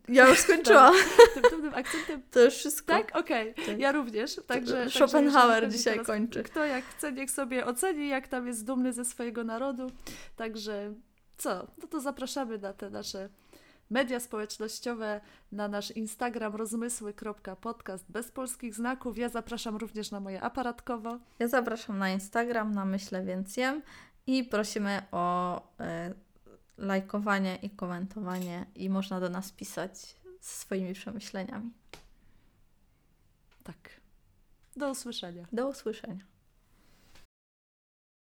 Ja 0.07 0.27
już 0.29 0.39
skończyłam. 0.39 0.93
Tym 1.33 1.43
dumnym 1.51 1.73
akcentem. 1.73 2.21
To 2.31 2.39
już 2.43 2.53
wszystko. 2.53 2.93
Tak? 2.93 3.15
Okej. 3.15 3.51
Okay. 3.51 3.65
Tak. 3.65 3.79
Ja 3.79 3.91
również. 3.91 4.39
Także, 4.47 4.89
Schopenhauer 4.89 5.61
także 5.61 5.77
dzisiaj 5.77 6.05
kończy. 6.05 6.43
Kto 6.43 6.65
jak 6.65 6.85
chce, 6.85 7.11
niech 7.11 7.31
sobie 7.31 7.65
oceni, 7.65 8.09
jak 8.09 8.27
tam 8.27 8.47
jest 8.47 8.65
dumny 8.65 8.93
ze 8.93 9.05
swojego 9.05 9.43
narodu. 9.43 9.91
Także 10.35 10.93
co? 11.37 11.67
No 11.81 11.87
to 11.87 11.99
zapraszamy 11.99 12.57
na 12.57 12.73
te 12.73 12.89
nasze 12.89 13.29
media 13.89 14.19
społecznościowe, 14.19 15.21
na 15.51 15.67
nasz 15.67 15.91
Instagram 15.91 16.55
rozmysły.podcast 16.55 18.05
bez 18.09 18.31
polskich 18.31 18.75
znaków. 18.75 19.17
Ja 19.17 19.29
zapraszam 19.29 19.75
również 19.75 20.11
na 20.11 20.19
moje 20.19 20.41
aparatkowo. 20.41 21.19
Ja 21.39 21.47
zapraszam 21.47 21.97
na 21.97 22.09
Instagram, 22.09 22.71
na 22.71 22.85
Myślę 22.85 23.25
Więc 23.25 23.57
Jem 23.57 23.81
i 24.27 24.43
prosimy 24.43 25.01
o 25.11 25.59
y, 25.59 25.63
lajkowanie 26.77 27.55
i 27.55 27.69
komentowanie 27.69 28.65
i 28.75 28.89
można 28.89 29.19
do 29.19 29.29
nas 29.29 29.51
pisać 29.51 30.15
ze 30.41 30.49
swoimi 30.49 30.93
przemyśleniami. 30.93 31.71
Tak. 33.63 34.01
Do 34.75 34.91
usłyszenia. 34.91 35.47
Do 35.51 35.67
usłyszenia. 35.67 36.36